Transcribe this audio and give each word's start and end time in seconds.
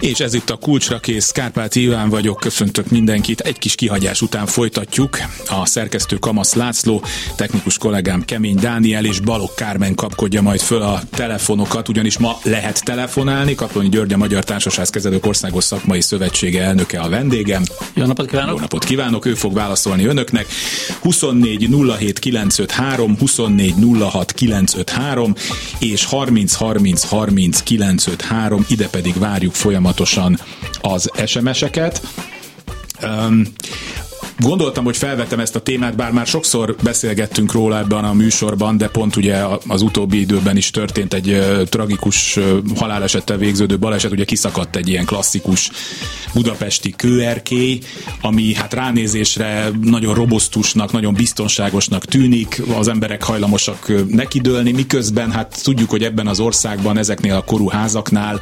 És 0.00 0.20
ez 0.20 0.34
itt 0.34 0.50
a 0.50 0.56
Kulcsra 0.56 0.98
kész, 0.98 1.30
Kárpát 1.30 1.74
Iván 1.74 2.08
vagyok, 2.08 2.36
köszöntök 2.36 2.90
mindenkit. 2.90 3.40
Egy 3.40 3.58
kis 3.58 3.74
kihagyás 3.74 4.22
után 4.22 4.46
folytatjuk. 4.46 5.18
A 5.48 5.66
szerkesztő 5.66 6.16
Kamasz 6.16 6.54
László, 6.54 7.02
technikus 7.36 7.78
kollégám 7.78 8.24
Kemény 8.24 8.56
Dániel 8.56 9.04
és 9.04 9.20
Balok 9.20 9.54
Kármen 9.54 9.94
kapkodja 9.94 10.42
majd 10.42 10.60
föl 10.60 10.82
a 10.82 11.00
telefonokat, 11.10 11.88
ugyanis 11.88 12.18
ma 12.18 12.38
lehet 12.42 12.84
telefonálni. 12.84 13.54
Kaplonyi 13.54 13.88
György 13.88 14.12
a 14.12 14.16
Magyar 14.16 14.44
Kezelők 14.90 15.26
Országos 15.26 15.64
Szakmai 15.64 16.00
Szövetsége 16.00 16.62
elnöke 16.62 17.00
a 17.00 17.08
vendégem. 17.08 17.62
Jó 17.94 18.06
napot 18.06 18.26
kívánok! 18.26 18.54
Jó 18.54 18.60
napot 18.60 18.84
kívánok, 18.84 19.26
ő 19.26 19.34
fog 19.34 19.54
válaszolni 19.54 20.04
önöknek. 20.04 20.46
24 21.00 21.68
07 21.98 22.18
953, 22.18 23.18
24 23.18 23.74
06 24.10 24.32
953 24.32 25.34
és 25.78 26.04
30 26.04 26.54
30 26.54 27.04
30 27.04 27.62
953, 27.62 28.64
ide 28.68 28.88
pedig 28.88 29.18
várjuk 29.18 29.54
folyamatosan 29.54 29.89
folyamatosan 29.90 30.38
az 30.80 31.10
SMS-eket. 31.26 32.00
Um, 33.02 33.42
Gondoltam, 34.40 34.84
hogy 34.84 34.96
felvettem 34.96 35.40
ezt 35.40 35.56
a 35.56 35.60
témát, 35.60 35.96
bár 35.96 36.12
már 36.12 36.26
sokszor 36.26 36.76
beszélgettünk 36.82 37.52
róla 37.52 37.78
ebben 37.78 38.04
a 38.04 38.12
műsorban, 38.12 38.76
de 38.76 38.88
pont 38.88 39.16
ugye 39.16 39.44
az 39.66 39.82
utóbbi 39.82 40.20
időben 40.20 40.56
is 40.56 40.70
történt 40.70 41.14
egy 41.14 41.42
tragikus 41.68 42.38
halálesettel 42.76 43.36
végződő 43.36 43.78
baleset, 43.78 44.12
ugye 44.12 44.24
kiszakadt 44.24 44.76
egy 44.76 44.88
ilyen 44.88 45.04
klasszikus 45.04 45.70
budapesti 46.34 46.94
kőerkély, 46.96 47.78
ami 48.20 48.54
hát 48.54 48.74
ránézésre 48.74 49.70
nagyon 49.82 50.14
robosztusnak, 50.14 50.92
nagyon 50.92 51.14
biztonságosnak 51.14 52.04
tűnik, 52.04 52.62
az 52.76 52.88
emberek 52.88 53.22
hajlamosak 53.22 53.92
nekidőlni, 54.08 54.72
miközben 54.72 55.30
hát 55.30 55.60
tudjuk, 55.62 55.90
hogy 55.90 56.02
ebben 56.02 56.26
az 56.26 56.40
országban 56.40 56.98
ezeknél 56.98 57.34
a 57.34 57.44
korú 57.44 57.68
házaknál 57.68 58.40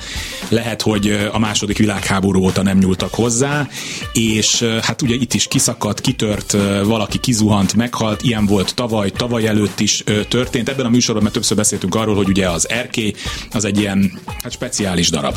lehet, 0.49 0.83
hogy 0.83 1.29
a 1.33 1.39
második 1.39 1.79
világháború 1.79 2.43
óta 2.43 2.63
nem 2.63 2.79
nyúltak 2.79 3.15
hozzá, 3.15 3.69
és 4.13 4.63
hát 4.83 5.03
ugye 5.03 5.15
itt 5.15 5.35
is 5.35 5.47
kiszakadt 5.49 5.87
kiszakadt, 5.89 6.01
kitört, 6.01 6.85
valaki 6.87 7.19
kizuhant, 7.19 7.75
meghalt, 7.75 8.23
ilyen 8.23 8.47
volt 8.47 8.75
tavaly, 8.75 9.11
tavaly 9.11 9.47
előtt 9.47 9.81
is 9.81 10.05
történt. 10.29 10.69
Ebben 10.69 10.87
a 10.87 10.89
műsorban 10.89 11.23
mert 11.23 11.35
többször 11.35 11.57
beszéltünk 11.57 11.95
arról, 11.95 12.15
hogy 12.15 12.29
ugye 12.29 12.49
az 12.49 12.69
erkély 12.69 13.13
az 13.53 13.65
egy 13.65 13.79
ilyen 13.79 14.21
hát 14.43 14.53
speciális 14.53 15.11
darab 15.11 15.37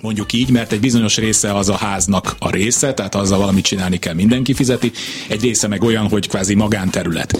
mondjuk 0.00 0.32
így, 0.32 0.50
mert 0.50 0.72
egy 0.72 0.80
bizonyos 0.80 1.16
része 1.16 1.52
az 1.52 1.68
a 1.68 1.76
háznak 1.76 2.36
a 2.38 2.50
része, 2.50 2.94
tehát 2.94 3.14
azzal 3.14 3.38
valamit 3.38 3.64
csinálni 3.64 3.98
kell, 3.98 4.14
mindenki 4.14 4.54
fizeti, 4.54 4.92
egy 5.28 5.42
része 5.42 5.68
meg 5.68 5.82
olyan, 5.82 6.08
hogy 6.08 6.28
kvázi 6.28 6.54
magánterület. 6.54 7.38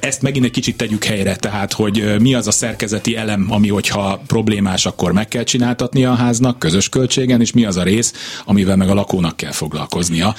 Ezt 0.00 0.22
megint 0.22 0.44
egy 0.44 0.50
kicsit 0.50 0.76
tegyük 0.76 1.04
helyre, 1.04 1.36
tehát 1.36 1.72
hogy 1.72 2.14
mi 2.20 2.34
az 2.34 2.46
a 2.46 2.50
szerkezeti 2.50 3.16
elem, 3.16 3.46
ami 3.48 3.68
hogyha 3.68 4.22
problémás, 4.26 4.86
akkor 4.86 5.12
meg 5.12 5.28
kell 5.28 5.44
csináltatnia 5.44 6.10
a 6.10 6.14
háznak, 6.14 6.58
közös 6.58 6.88
költségen, 6.88 7.40
és 7.40 7.52
mi 7.52 7.64
az 7.64 7.76
a 7.76 7.82
rész, 7.82 8.12
amivel 8.44 8.76
meg 8.76 8.88
a 8.88 8.94
lakónak 8.94 9.36
kell 9.36 9.52
foglalkoznia 9.52 10.34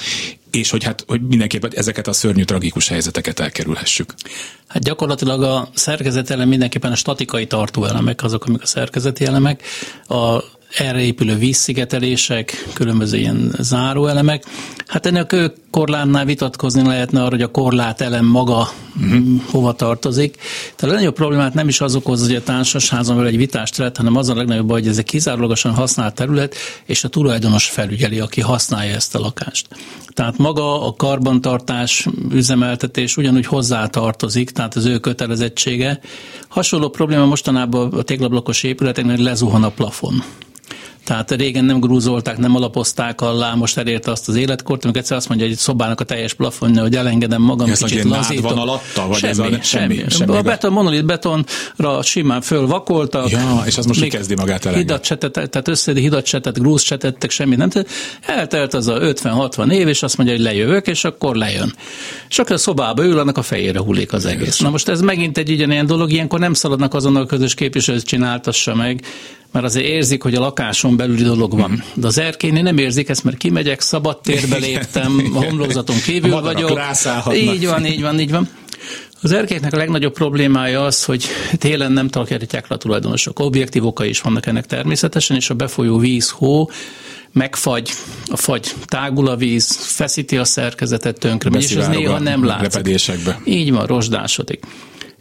és 0.58 0.70
hogy 0.70 0.84
hát 0.84 1.04
hogy 1.06 1.20
mindenképpen 1.20 1.70
ezeket 1.74 2.06
a 2.06 2.12
szörnyű 2.12 2.44
tragikus 2.44 2.88
helyzeteket 2.88 3.40
elkerülhessük. 3.40 4.14
Hát 4.66 4.82
gyakorlatilag 4.82 5.42
a 5.42 5.68
szerkezet 5.74 6.30
elem 6.30 6.48
mindenképpen 6.48 6.92
a 6.92 6.96
statikai 6.96 7.46
tartóelemek, 7.46 8.22
azok, 8.22 8.44
amik 8.44 8.62
a 8.62 8.66
szerkezeti 8.66 9.24
elemek, 9.24 9.62
a 10.08 10.42
erre 10.74 11.00
épülő 11.00 11.36
vízszigetelések, 11.36 12.68
különböző 12.72 13.16
ilyen 13.16 13.54
záróelemek. 13.58 14.44
Hát 14.86 15.06
ennek 15.06 15.32
a 15.32 15.52
korlátnál 15.70 16.24
vitatkozni 16.24 16.86
lehetne 16.86 17.20
arra, 17.20 17.30
hogy 17.30 17.42
a 17.42 17.50
korlát 17.50 18.00
elem 18.00 18.24
maga 18.24 18.68
uh-huh. 18.96 19.42
hova 19.50 19.72
tartozik. 19.72 20.36
Tehát 20.36 20.82
a 20.82 20.86
legnagyobb 20.86 21.14
problémát 21.14 21.54
nem 21.54 21.68
is 21.68 21.80
az 21.80 21.94
okoz, 21.94 22.26
hogy 22.26 22.34
a 22.34 22.42
társasházon 22.42 23.26
egy 23.26 23.36
vitást 23.36 23.76
lehet, 23.76 23.96
hanem 23.96 24.16
az 24.16 24.28
a 24.28 24.34
legnagyobb 24.34 24.66
baj, 24.66 24.80
hogy 24.80 24.88
ez 24.88 24.98
egy 24.98 25.04
kizárólagosan 25.04 25.74
használt 25.74 26.14
terület, 26.14 26.54
és 26.86 27.04
a 27.04 27.08
tulajdonos 27.08 27.68
felügyeli, 27.68 28.20
aki 28.20 28.40
használja 28.40 28.94
ezt 28.94 29.14
a 29.14 29.18
lakást. 29.18 29.66
Tehát 30.16 30.38
maga 30.38 30.86
a 30.86 30.92
karbantartás, 30.92 32.06
üzemeltetés 32.30 33.16
ugyanúgy 33.16 33.46
hozzá 33.46 33.86
tartozik, 33.86 34.50
tehát 34.50 34.74
az 34.74 34.84
ő 34.84 34.98
kötelezettsége. 34.98 36.00
Hasonló 36.48 36.88
probléma 36.88 37.24
mostanában 37.24 37.92
a 37.92 38.02
téglablokos 38.02 38.62
épületeknél 38.62 39.22
lezuhan 39.22 39.62
a 39.62 39.68
plafon. 39.68 40.22
Tehát 41.06 41.30
régen 41.30 41.64
nem 41.64 41.80
grúzolták, 41.80 42.38
nem 42.38 42.54
alapozták 42.54 43.20
alá, 43.20 43.54
most 43.54 43.78
elérte 43.78 44.10
azt 44.10 44.28
az 44.28 44.34
életkort, 44.34 44.84
amikor 44.84 45.00
egyszer 45.00 45.16
azt 45.16 45.28
mondja, 45.28 45.46
hogy 45.46 45.54
egy 45.54 45.60
szobának 45.60 46.00
a 46.00 46.04
teljes 46.04 46.34
plafonja, 46.34 46.82
hogy 46.82 46.96
elengedem 46.96 47.42
magam, 47.42 47.70
ez 47.70 47.78
kicsit 47.78 48.04
lazítom. 48.04 48.42
van 48.42 48.58
alatta? 48.58 49.06
Vagy 49.06 49.18
semmi, 49.18 49.30
ez 49.30 49.38
a, 49.38 49.42
semmi, 49.42 49.62
semmi. 49.62 50.04
semmi. 50.10 50.36
A 50.36 50.42
beton, 50.42 50.72
monolit 50.72 51.04
betonra 51.04 52.02
simán 52.02 52.40
fölvakoltak. 52.40 53.30
Ja, 53.30 53.62
és 53.66 53.78
az 53.78 53.86
most 53.86 54.00
még 54.00 54.10
kezdi 54.10 54.34
magát 54.34 54.64
elengedni. 54.64 54.92
Hidat 54.92 55.04
csetet, 55.04 55.32
tehát 55.32 55.68
összedi 55.68 56.00
hidat 56.00 56.24
csetet, 56.24 56.58
grúz 56.58 56.82
csetettek, 56.82 57.30
semmit 57.30 57.58
nem. 57.58 57.68
Eltelt 58.20 58.74
az 58.74 58.88
a 58.88 58.98
50-60 58.98 59.72
év, 59.72 59.88
és 59.88 60.02
azt 60.02 60.16
mondja, 60.16 60.34
hogy 60.34 60.44
lejövök, 60.44 60.86
és 60.86 61.04
akkor 61.04 61.36
lejön. 61.36 61.74
És 62.28 62.38
akkor 62.38 62.52
a 62.52 62.58
szobába 62.58 63.04
ül, 63.04 63.18
annak 63.18 63.38
a 63.38 63.42
fejére 63.42 63.78
hullik 63.78 64.12
az 64.12 64.24
egész. 64.24 64.58
Na 64.58 64.70
most 64.70 64.88
ez 64.88 65.00
megint 65.00 65.38
egy 65.38 65.50
ugyanilyen 65.50 65.86
dolog, 65.86 66.12
ilyenkor 66.12 66.38
nem 66.38 66.52
szaladnak 66.52 66.94
azonnal 66.94 67.22
a 67.22 67.26
közös 67.26 67.54
képviselő, 67.54 68.00
csináltassa 68.00 68.74
meg, 68.74 69.04
mert 69.56 69.68
azért 69.68 69.86
érzik, 69.86 70.22
hogy 70.22 70.34
a 70.34 70.40
lakáson 70.40 70.96
belüli 70.96 71.22
dolog 71.22 71.58
van. 71.58 71.82
De 71.94 72.06
az 72.06 72.18
erkélynél 72.18 72.62
nem 72.62 72.78
érzik 72.78 73.08
ezt, 73.08 73.24
mert 73.24 73.36
kimegyek, 73.36 73.80
szabad 73.80 74.20
térbe 74.20 74.56
léptem, 74.56 75.30
a 75.34 75.44
homlokzaton 75.44 75.96
kívül 76.04 76.32
a 76.32 76.40
vagyok. 76.40 76.70
Így 77.34 77.66
van, 77.66 77.86
így 77.86 78.00
van, 78.00 78.20
így 78.20 78.30
van. 78.30 78.48
Az 79.22 79.32
erkéknek 79.32 79.72
a 79.72 79.76
legnagyobb 79.76 80.12
problémája 80.12 80.84
az, 80.84 81.04
hogy 81.04 81.26
télen 81.58 81.92
nem 81.92 82.08
takarítják 82.08 82.68
le 82.68 82.74
a 82.74 82.78
tulajdonosok. 82.78 83.38
Objektív 83.38 83.86
okai 83.86 84.08
is 84.08 84.20
vannak 84.20 84.46
ennek 84.46 84.66
természetesen, 84.66 85.36
és 85.36 85.50
a 85.50 85.54
befolyó 85.54 85.98
víz, 85.98 86.30
hó 86.30 86.70
megfagy, 87.32 87.90
a 88.26 88.36
fagy 88.36 88.74
tágul 88.84 89.28
a 89.28 89.36
víz, 89.36 89.76
feszíti 89.76 90.36
a 90.36 90.44
szerkezetet 90.44 91.18
tönkre, 91.18 91.50
és 91.58 91.70
ez 91.70 91.88
néha 91.88 92.18
nem 92.18 92.44
látszik. 92.44 92.64
Így 93.44 93.72
van, 93.72 93.86
rozsdásodik. 93.86 94.64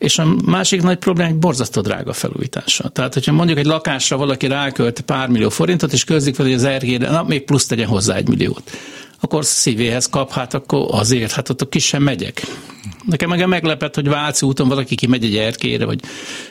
És 0.06 0.20
a 0.20 0.36
másik 0.46 0.82
nagy 0.82 0.98
probléma 0.98 1.30
egy 1.30 1.36
borzasztó 1.36 1.82
drága 1.82 2.14
felújítása. 2.14 2.90
Tehát, 2.90 3.14
hogyha 3.14 3.32
mondjuk 3.32 3.58
egy 3.58 3.66
lakásra 3.66 4.18
valaki 4.18 4.48
rákölt 4.48 5.02
pár 5.02 5.28
millió 5.30 5.50
forintot, 5.50 5.94
és 5.94 6.04
közlik 6.04 6.36
fel, 6.36 6.46
hogy 6.46 6.54
az 6.54 6.64
ergére, 6.64 7.10
na 7.10 7.24
még 7.24 7.44
plusz 7.44 7.66
tegyen 7.66 7.88
hozzá 7.88 8.16
egy 8.16 8.28
milliót 8.28 8.72
akkor 9.20 9.46
szívéhez 9.46 10.10
kap, 10.10 10.32
hát 10.32 10.54
akkor 10.54 10.88
azért, 10.92 11.32
hát 11.32 11.50
ott 11.50 11.70
ki 11.70 11.80
sem 11.80 12.04
megyek. 12.04 12.42
Nekem 13.06 13.30
meg 13.30 13.48
meglepett, 13.48 13.96
hogy 13.96 14.08
Váci 14.08 14.46
úton 14.46 14.68
valaki 14.68 14.96
kimegy 14.96 15.24
egy 15.24 15.36
erkére, 15.36 15.86
vagy 15.86 16.00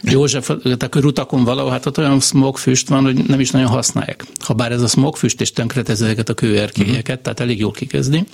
József, 0.03 0.51
a 0.79 0.89
körutakon 0.89 1.45
valahol, 1.45 1.71
hát 1.71 1.87
ott 1.87 1.99
olyan 1.99 2.21
smogfüst 2.21 2.89
van, 2.89 3.05
hogy 3.05 3.25
nem 3.27 3.41
is 3.41 3.51
nagyon 3.51 3.69
használják. 3.69 4.25
Habár 4.39 4.73
ez 4.73 4.83
a 4.83 4.87
smogfüst 4.87 5.41
is 5.41 5.53
tönkretez 5.53 6.03
ezeket 6.03 6.29
a 6.29 6.35
kőerkélyeket, 6.35 7.01
uh-huh. 7.09 7.23
tehát 7.23 7.41
elég 7.41 7.59
jól 7.59 7.73
kikezdi. 7.73 8.25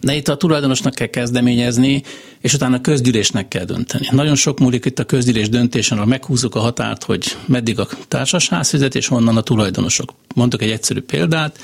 De 0.00 0.14
itt 0.14 0.28
a 0.28 0.36
tulajdonosnak 0.36 0.94
kell 0.94 1.06
kezdeményezni, 1.06 2.02
és 2.40 2.54
utána 2.54 2.76
a 2.76 2.80
közgyűlésnek 2.80 3.48
kell 3.48 3.64
dönteni. 3.64 4.08
Nagyon 4.10 4.34
sok 4.34 4.58
múlik 4.58 4.84
itt 4.84 4.98
a 4.98 5.04
közgyűlés 5.04 5.48
döntésen, 5.48 5.96
ahol 5.96 6.10
meghúzzuk 6.10 6.54
a 6.54 6.60
határt, 6.60 7.04
hogy 7.04 7.36
meddig 7.46 7.78
a 7.78 7.88
társasház 8.08 8.68
fizet, 8.68 8.94
és 8.94 9.06
honnan 9.06 9.36
a 9.36 9.40
tulajdonosok. 9.40 10.14
Mondok 10.34 10.62
egy 10.62 10.70
egyszerű 10.70 11.00
példát 11.00 11.58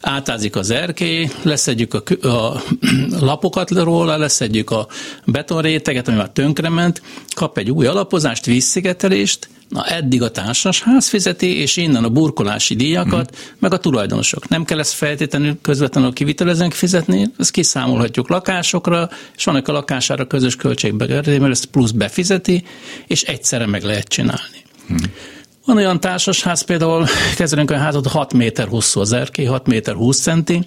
átázik 0.00 0.56
az 0.56 0.70
erkély, 0.70 1.30
leszedjük 1.42 1.94
a, 1.94 2.26
a 2.28 2.62
lapokat 3.20 3.70
róla, 3.70 4.16
leszedjük 4.16 4.70
a 4.70 4.86
betonréteget, 5.24 6.08
ami 6.08 6.16
már 6.16 6.30
tönkrement, 6.30 7.02
kap 7.34 7.58
egy 7.58 7.70
új 7.70 7.86
alapozást, 7.86 8.46
vízszigetelést, 8.46 9.48
Na 9.68 9.84
eddig 9.84 10.22
a 10.22 10.30
társasház 10.30 11.08
fizeti, 11.08 11.60
és 11.60 11.76
innen 11.76 12.04
a 12.04 12.08
burkolási 12.08 12.74
díjakat, 12.74 13.36
mm. 13.36 13.40
meg 13.58 13.72
a 13.72 13.78
tulajdonosok. 13.78 14.48
Nem 14.48 14.64
kell 14.64 14.78
ezt 14.78 14.92
feltétlenül 14.92 15.58
közvetlenül 15.62 16.12
kivitelezőnek 16.12 16.72
fizetni, 16.72 17.30
ezt 17.38 17.50
kiszámolhatjuk 17.50 18.28
lakásokra, 18.28 19.08
és 19.36 19.44
vannak 19.44 19.68
a 19.68 19.72
lakására 19.72 20.26
közös 20.26 20.56
költségbe, 20.56 21.06
mert 21.24 21.50
ezt 21.50 21.66
plusz 21.66 21.90
befizeti, 21.90 22.64
és 23.06 23.22
egyszerre 23.22 23.66
meg 23.66 23.82
lehet 23.82 24.08
csinálni. 24.08 24.64
Mm. 24.92 24.96
Van 25.64 25.76
olyan 25.76 26.00
társasház, 26.00 26.62
például 26.62 27.06
kezelünk 27.36 27.70
olyan 27.70 27.82
házat, 27.82 28.06
6 28.06 28.32
méter 28.32 28.68
hosszú 28.68 29.00
az 29.00 29.12
erkély, 29.12 29.44
6 29.44 29.66
méter 29.66 29.94
20 29.94 30.20
centi, 30.20 30.64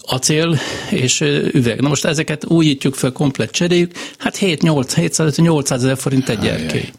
acél 0.00 0.58
és 0.90 1.20
üveg. 1.52 1.80
Na 1.80 1.88
most 1.88 2.04
ezeket 2.04 2.44
újítjuk 2.44 2.94
fel, 2.94 3.12
komplet 3.12 3.50
cseréljük, 3.50 3.92
hát 4.18 4.38
7-800 4.40 5.70
ezer 5.70 5.96
forint 5.96 6.28
egy 6.28 6.46
erkély. 6.46 6.92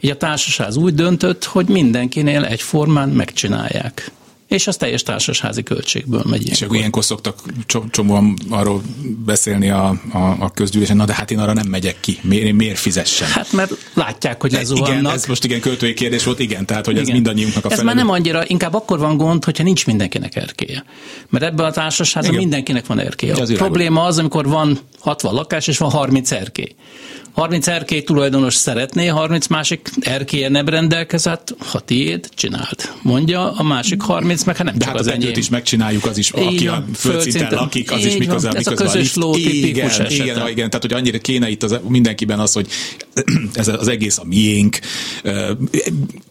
Így 0.00 0.10
a 0.10 0.16
társasház 0.16 0.76
úgy 0.76 0.94
döntött, 0.94 1.44
hogy 1.44 1.68
mindenkinél 1.68 2.44
egyformán 2.44 3.08
megcsinálják. 3.08 4.10
és 4.46 4.66
az 4.66 4.76
teljes 4.76 5.02
társasházi 5.02 5.62
költségből 5.62 6.22
megy. 6.30 6.48
És 6.48 6.62
akkor 6.62 6.76
ilyenkor 6.76 7.04
szoktak 7.04 7.42
csomóan 7.90 8.36
arról 8.48 8.82
beszélni 9.24 9.70
a, 9.70 10.00
a, 10.12 10.36
a 10.38 10.50
közgyűlésen, 10.50 10.96
na 10.96 11.04
de 11.04 11.14
hát 11.14 11.30
én 11.30 11.38
arra 11.38 11.52
nem 11.52 11.66
megyek 11.66 11.96
ki, 12.00 12.18
miért, 12.22 12.52
miért 12.52 12.78
fizessem? 12.78 13.28
Hát 13.28 13.52
mert 13.52 13.72
látják, 13.94 14.40
hogy 14.40 14.54
ez 14.54 14.70
Igen, 14.70 15.08
ez 15.08 15.26
most 15.26 15.44
igen 15.44 15.60
költői 15.60 15.94
kérdés 15.94 16.24
volt, 16.24 16.38
igen, 16.38 16.66
tehát 16.66 16.84
hogy 16.84 16.94
igen. 16.94 17.06
ez 17.06 17.12
mindannyiunknak 17.14 17.64
a 17.64 17.70
Ez 17.70 17.82
már 17.82 17.94
nem 17.94 18.10
annyira, 18.10 18.42
inkább 18.46 18.74
akkor 18.74 18.98
van 18.98 19.16
gond, 19.16 19.44
hogyha 19.44 19.62
nincs 19.62 19.86
mindenkinek 19.86 20.36
erkélye. 20.36 20.84
Mert 21.28 21.44
ebben 21.44 21.66
a 21.66 21.70
társaságban 21.70 22.34
mindenkinek 22.34 22.86
van 22.86 22.98
erkélye. 22.98 23.34
A 23.34 23.46
probléma 23.54 24.02
az, 24.02 24.18
amikor 24.18 24.46
van 24.46 24.78
60 24.98 25.34
lakás 25.34 25.66
és 25.66 25.78
van 25.78 25.90
30 25.90 26.30
erkély. 26.30 26.74
30 27.32 27.66
erkély 27.66 28.02
tulajdonos 28.02 28.54
szeretné, 28.54 29.06
30 29.06 29.46
másik 29.46 29.90
erkélye 30.00 30.48
nem 30.48 30.68
rendelkezett, 30.68 31.54
ha 31.58 31.80
tiéd, 31.80 32.28
csináld. 32.34 32.90
Mondja, 33.02 33.52
a 33.52 33.62
másik 33.62 34.00
30 34.00 34.44
meg, 34.44 34.56
hát 34.56 34.64
nem 34.64 34.74
De 34.78 34.84
csak 34.84 34.96
hát 34.96 35.00
az, 35.00 35.06
az 35.06 35.36
is 35.36 35.48
megcsináljuk, 35.48 36.04
az 36.04 36.18
is, 36.18 36.30
aki 36.30 36.68
a 36.68 36.84
földszinten 36.94 37.54
lakik, 37.54 37.92
az 37.92 38.04
is 38.04 38.16
miközben, 38.16 38.56
Ez 38.56 38.66
a 38.66 38.70
miközben 38.70 38.92
közös 38.92 39.14
ló 39.14 39.32
tipikus 39.32 39.98
igen, 39.98 40.10
igen, 40.10 40.26
igen, 40.26 40.48
igen, 40.48 40.70
tehát 40.70 40.80
hogy 40.80 40.92
annyira 40.92 41.18
kéne 41.18 41.48
itt 41.48 41.62
az, 41.62 41.78
mindenkiben 41.88 42.38
az, 42.38 42.52
hogy 42.52 42.66
ez 43.54 43.68
az 43.68 43.88
egész 43.88 44.18
a 44.18 44.24
miénk, 44.24 44.78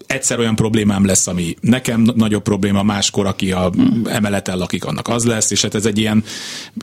egyszer 0.10 0.40
olyan 0.40 0.56
problémám 0.56 1.06
lesz, 1.06 1.28
ami 1.28 1.56
nekem 1.62 2.08
nagyobb 2.16 2.42
probléma, 2.44 2.84
máskor, 2.84 3.26
aki 3.26 3.52
a 3.52 3.72
emeleten 4.06 4.58
lakik, 4.58 4.86
annak 4.86 5.08
az 5.08 5.26
lesz, 5.26 5.52
és 5.52 5.62
hát 5.62 5.76
ez 5.76 5.86
egy 5.86 5.98
ilyen, 5.98 6.24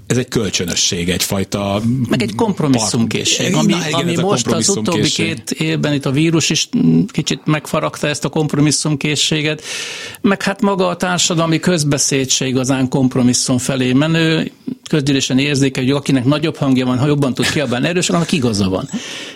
ez 0.06 0.16
egy 0.16 0.28
kölcsönösség, 0.28 1.08
egyfajta... 1.08 1.80
Meg 2.08 2.22
egy 2.22 2.34
kompromisszumkészség, 2.34 3.54
ami, 3.54 3.72
Na, 3.72 3.86
igen, 3.88 4.00
ami 4.00 4.16
most 4.16 4.46
az 4.46 4.68
utóbbi 4.68 5.08
két 5.08 5.50
évben 5.50 5.92
itt 5.92 6.06
a 6.06 6.10
vírus 6.10 6.50
is 6.50 6.68
kicsit 7.08 7.40
megfaragta 7.44 8.06
ezt 8.06 8.24
a 8.24 8.28
kompromisszumkészséget, 8.28 9.62
meg 10.20 10.42
hát 10.42 10.60
maga 10.60 10.88
a 10.88 10.96
társadalmi 10.96 11.58
közbeszéd 11.58 12.28
se 12.28 12.46
igazán 12.46 12.88
kompromisszum 12.88 13.58
felé 13.58 13.92
menő, 13.92 14.52
közgyűlésen 14.88 15.38
érzékel, 15.38 15.82
hogy 15.82 15.92
akinek 15.92 16.24
nagyobb 16.24 16.56
hangja 16.56 16.86
van, 16.86 16.98
ha 16.98 17.06
jobban 17.06 17.34
tud 17.34 17.50
kiabálni 17.50 17.86
erősen, 17.86 18.16
annak 18.16 18.32
igaza 18.32 18.68
van. 18.68 18.88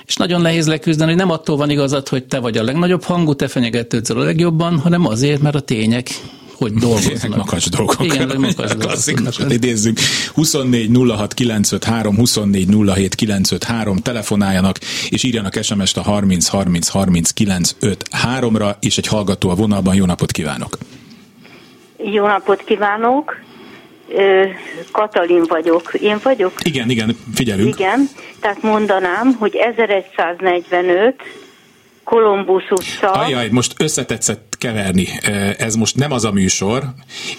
És 0.06 0.16
nagyon 0.16 0.40
nehéz 0.40 0.66
leküzdeni, 0.66 1.10
hogy 1.10 1.20
nem 1.20 1.30
attól 1.30 1.56
van 1.56 1.70
igazad, 1.70 2.08
hogy 2.08 2.24
te 2.24 2.38
vagy 2.38 2.58
a 2.58 2.62
legnagyobb 2.62 3.02
hangú, 3.02 3.34
te 3.34 3.48
fenyegetődsz 3.80 4.10
a 4.10 4.24
legjobban, 4.24 4.78
hanem 4.78 5.06
azért, 5.06 5.42
mert 5.42 5.54
a 5.54 5.60
tények 5.60 6.08
hogy 6.56 6.72
dolgoznak. 6.72 7.36
makacs 7.36 7.70
dolgok. 7.70 8.04
Igen, 8.04 8.30
hogy 8.30 8.38
makacs 8.38 8.72
Klasszikus, 8.84 9.38
idézzük. 9.48 9.98
24 10.34 10.90
06 11.08 11.34
953, 11.34 12.16
24 12.16 12.68
07 12.94 13.14
953, 13.14 13.96
telefonáljanak, 13.96 14.78
és 15.08 15.22
írjanak 15.22 15.62
SMS-t 15.62 15.96
a 15.96 16.02
30 16.02 16.48
30 16.48 16.88
30 16.88 17.30
953-ra, 17.36 18.74
és 18.80 18.98
egy 18.98 19.06
hallgató 19.06 19.48
a 19.50 19.54
vonalban. 19.54 19.94
Jó 19.94 20.04
napot 20.04 20.32
kívánok! 20.32 20.78
Jó 22.12 22.26
napot 22.26 22.64
kívánok! 22.64 23.36
Katalin 24.92 25.42
vagyok. 25.48 25.94
Én 25.94 26.18
vagyok? 26.22 26.52
Igen, 26.62 26.90
igen, 26.90 27.16
figyelünk. 27.34 27.78
Igen, 27.78 28.08
tehát 28.40 28.62
mondanám, 28.62 29.32
hogy 29.38 29.54
1145 29.54 31.14
Kolumbusz 32.10 32.70
utca. 32.70 33.10
Ajaj, 33.10 33.48
most 33.50 33.74
összetetszett 33.78 34.56
keverni. 34.58 35.06
Ez 35.58 35.74
most 35.74 35.96
nem 35.96 36.12
az 36.12 36.24
a 36.24 36.32
műsor. 36.32 36.82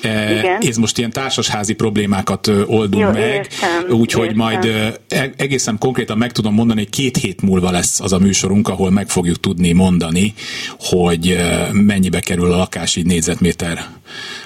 Igen. 0.02 0.58
Ez 0.60 0.78
most 0.78 0.98
ilyen 0.98 1.10
társasházi 1.10 1.74
problémákat 1.74 2.48
oldunk 2.48 3.04
Jó, 3.04 3.12
meg. 3.12 3.48
Úgyhogy 3.90 4.36
majd 4.36 4.66
e- 5.08 5.32
egészen 5.38 5.78
konkrétan 5.78 6.18
meg 6.18 6.32
tudom 6.32 6.54
mondani, 6.54 6.80
hogy 6.80 6.90
két 6.90 7.18
hét 7.18 7.42
múlva 7.42 7.72
lesz 7.72 8.00
az 8.00 8.14
a 8.14 8.20
műsorunk, 8.20 8.68
ahol 8.68 8.92
meg 8.92 9.10
fogjuk 9.10 9.40
tudni 9.40 9.72
mondani, 9.72 10.34
hogy 10.80 11.38
mennyibe 11.72 12.20
kerül 12.20 12.52
a 12.52 12.58
lakás 12.58 12.96
így 12.96 13.06
négyzetméter 13.06 13.86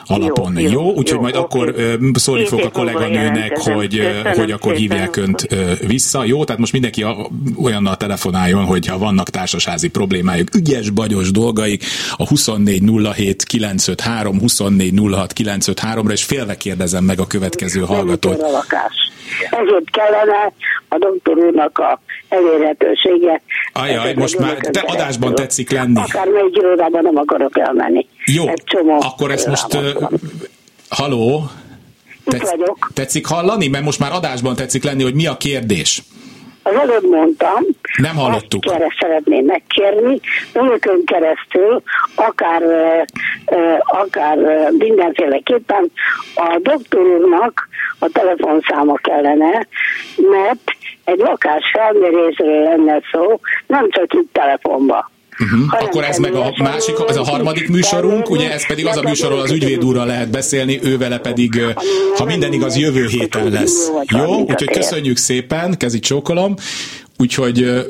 alapon. 0.06 0.60
Jó, 0.60 0.70
jó, 0.70 0.94
úgyhogy 0.94 1.20
majd 1.20 1.36
jó, 1.36 1.42
akkor 1.42 1.70
okay. 1.70 1.98
szólni 2.14 2.46
fog 2.46 2.60
a 2.60 2.70
kolléganőnek, 2.70 3.58
hogy, 3.58 4.02
hogy 4.36 4.52
akkor 4.52 4.74
hívják 4.74 5.16
önt 5.16 5.48
vissza. 5.88 6.24
Jó, 6.24 6.44
tehát 6.44 6.60
most 6.60 6.72
mindenki 6.72 7.06
olyannal 7.58 7.98
telefonáljon, 7.98 8.66
hogyha 8.66 8.98
vannak 8.98 9.30
társasházi 9.30 9.90
problémájuk, 9.90 10.56
ügyes, 10.56 10.90
bagyos 10.90 11.32
dolgaik, 11.32 11.84
a 12.18 12.26
2407 12.26 13.44
953, 13.44 14.38
2406 14.38 15.34
953-ra, 15.38 16.12
és 16.12 16.24
félve 16.24 16.58
kérdezem 16.58 17.04
meg 17.04 17.20
a 17.20 17.28
következő 17.28 17.82
hallgatót. 17.82 18.42
A. 18.42 18.66
Ezért 19.50 19.90
kellene 19.92 20.54
a 20.88 20.98
doktor 20.98 21.38
úrnak 21.38 21.78
a 21.78 22.00
elérhetősége. 22.30 23.42
Ajaj, 23.74 24.14
most 24.14 24.40
már 24.40 24.58
te 24.58 24.80
adásban 24.86 25.36
tetszik 25.36 25.72
lenni. 25.72 26.02
Akár 26.02 26.28
még 26.28 26.56
irodában 26.56 27.04
nem 27.04 27.18
akarok 27.18 27.60
elmenni. 27.60 28.08
Jó, 28.26 28.48
Egy 28.48 28.64
csomó 28.66 29.02
akkor 29.02 29.32
ezt 29.32 29.48
most... 29.48 29.74
Uh, 29.74 30.10
haló? 30.90 31.44
Tetsz, 32.26 32.50
vagyok. 32.50 32.92
Tetszik 32.94 33.26
hallani? 33.28 33.68
Mert 33.68 33.84
most 33.84 34.00
már 34.00 34.12
adásban 34.12 34.56
tetszik 34.56 34.84
lenni, 34.84 35.04
hogy 35.04 35.14
mi 35.14 35.26
a 35.28 35.38
kérdés. 35.38 36.04
Az 36.64 36.76
előbb 36.76 37.10
mondtam, 37.10 37.64
nem 37.98 38.16
hallottuk. 38.16 38.66
Azt 38.66 38.82
szeretném 39.00 39.46
megkérni, 39.46 40.20
önökön 40.54 41.06
keresztül, 41.06 41.82
akár, 42.16 42.62
akár 43.80 44.38
mindenféleképpen 44.78 45.92
a 46.36 46.60
doktor 46.62 47.02
úrnak 47.02 47.70
a 48.00 48.08
telefonszáma 48.14 48.94
kellene, 48.94 49.68
mert 50.16 50.72
egy 51.06 51.18
lakás 51.18 51.64
felmérésről 51.74 52.64
lenne 52.64 53.02
szó, 53.12 53.40
nem 53.68 53.90
csak 53.90 54.14
itt 54.14 54.34
telefonba. 54.34 55.12
Uh-huh. 55.40 55.84
Akkor 55.84 56.04
ez 56.04 56.18
meg 56.18 56.34
a 56.34 56.54
másik, 56.58 56.96
ez 57.08 57.18
a 57.18 57.24
harmadik 57.24 57.70
műsorunk, 57.70 58.30
ugye 58.30 58.52
ez 58.52 58.68
pedig 58.68 58.86
az 58.86 58.98
a 58.98 59.02
műsorról 59.02 59.40
az 59.40 59.52
ügyvéd 59.52 59.84
úrral 59.84 60.06
lehet 60.06 60.30
beszélni, 60.30 60.80
ő 60.84 60.98
vele 60.98 61.20
pedig, 61.20 61.62
ha 62.18 62.26
minden 62.26 62.54
igaz, 62.54 62.78
jövő 62.78 63.06
héten 63.08 63.50
lesz. 63.52 63.92
Jó? 64.04 64.36
Úgyhogy 64.36 64.72
köszönjük 64.72 65.18
szépen, 65.18 65.78
kezi 65.78 66.00
csókolom. 66.00 66.56
Úgyhogy 67.18 67.86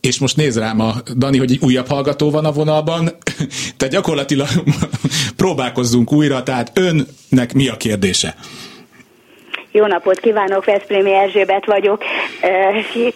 és 0.00 0.18
most 0.18 0.36
néz 0.36 0.58
rám 0.58 0.80
a 0.80 0.94
Dani, 1.16 1.38
hogy 1.38 1.50
egy 1.50 1.58
újabb 1.62 1.86
hallgató 1.88 2.30
van 2.30 2.44
a 2.44 2.52
vonalban, 2.52 3.04
tehát 3.76 3.94
gyakorlatilag 3.94 4.48
próbálkozzunk 5.36 6.12
újra, 6.12 6.42
tehát 6.42 6.72
önnek 6.74 7.54
mi 7.54 7.68
a 7.68 7.76
kérdése? 7.76 8.34
Jó 9.76 9.86
napot 9.86 10.20
kívánok, 10.20 10.64
Veszprémi 10.64 11.14
Erzsébet 11.14 11.66
vagyok. 11.66 12.02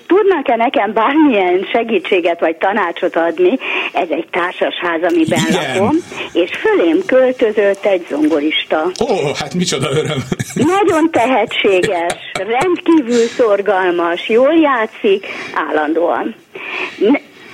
Tudnak-e 0.07 0.57
nekem 0.57 0.93
bármilyen 0.93 1.69
segítséget 1.73 2.41
vagy 2.41 2.57
tanácsot 2.57 3.17
adni? 3.17 3.59
Ez 3.93 4.09
egy 4.11 4.27
társasház, 4.31 5.13
amiben 5.13 5.41
Igen. 5.49 5.75
lakom, 5.75 5.97
és 6.33 6.51
fölém 6.57 7.03
költözött 7.07 7.85
egy 7.85 8.07
zongorista. 8.11 8.91
Ó, 9.11 9.33
hát 9.39 9.55
micsoda 9.55 9.89
öröm. 9.91 10.19
Nagyon 10.55 11.11
tehetséges, 11.11 12.15
rendkívül 12.33 13.27
szorgalmas, 13.27 14.29
jól 14.29 14.55
játszik, 14.55 15.27
állandóan 15.55 16.35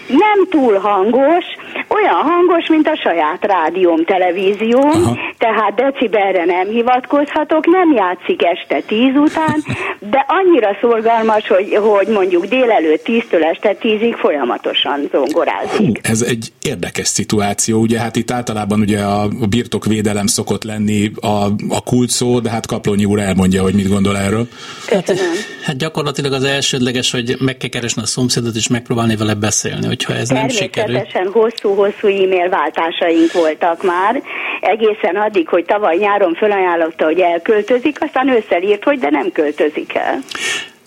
nem 0.09 0.49
túl 0.51 0.79
hangos, 0.79 1.45
olyan 1.89 2.15
hangos, 2.15 2.69
mint 2.69 2.89
a 2.89 2.97
saját 2.97 3.45
rádióm, 3.45 4.05
televízióm, 4.05 4.91
Aha. 4.91 5.19
tehát 5.39 5.75
decibelre 5.75 6.45
nem 6.45 6.69
hivatkozhatok, 6.69 7.67
nem 7.67 7.93
játszik 7.93 8.43
este 8.43 8.81
tíz 8.87 9.15
után, 9.15 9.65
de 10.11 10.27
annyira 10.29 10.77
szorgalmas, 10.81 11.47
hogy, 11.49 11.75
hogy 11.75 12.07
mondjuk 12.07 12.45
délelőtt 12.45 13.05
tíztől 13.05 13.45
este 13.45 13.75
tízig 13.75 14.15
folyamatosan 14.15 15.09
zongorázik. 15.13 15.79
Hú, 15.79 15.93
ez 16.03 16.23
egy 16.23 16.53
érdekes 16.63 17.07
szituáció, 17.07 17.81
ugye 17.81 17.99
hát 17.99 18.17
itt 18.17 18.31
általában 18.31 18.81
ugye 18.81 19.01
a 19.01 19.29
birtokvédelem 19.49 20.27
szokott 20.27 20.65
lenni 20.65 21.11
a, 21.21 21.45
a 21.69 21.83
kult 21.85 22.11
szó, 22.11 22.41
de 22.41 22.51
hát 22.51 22.67
Kaplonyi 22.67 23.05
úr 23.05 23.19
elmondja, 23.21 23.63
hogy 23.63 23.75
mit 23.75 23.89
gondol 23.89 24.17
erről. 24.17 24.49
Hát, 24.91 25.15
hát 25.63 25.77
gyakorlatilag 25.77 26.33
az 26.33 26.45
elsődleges, 26.45 27.11
hogy 27.11 27.37
meg 27.39 27.57
kell 27.57 27.69
keresni 27.69 28.03
a 28.03 28.07
szomszédot 28.07 28.57
és 28.57 28.69
megpróbálni 28.69 29.17
vele 29.17 29.35
beszélni 29.35 29.87
hogyha 29.95 30.15
ez 30.21 30.29
nem 30.29 30.49
sikerül. 30.49 30.95
Természetesen 30.95 31.33
hosszú-hosszú 31.33 32.07
e-mail 32.07 32.49
váltásaink 32.49 33.33
voltak 33.33 33.83
már, 33.83 34.23
egészen 34.61 35.17
addig, 35.17 35.49
hogy 35.49 35.65
tavaly 35.65 35.97
nyáron 35.97 36.35
felajánlotta, 36.35 37.05
hogy 37.05 37.21
elköltözik, 37.21 38.03
aztán 38.03 38.29
ősszel 38.29 38.63
írt, 38.63 38.85
hogy 38.85 38.99
de 38.99 39.11
nem 39.11 39.33
költözik 39.33 39.95
el. 39.95 40.19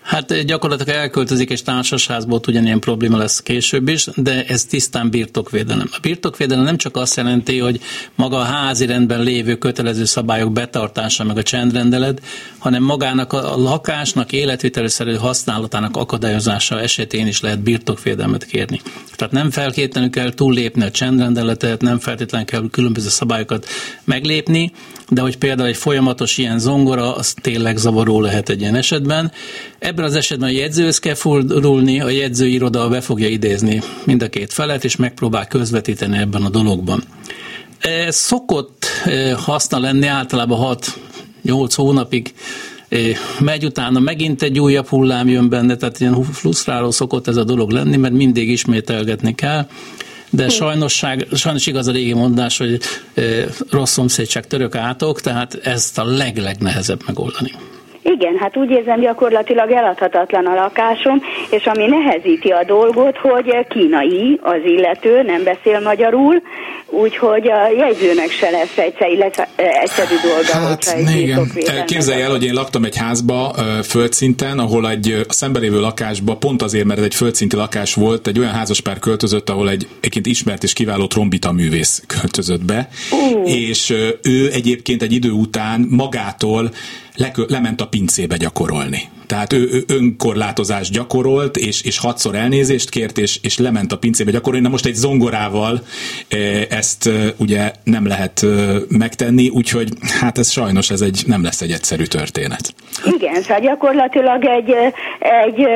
Hát 0.08 0.46
gyakorlatilag 0.46 1.00
elköltözik 1.00 1.50
és 1.50 1.62
társasházból 1.62 2.40
ugyanilyen 2.48 2.80
probléma 2.80 3.18
lesz 3.18 3.42
később 3.42 3.88
is, 3.88 4.08
de 4.16 4.46
ez 4.46 4.66
tisztán 4.66 5.10
birtokvédelem. 5.10 5.90
A 5.92 5.98
birtokvédelem 6.02 6.64
nem 6.64 6.78
csak 6.78 6.96
azt 6.96 7.16
jelenti, 7.16 7.60
hogy 7.60 7.80
maga 8.16 8.38
a 8.38 8.44
házi 8.44 8.86
rendben 8.86 9.22
lévő 9.22 9.56
kötelező 9.56 10.06
szabályok 10.06 10.52
betartása, 10.52 11.24
meg 11.24 11.38
a 11.38 11.44
csendrendelet, 11.44 12.22
hanem 12.58 12.84
magának 12.84 13.34
a 13.34 13.58
lakásnak 13.58 14.32
életvitelőszerű 14.32 15.14
használatának 15.14 15.98
akadályozása 15.98 16.80
esetén 16.80 17.28
is 17.28 17.42
lehet 17.42 17.60
birtokvédelmet 17.60 18.46
kérni. 18.46 18.82
Tehát 19.16 19.34
nem 19.34 19.52
feltétlenül 19.52 20.10
kell 20.10 20.34
túllépni 20.34 20.84
a 20.84 20.92
csendrendeletet, 20.92 21.82
nem 21.82 22.00
feltétlenül 22.00 22.48
kell 22.48 22.70
különböző 22.72 23.10
szabályokat 23.10 23.68
meglépni, 24.04 24.72
de 25.10 25.22
hogy 25.22 25.38
például 25.38 25.68
egy 25.68 25.78
folyamatos 25.78 26.38
ilyen 26.38 26.60
zongora, 26.60 27.16
az 27.16 27.34
tényleg 27.42 27.78
zavaró 27.78 28.22
lehet 28.22 28.50
egy 28.50 28.62
ilyen 28.62 28.76
esetben. 28.76 29.32
Ebben 29.80 29.97
az 30.06 30.16
esetben 30.16 30.50
a 30.50 30.52
jegyzőhöz 30.52 31.00
kell 31.00 31.14
fordulni, 31.14 32.02
a 32.02 32.10
jegyzőiroda 32.10 32.90
be 32.90 33.02
fogja 33.02 33.28
idézni 33.28 33.82
mind 34.04 34.22
a 34.22 34.30
két 34.30 34.54
felet, 34.54 34.84
és 34.84 34.96
megpróbál 34.96 35.48
közvetíteni 35.48 36.18
ebben 36.18 36.44
a 36.44 36.50
dologban. 36.50 37.04
Ez 37.80 38.16
szokott 38.16 38.86
haszna 39.38 39.80
lenni, 39.80 40.08
általában 40.08 40.78
6-8 41.46 41.72
hónapig 41.76 42.34
megy 43.40 43.66
utána 43.66 44.00
megint 44.00 44.42
egy 44.42 44.60
újabb 44.60 44.88
hullám 44.88 45.28
jön 45.28 45.50
benne, 45.50 45.76
tehát 45.76 46.00
ilyen 46.00 46.24
frusztráló 46.24 46.92
szokott 46.92 47.28
ez 47.28 47.38
a 47.38 47.44
dolog 47.44 47.72
lenni, 47.72 47.98
mert 47.98 48.14
mindig 48.14 48.50
ismételgetni 48.50 49.36
kell 49.36 49.68
de 50.30 50.44
hm. 50.44 50.50
sajnosság, 50.50 51.28
sajnos 51.34 51.66
igaz 51.66 51.88
a 51.88 51.92
régi 51.92 52.14
mondás, 52.14 52.58
hogy 52.58 52.80
rossz 53.70 53.92
szomszédság 53.92 54.48
török 54.48 54.76
átok, 54.76 55.22
tehát 55.22 55.60
ezt 55.64 55.98
a 55.98 56.06
leg-legnehezebb 56.06 57.02
megoldani. 57.06 57.52
Igen, 58.14 58.38
hát 58.38 58.58
úgy 58.58 58.70
érzem 58.70 59.00
gyakorlatilag 59.00 59.72
eladhatatlan 59.72 60.46
a 60.46 60.56
lakásom, 60.56 61.22
és 61.50 61.66
ami 61.66 61.86
nehezíti 61.86 62.50
a 62.50 62.64
dolgot, 62.64 63.18
hogy 63.18 63.68
kínai 63.70 64.40
az 64.42 64.62
illető, 64.66 65.22
nem 65.22 65.44
beszél 65.44 65.80
magyarul, 65.80 66.42
úgyhogy 66.90 67.52
a 67.52 67.70
jegyzőnek 67.78 68.32
se 68.32 68.50
lesz 68.50 68.78
egyszer, 68.78 69.12
illetve 69.12 69.48
egyszerű 69.56 70.16
dolga, 70.24 70.68
hát, 70.68 70.96
igen. 71.16 71.52
Képzelj 71.86 72.22
el, 72.22 72.30
hogy 72.30 72.44
én 72.44 72.54
laktam 72.54 72.84
egy 72.84 72.98
házba 72.98 73.56
földszinten, 73.84 74.60
ahol 74.60 74.90
egy 74.90 75.24
a 75.28 75.34
szembelévő 75.34 75.80
lakásba, 75.80 76.36
pont 76.36 76.62
azért, 76.62 76.86
mert 76.86 77.00
egy 77.00 77.16
földszinti 77.16 77.56
lakás 77.56 77.94
volt, 77.94 78.28
egy 78.28 78.40
olyan 78.40 78.54
házaspár 78.54 79.00
költözött, 79.00 79.50
ahol 79.50 79.70
egy 79.70 79.88
egyébként 79.98 80.26
ismert 80.26 80.64
és 80.64 80.74
kiváló 80.74 81.08
trombita 81.08 81.52
művész 81.52 82.04
költözött 82.08 82.66
be, 82.66 82.88
uh. 83.12 83.52
és 83.52 83.90
ő 84.22 84.52
egyébként 84.52 85.02
egy 85.02 85.14
idő 85.14 85.32
után 85.32 85.88
magától 85.90 86.72
lement 87.50 87.82
a 87.82 87.88
pincébe 87.88 88.38
gyakorolni. 88.38 89.17
Tehát 89.28 89.54
ő, 89.54 89.70
ő 89.72 89.84
önkorlátozást 89.88 90.92
gyakorolt, 90.92 91.58
és, 91.58 91.84
és 91.84 92.00
hatszor 92.00 92.36
elnézést 92.36 92.90
kért, 92.90 93.18
és, 93.18 93.40
és 93.42 93.58
lement 93.58 93.92
a 93.92 93.98
pincébe 93.98 94.32
gyakorolni. 94.32 94.66
Na 94.66 94.72
most 94.72 94.86
egy 94.86 94.94
zongorával 94.94 95.82
e, 96.30 96.38
ezt 96.70 97.08
e, 97.08 97.12
ugye 97.38 97.72
nem 97.84 98.08
lehet 98.08 98.44
e, 98.44 98.48
megtenni, 98.88 99.50
úgyhogy 99.50 99.90
hát 100.20 100.38
ez 100.38 100.50
sajnos 100.50 100.90
ez 100.90 101.02
egy, 101.02 101.24
nem 101.26 101.44
lesz 101.44 101.62
egy 101.62 101.72
egyszerű 101.72 102.04
történet. 102.04 102.74
Igen, 103.06 103.42
szóval 103.42 103.60
gyakorlatilag 103.60 104.46
egy, 104.46 104.76
egy 105.20 105.68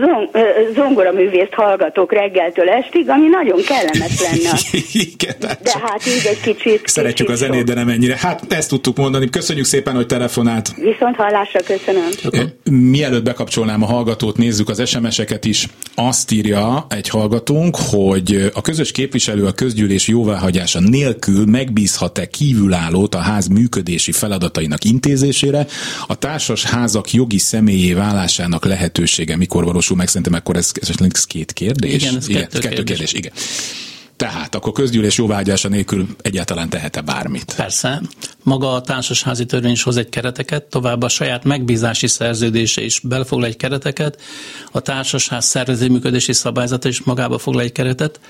zong, 0.00 0.30
zongoraművészt 0.74 1.52
hallgatok 1.52 2.12
reggeltől 2.12 2.68
estig, 2.68 3.08
ami 3.08 3.28
nagyon 3.28 3.60
kellemes 3.66 4.20
lenne. 4.20 4.58
Igen, 5.12 5.34
hát 5.48 5.62
de 5.62 5.72
hát 5.82 6.06
így 6.06 6.26
egy 6.26 6.40
kicsit... 6.40 6.86
Szeretjük 6.86 7.28
kicsit 7.28 7.42
a 7.42 7.46
zenét, 7.46 7.64
de 7.64 7.74
nem 7.74 7.88
ennyire. 7.88 8.16
Hát 8.18 8.52
ezt 8.52 8.68
tudtuk 8.68 8.96
mondani. 8.96 9.30
Köszönjük 9.30 9.64
szépen, 9.64 9.94
hogy 9.94 10.06
telefonált. 10.06 10.74
Viszont 10.76 11.16
hallásra 11.16 11.60
köszönöm. 11.60 12.08
Mielőtt 12.96 13.24
bekapcsolnám 13.24 13.82
a 13.82 13.86
hallgatót, 13.86 14.36
nézzük 14.36 14.68
az 14.68 14.88
SMS-eket 14.88 15.44
is. 15.44 15.68
Azt 15.94 16.30
írja 16.30 16.86
egy 16.88 17.08
hallgatónk, 17.08 17.76
hogy 17.76 18.50
a 18.54 18.60
közös 18.60 18.90
képviselő 18.92 19.46
a 19.46 19.52
közgyűlés 19.52 20.08
jóváhagyása 20.08 20.80
nélkül 20.80 21.46
megbízhat-e 21.46 22.26
kívülállót 22.26 23.14
a 23.14 23.18
ház 23.18 23.46
működési 23.46 24.12
feladatainak 24.12 24.84
intézésére, 24.84 25.66
a 26.06 26.14
társas 26.14 26.64
házak 26.64 27.12
jogi 27.12 27.38
személyé 27.38 27.92
válásának 27.92 28.64
lehetősége 28.64 29.36
mikor 29.36 29.64
valósul 29.64 29.96
meg? 29.96 30.06
Szerintem 30.06 30.32
akkor 30.32 30.56
ez, 30.56 30.72
ez 30.80 31.24
két 31.24 31.52
kérdés. 31.52 32.02
Igen, 32.02 32.16
ez 32.16 32.28
igen, 32.28 32.40
kettő, 32.40 32.58
kettő 32.58 32.82
kérdés. 32.82 32.96
kérdés. 32.96 33.12
Igen. 33.12 33.32
Tehát 34.16 34.54
akkor 34.54 34.72
közgyűlés 34.72 35.16
jóvágyása 35.18 35.68
nélkül 35.68 36.06
egyáltalán 36.20 36.68
tehet-e 36.68 37.00
bármit? 37.00 37.54
Persze. 37.56 38.02
Maga 38.42 38.72
a 38.72 38.80
társasházi 38.80 39.44
törvény 39.44 39.72
is 39.72 39.82
hoz 39.82 39.96
egy 39.96 40.08
kereteket, 40.08 40.62
tovább 40.64 41.02
a 41.02 41.08
saját 41.08 41.44
megbízási 41.44 42.06
szerződése 42.06 42.82
is 42.82 43.00
belefoglal 43.00 43.46
egy 43.46 43.56
kereteket, 43.56 44.20
a 44.72 44.80
társasház 44.80 45.44
szervező 45.44 45.88
működési 45.88 46.32
szabályzata 46.32 46.88
is 46.88 47.02
magába 47.02 47.38
foglal 47.38 47.62
egy 47.62 47.72
keretet, 47.72 48.20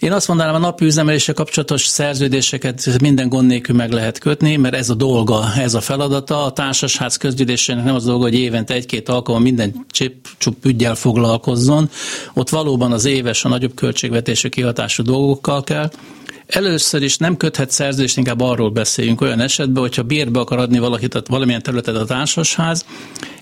én 0.00 0.12
azt 0.12 0.28
mondanám, 0.28 0.54
a 0.54 0.58
napi 0.58 0.84
üzemelése 0.84 1.32
kapcsolatos 1.32 1.86
szerződéseket 1.86 3.00
minden 3.00 3.28
gond 3.28 3.46
nélkül 3.46 3.76
meg 3.76 3.92
lehet 3.92 4.18
kötni, 4.18 4.56
mert 4.56 4.74
ez 4.74 4.90
a 4.90 4.94
dolga, 4.94 5.54
ez 5.56 5.74
a 5.74 5.80
feladata. 5.80 6.44
A 6.44 6.52
társasház 6.52 7.16
közgyűlésének 7.16 7.84
nem 7.84 7.94
az 7.94 8.04
dolga, 8.04 8.22
hogy 8.22 8.34
évente 8.34 8.74
egy-két 8.74 9.08
alkalom 9.08 9.42
minden 9.42 9.86
csup 10.38 10.64
ügyel 10.64 10.94
foglalkozzon. 10.94 11.90
Ott 12.34 12.48
valóban 12.48 12.92
az 12.92 13.04
éves, 13.04 13.44
a 13.44 13.48
nagyobb 13.48 13.74
költségvetésű 13.74 14.48
kihatású 14.48 15.02
dolgokkal 15.02 15.64
kell. 15.64 15.90
Először 16.50 17.02
is 17.02 17.16
nem 17.16 17.36
köthet 17.36 17.70
szerződést, 17.70 18.16
inkább 18.16 18.40
arról 18.40 18.70
beszéljünk 18.70 19.20
olyan 19.20 19.40
esetben, 19.40 19.82
hogyha 19.82 20.02
bérbe 20.02 20.40
akar 20.40 20.58
adni 20.58 20.78
valakit, 20.78 21.22
valamilyen 21.26 21.62
területet 21.62 21.96
a 21.96 22.04
társasház, 22.04 22.84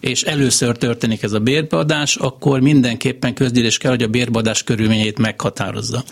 és 0.01 0.23
először 0.23 0.77
történik 0.77 1.23
ez 1.23 1.33
a 1.33 1.39
bérbeadás, 1.39 2.17
akkor 2.17 2.61
mindenképpen 2.61 3.35
közgyűlés 3.35 3.79
kell, 3.79 3.91
hogy 3.91 4.03
a 4.03 4.07
bérbeadás 4.09 4.63
körülményeit 4.63 5.19
meghatározza. 5.19 6.05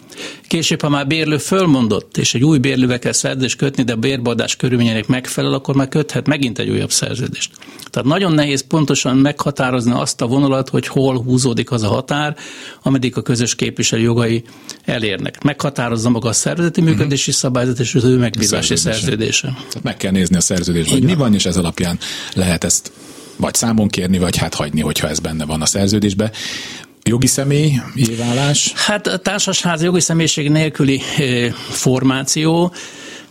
Később, 0.48 0.80
ha 0.80 0.88
már 0.88 1.06
bérlő 1.06 1.38
fölmondott, 1.38 2.16
és 2.16 2.34
egy 2.34 2.44
új 2.44 2.58
bérlővel 2.58 2.98
kell 2.98 3.12
szerződést 3.12 3.56
kötni, 3.56 3.82
de 3.82 3.92
a 3.92 3.96
bérbeadás 3.96 4.56
körülményeinek 4.56 5.06
megfelel, 5.06 5.52
akkor 5.52 5.74
már 5.74 5.88
köthet 5.88 6.26
megint 6.26 6.58
egy 6.58 6.68
újabb 6.68 6.90
szerződést. 6.90 7.50
Tehát 7.90 8.08
nagyon 8.08 8.32
nehéz 8.32 8.66
pontosan 8.66 9.16
meghatározni 9.16 9.92
azt 9.92 10.20
a 10.20 10.26
vonalat, 10.26 10.68
hogy 10.68 10.86
hol 10.86 11.22
húzódik 11.22 11.70
az 11.70 11.82
a 11.82 11.88
határ, 11.88 12.36
ameddig 12.82 13.16
a 13.16 13.22
közös 13.22 13.54
képviselő 13.54 14.02
jogai 14.02 14.44
elérnek. 14.84 15.42
Meghatározza 15.42 16.10
maga 16.10 16.28
a 16.28 16.32
szervezeti. 16.32 16.80
Működési 16.86 17.32
szabályzat 17.32 17.78
és 17.78 17.94
az 17.94 18.04
ő 18.04 18.16
megbízási 18.16 18.76
szerződése. 18.76 19.46
Tehát 19.46 19.82
meg 19.82 19.96
kell 19.96 20.10
nézni 20.10 20.36
a 20.36 20.40
szerződést, 20.40 20.90
hogy 20.90 21.02
mi 21.02 21.14
van, 21.14 21.34
és 21.34 21.46
ez 21.46 21.56
alapján 21.56 21.98
lehet 22.34 22.64
ezt 22.64 22.92
vagy 23.36 23.54
számon 23.54 23.88
kérni, 23.88 24.18
vagy 24.18 24.36
hát 24.36 24.54
hagyni, 24.54 24.80
hogyha 24.80 25.08
ez 25.08 25.18
benne 25.18 25.44
van 25.44 25.62
a 25.62 25.66
szerződésben. 25.66 26.30
Jogi 27.02 27.26
személy 27.26 27.80
válás? 28.18 28.72
Hát 28.74 29.06
a 29.06 29.16
társasház 29.16 29.82
jogi 29.82 30.00
személyiség 30.00 30.50
nélküli 30.50 31.00
formáció, 31.70 32.72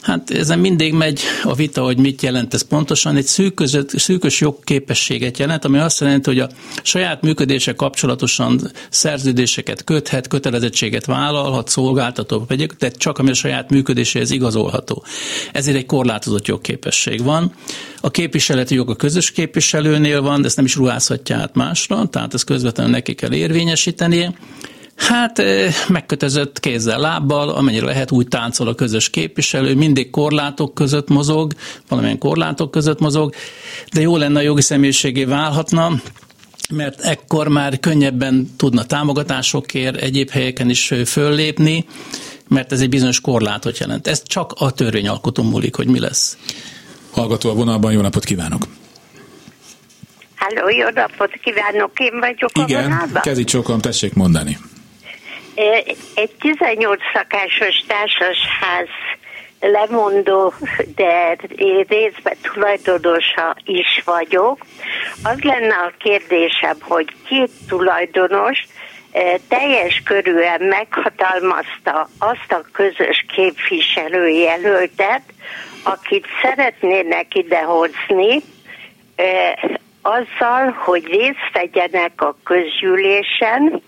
Hát 0.05 0.31
ezen 0.31 0.59
mindig 0.59 0.93
megy 0.93 1.21
a 1.43 1.53
vita, 1.55 1.83
hogy 1.83 1.97
mit 1.97 2.21
jelent 2.21 2.53
ez 2.53 2.61
pontosan. 2.61 3.15
Egy 3.15 3.25
szűkös, 3.25 3.77
szűkös 3.87 4.41
jogképességet 4.41 5.37
jelent, 5.37 5.65
ami 5.65 5.77
azt 5.77 5.99
jelenti, 5.99 6.29
hogy 6.29 6.39
a 6.39 6.49
saját 6.83 7.21
működése 7.21 7.73
kapcsolatosan 7.73 8.71
szerződéseket 8.89 9.83
köthet, 9.83 10.27
kötelezettséget 10.27 11.05
vállalhat, 11.05 11.69
szolgáltató 11.69 12.39
pedig, 12.39 12.71
de 12.79 12.89
csak 12.89 13.17
ami 13.17 13.29
a 13.29 13.33
saját 13.33 13.69
működéséhez 13.69 14.31
igazolható. 14.31 15.03
Ezért 15.51 15.77
egy 15.77 15.85
korlátozott 15.85 16.47
jogképesség 16.47 17.23
van. 17.23 17.53
A 18.01 18.11
képviseleti 18.11 18.75
jog 18.75 18.89
a 18.89 18.95
közös 18.95 19.31
képviselőnél 19.31 20.21
van, 20.21 20.41
de 20.41 20.47
ezt 20.47 20.55
nem 20.55 20.65
is 20.65 20.75
ruházhatja 20.75 21.37
át 21.37 21.55
másra, 21.55 22.05
tehát 22.05 22.33
ezt 22.33 22.45
közvetlenül 22.45 22.91
neki 22.91 23.15
kell 23.15 23.33
érvényesítenie. 23.33 24.33
Hát 24.95 25.41
megkötözött 25.87 26.59
kézzel, 26.59 26.99
lábbal, 26.99 27.49
amennyire 27.49 27.85
lehet 27.85 28.11
úgy 28.11 28.27
táncol 28.27 28.67
a 28.67 28.75
közös 28.75 29.09
képviselő, 29.09 29.75
mindig 29.75 30.09
korlátok 30.09 30.73
között 30.73 31.09
mozog, 31.09 31.53
valamilyen 31.89 32.17
korlátok 32.17 32.71
között 32.71 32.99
mozog, 32.99 33.33
de 33.93 34.01
jó 34.01 34.17
lenne 34.17 34.39
a 34.39 34.41
jogi 34.41 34.61
személyiségé 34.61 35.23
válhatna, 35.23 35.91
mert 36.69 37.01
ekkor 37.01 37.47
már 37.47 37.79
könnyebben 37.79 38.53
tudna 38.57 38.83
támogatásokért 38.83 39.95
egyéb 39.95 40.29
helyeken 40.29 40.69
is 40.69 40.93
föllépni, 41.05 41.85
mert 42.47 42.71
ez 42.71 42.81
egy 42.81 42.89
bizonyos 42.89 43.21
korlátot 43.21 43.77
jelent. 43.77 44.07
Ez 44.07 44.23
csak 44.25 44.53
a 44.57 44.71
törvényalkotó 44.71 45.43
múlik, 45.43 45.75
hogy 45.75 45.87
mi 45.87 45.99
lesz. 45.99 46.37
Hallgató 47.11 47.49
a 47.49 47.53
vonalban, 47.53 47.91
jó 47.91 48.01
napot 48.01 48.23
kívánok! 48.23 48.67
Halló, 50.35 50.69
jó 50.69 50.87
napot 50.93 51.31
kívánok, 51.43 51.99
én 51.99 52.19
vagyok 52.19 52.69
Igen, 52.69 52.83
a 52.83 52.87
vonalban? 52.89 53.21
kezi 53.21 53.43
csókom, 53.43 53.79
tessék 53.79 54.13
mondani. 54.13 54.57
Egy 55.55 56.31
18 56.39 57.01
szakásos 57.13 57.83
társasház 57.87 58.87
lemondó, 59.59 60.53
de 60.95 61.37
részben 61.87 62.35
tulajdonosa 62.41 63.55
is 63.65 64.01
vagyok. 64.05 64.57
Az 65.23 65.41
lenne 65.41 65.75
a 65.75 65.93
kérdésem, 65.97 66.77
hogy 66.81 67.07
két 67.27 67.49
tulajdonos 67.67 68.65
teljes 69.47 70.01
körűen 70.05 70.61
meghatalmazta 70.61 72.09
azt 72.19 72.51
a 72.51 72.65
közös 72.71 73.25
képviselőjelöltet, 73.35 75.21
akit 75.83 76.25
szeretnének 76.41 77.35
idehozni, 77.35 78.41
azzal, 80.01 80.71
hogy 80.71 81.05
részt 81.05 81.49
vegyenek 81.53 82.21
a 82.21 82.37
közgyűlésen, 82.43 83.81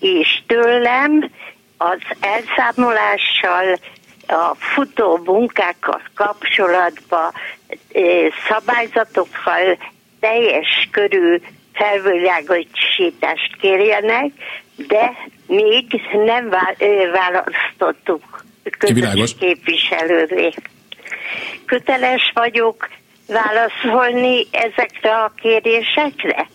és 0.00 0.42
tőlem 0.46 1.30
az 1.76 1.98
elszámolással, 2.20 3.78
a 4.26 4.54
futó 4.54 5.20
munkákkal 5.24 6.02
kapcsolatban 6.14 7.32
szabályzatokkal 8.48 9.78
teljes 10.20 10.88
körű 10.90 11.40
felvilágosítást 11.72 13.56
kérjenek, 13.60 14.30
de 14.76 15.12
még 15.46 15.86
nem 16.12 16.48
választottuk 17.12 18.44
közös 18.78 19.34
képviselővé. 19.38 20.52
Köteles 21.66 22.30
vagyok 22.34 22.88
válaszolni 23.26 24.46
ezekre 24.50 25.16
a 25.16 25.32
kérésekre? 25.36 26.46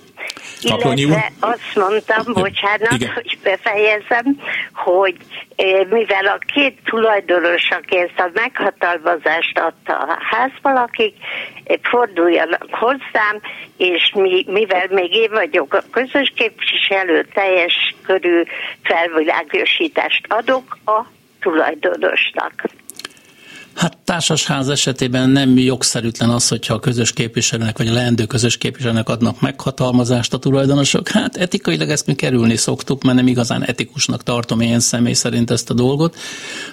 Kaplonyi 0.69 1.03
úr? 1.03 1.11
Illetve 1.11 1.31
azt 1.39 1.75
mondtam, 1.75 2.33
bocsánat, 2.33 2.91
igen. 2.91 3.13
hogy 3.13 3.37
befejezem, 3.43 4.39
hogy 4.73 5.15
eh, 5.55 5.85
mivel 5.89 6.25
a 6.25 6.37
két 6.53 6.77
tulajdonos, 6.85 7.69
aki 7.69 7.97
ezt 7.97 8.19
a 8.19 8.29
meghatalmazást 8.33 9.59
adta 9.59 9.97
a 9.97 10.17
házban, 10.19 10.75
akik 10.75 11.15
eh, 11.63 11.77
forduljanak 11.81 12.67
hozzám, 12.71 13.39
és 13.77 14.11
mi, 14.15 14.45
mivel 14.47 14.87
még 14.89 15.13
én 15.13 15.31
vagyok 15.31 15.73
a 15.73 15.83
közös 15.91 16.33
képviselő, 16.35 17.27
teljes 17.33 17.95
körű 18.05 18.43
felvilágosítást 18.83 20.25
adok 20.27 20.77
a 20.85 21.05
tulajdonosnak. 21.39 22.53
Hát 23.75 23.97
társasház 24.03 24.69
esetében 24.69 25.29
nem 25.29 25.57
jogszerűtlen 25.57 26.29
az, 26.29 26.47
hogyha 26.47 26.73
a 26.73 26.79
közös 26.79 27.13
képviselőnek 27.13 27.77
vagy 27.77 27.87
a 27.87 27.93
leendő 27.93 28.25
közös 28.25 28.57
képviselőnek 28.57 29.09
adnak 29.09 29.41
meghatalmazást 29.41 30.33
a 30.33 30.37
tulajdonosok. 30.37 31.07
Hát 31.07 31.35
etikailag 31.35 31.89
ezt 31.89 32.05
mi 32.05 32.15
kerülni 32.15 32.55
szoktuk, 32.55 33.03
mert 33.03 33.17
nem 33.17 33.27
igazán 33.27 33.63
etikusnak 33.63 34.23
tartom 34.23 34.59
én 34.59 34.79
személy 34.79 35.13
szerint 35.13 35.51
ezt 35.51 35.69
a 35.69 35.73
dolgot. 35.73 36.15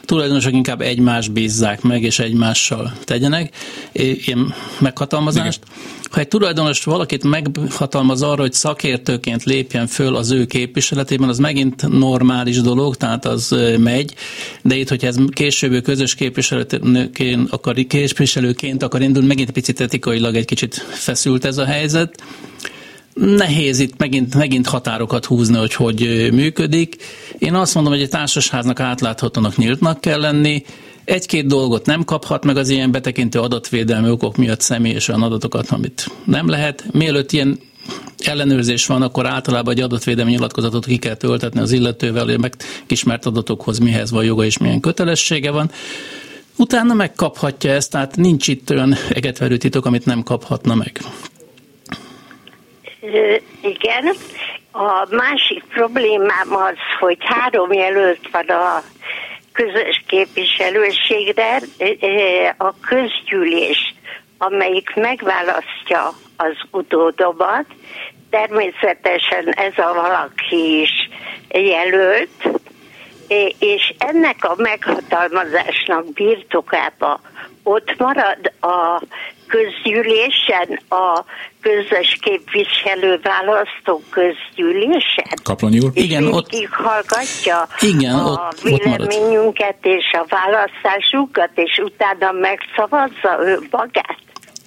A 0.02 0.04
tulajdonosok 0.04 0.52
inkább 0.52 0.80
egymást 0.80 1.33
bízzák 1.33 1.83
meg, 1.83 2.02
és 2.02 2.19
egymással 2.19 2.92
tegyenek 3.04 3.54
ilyen 3.92 4.54
meghatalmazást. 4.78 5.61
Ha 6.11 6.21
egy 6.21 6.28
tulajdonos 6.28 6.85
valakit 6.85 7.25
meghatalmaz 7.25 8.23
arra, 8.23 8.40
hogy 8.40 8.52
szakértőként 8.52 9.45
lépjen 9.45 9.87
föl 9.87 10.16
az 10.16 10.30
ő 10.30 10.45
képviseletében, 10.45 11.28
az 11.28 11.38
megint 11.38 11.88
normális 11.88 12.61
dolog, 12.61 12.97
tehát 12.97 13.25
az 13.25 13.57
megy, 13.78 14.14
de 14.62 14.75
itt, 14.76 14.88
hogyha 14.88 15.07
ez 15.07 15.16
később 15.30 15.83
közös 15.83 16.14
képviselőként 16.93 17.51
akar, 17.51 17.75
képviselőként 17.75 18.83
akar 18.83 19.03
indulni, 19.03 19.29
megint 19.29 19.51
picit 19.51 19.81
etikailag 19.81 20.37
egy 20.37 20.45
kicsit 20.45 20.75
feszült 20.75 21.45
ez 21.45 21.59
a 21.59 21.65
helyzet. 21.65 22.23
Nehéz 23.15 23.79
itt 23.79 23.97
megint, 23.97 24.35
megint 24.35 24.67
határokat 24.67 25.25
húzni, 25.25 25.57
hogy 25.57 25.75
hogy 25.75 26.29
működik. 26.33 26.97
Én 27.39 27.55
azt 27.55 27.75
mondom, 27.75 27.93
hogy 27.93 28.03
egy 28.03 28.09
társasháznak 28.09 28.81
átláthatónak 28.81 29.57
nyíltnak 29.57 30.01
kell 30.01 30.21
lenni, 30.21 30.65
egy-két 31.05 31.47
dolgot 31.47 31.87
nem 31.87 32.05
kaphat 32.05 32.45
meg 32.45 32.57
az 32.57 32.69
ilyen 32.69 32.91
betekintő 32.91 33.39
adatvédelmi 33.39 34.11
okok 34.11 34.37
miatt 34.37 34.61
személyes 34.61 35.09
olyan 35.09 35.23
adatokat, 35.23 35.71
amit 35.71 36.11
nem 36.25 36.49
lehet. 36.49 36.85
Mielőtt 36.93 37.33
ilyen 37.33 37.59
ellenőrzés 38.19 38.87
van, 38.87 39.03
akkor 39.03 39.27
általában 39.27 39.75
egy 39.75 39.81
adatvédelmi 39.81 40.31
nyilatkozatot 40.31 40.87
ki 40.87 40.97
kell 40.97 41.15
töltetni 41.15 41.61
az 41.61 41.73
illetővel, 41.73 42.25
hogy 42.25 42.39
megkismert 42.39 43.27
adatokhoz 43.27 43.79
mihez 43.79 44.11
van 44.11 44.25
joga 44.25 44.45
és 44.45 44.59
milyen 44.59 44.81
kötelessége 44.81 45.51
van. 45.51 45.71
Utána 46.61 46.95
megkaphatja 46.95 47.73
ezt, 47.73 47.90
tehát 47.90 48.17
nincs 48.17 48.49
itt 48.49 48.71
olyan 48.71 48.95
egetverő 49.14 49.57
titok, 49.57 49.85
amit 49.87 50.07
nem 50.07 50.23
kaphatna 50.23 50.75
meg. 50.75 51.00
Igen. 53.62 54.14
A 54.73 55.07
másik 55.11 55.64
problémám 55.69 56.55
az, 56.55 56.76
hogy 56.99 57.17
három 57.21 57.73
jelölt 57.73 58.29
van 58.33 58.49
a 58.49 58.83
közös 59.52 60.02
képviselőségre, 60.07 61.62
a 62.57 62.75
közgyűlés, 62.81 63.95
amelyik 64.38 64.95
megválasztja 64.95 66.12
az 66.37 66.57
utódomat, 66.71 67.67
természetesen 68.31 69.49
ez 69.49 69.79
a 69.79 69.95
valaki 69.95 70.81
is 70.81 71.09
jelölt, 71.49 72.60
és 73.59 73.95
ennek 73.99 74.37
a 74.45 74.55
meghatalmazásnak 74.57 76.13
birtokába 76.13 77.21
ott 77.63 77.95
marad 77.99 78.53
a 78.61 79.03
közgyűlésen, 79.47 80.81
a 80.89 81.25
közös 81.61 82.19
képviselő 82.21 83.21
választó 83.23 84.03
közgyűlésen? 84.11 85.27
Kaplonyi 85.43 85.79
úr? 85.79 85.91
Igen, 85.95 86.27
ott- 86.27 86.69
hallgatja 86.71 87.69
Igen, 87.81 88.15
a 88.15 88.31
ott- 88.31 88.39
ott 88.39 88.61
véleményünket 88.61 89.77
és 89.83 90.13
a 90.13 90.27
választásukat, 90.29 91.51
és 91.55 91.79
utána 91.85 92.33
megszavazza 92.33 93.39
ő 93.41 93.59
magát. 93.71 94.19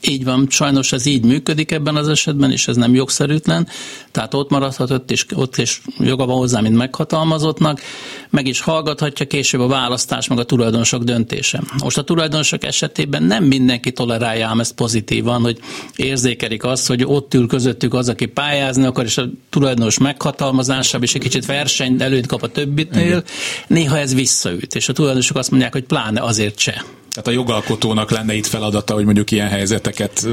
Így 0.07 0.23
van, 0.23 0.47
sajnos 0.49 0.91
ez 0.91 1.05
így 1.05 1.23
működik 1.23 1.71
ebben 1.71 1.95
az 1.95 2.07
esetben, 2.07 2.51
és 2.51 2.67
ez 2.67 2.75
nem 2.75 2.93
jogszerűtlen, 2.93 3.67
tehát 4.11 4.33
ott 4.33 4.49
maradhatott, 4.49 5.11
és 5.11 5.25
ott 5.35 5.57
is 5.57 5.81
joga 5.99 6.25
van 6.25 6.37
hozzá, 6.37 6.59
mint 6.59 6.75
meghatalmazottnak, 6.75 7.81
meg 8.29 8.47
is 8.47 8.61
hallgathatja 8.61 9.25
később 9.25 9.61
a 9.61 9.67
választás, 9.67 10.27
meg 10.27 10.39
a 10.39 10.43
tulajdonosok 10.43 11.03
döntése. 11.03 11.63
Most 11.83 11.97
a 11.97 12.03
tulajdonosok 12.03 12.63
esetében 12.63 13.23
nem 13.23 13.43
mindenki 13.43 13.91
tolerálja 13.91 14.47
ám 14.47 14.59
ezt 14.59 14.73
pozitívan, 14.73 15.41
hogy 15.41 15.59
érzékelik 15.95 16.63
azt, 16.63 16.87
hogy 16.87 17.03
ott 17.05 17.33
ül 17.33 17.47
közöttük 17.47 17.93
az, 17.93 18.09
aki 18.09 18.25
pályázni 18.25 18.85
akar, 18.85 19.05
és 19.05 19.17
a 19.17 19.29
tulajdonos 19.49 19.97
meghatalmazásában 19.97 21.03
is 21.03 21.15
egy 21.15 21.21
kicsit 21.21 21.45
verseny 21.45 22.01
előtt 22.01 22.25
kap 22.25 22.43
a 22.43 22.47
többitnél, 22.47 23.23
néha 23.67 23.97
ez 23.97 24.13
visszaüt, 24.13 24.75
és 24.75 24.89
a 24.89 24.93
tulajdonosok 24.93 25.37
azt 25.37 25.49
mondják, 25.49 25.71
hogy 25.71 25.83
pláne 25.83 26.21
azért 26.21 26.59
se. 26.59 26.83
Tehát 27.13 27.27
a 27.27 27.31
jogalkotónak 27.31 28.11
lenne 28.11 28.33
itt 28.33 28.45
feladata, 28.45 28.93
hogy 28.93 29.05
mondjuk 29.05 29.31
ilyen 29.31 29.47
helyzeteket 29.49 30.27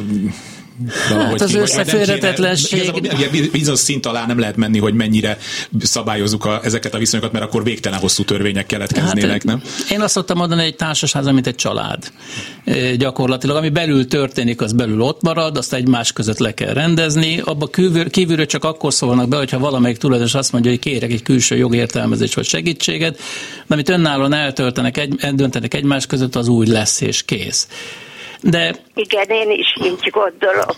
Hát 0.88 1.40
az 1.40 1.52
nem 1.52 1.62
összeférhetetlenség- 1.62 3.50
bizonyos 3.52 3.78
szint 3.78 4.06
alá 4.06 4.26
nem 4.26 4.38
lehet 4.38 4.56
menni, 4.56 4.78
hogy 4.78 4.94
mennyire 4.94 5.38
szabályozzuk 5.80 6.44
a, 6.44 6.60
ezeket 6.64 6.94
a 6.94 6.98
viszonyokat, 6.98 7.32
mert 7.32 7.44
akkor 7.44 7.64
végtelen 7.64 7.98
hosszú 7.98 8.24
törvények 8.24 8.66
keletkeznének, 8.66 9.44
nem? 9.44 9.58
Hát, 9.58 9.90
Én 9.90 10.00
azt 10.00 10.12
szoktam 10.12 10.36
mondani, 10.36 10.60
hogy 10.60 10.70
egy 10.70 10.76
társaság, 10.76 11.32
mint 11.32 11.46
egy 11.46 11.54
család. 11.54 12.12
E, 12.64 12.94
Gyakorlatilag, 12.96 13.56
ami 13.56 13.68
belül 13.68 14.06
történik, 14.06 14.60
az 14.60 14.72
belül 14.72 15.00
ott 15.00 15.22
marad, 15.22 15.56
azt 15.56 15.72
egymás 15.74 16.12
között 16.12 16.38
le 16.38 16.54
kell 16.54 16.72
rendezni. 16.72 17.40
Abba 17.44 17.66
kívül, 17.66 18.10
kívülről 18.10 18.46
csak 18.46 18.64
akkor 18.64 18.92
szólnak 18.92 19.28
be, 19.28 19.36
hogyha 19.36 19.58
valamelyik 19.58 19.96
tulajdonos 19.96 20.34
azt 20.34 20.52
mondja, 20.52 20.70
hogy 20.70 20.80
kérek 20.80 21.10
egy 21.12 21.22
külső 21.22 21.56
jogértelmezést 21.56 22.34
vagy 22.34 22.46
segítséget, 22.46 23.16
de 23.66 23.74
amit 23.74 23.88
önállóan 23.88 24.32
eltöltenek, 24.32 24.96
egy, 24.96 25.14
eldöntenek 25.18 25.74
egymás 25.74 26.06
között, 26.06 26.36
az 26.36 26.48
úgy 26.48 26.68
lesz 26.68 27.00
és 27.00 27.22
kész. 27.22 27.68
De 28.42 28.76
Igen, 29.02 29.28
én 29.28 29.50
is 29.50 29.74
így 29.84 30.10
gondolom. 30.10 30.76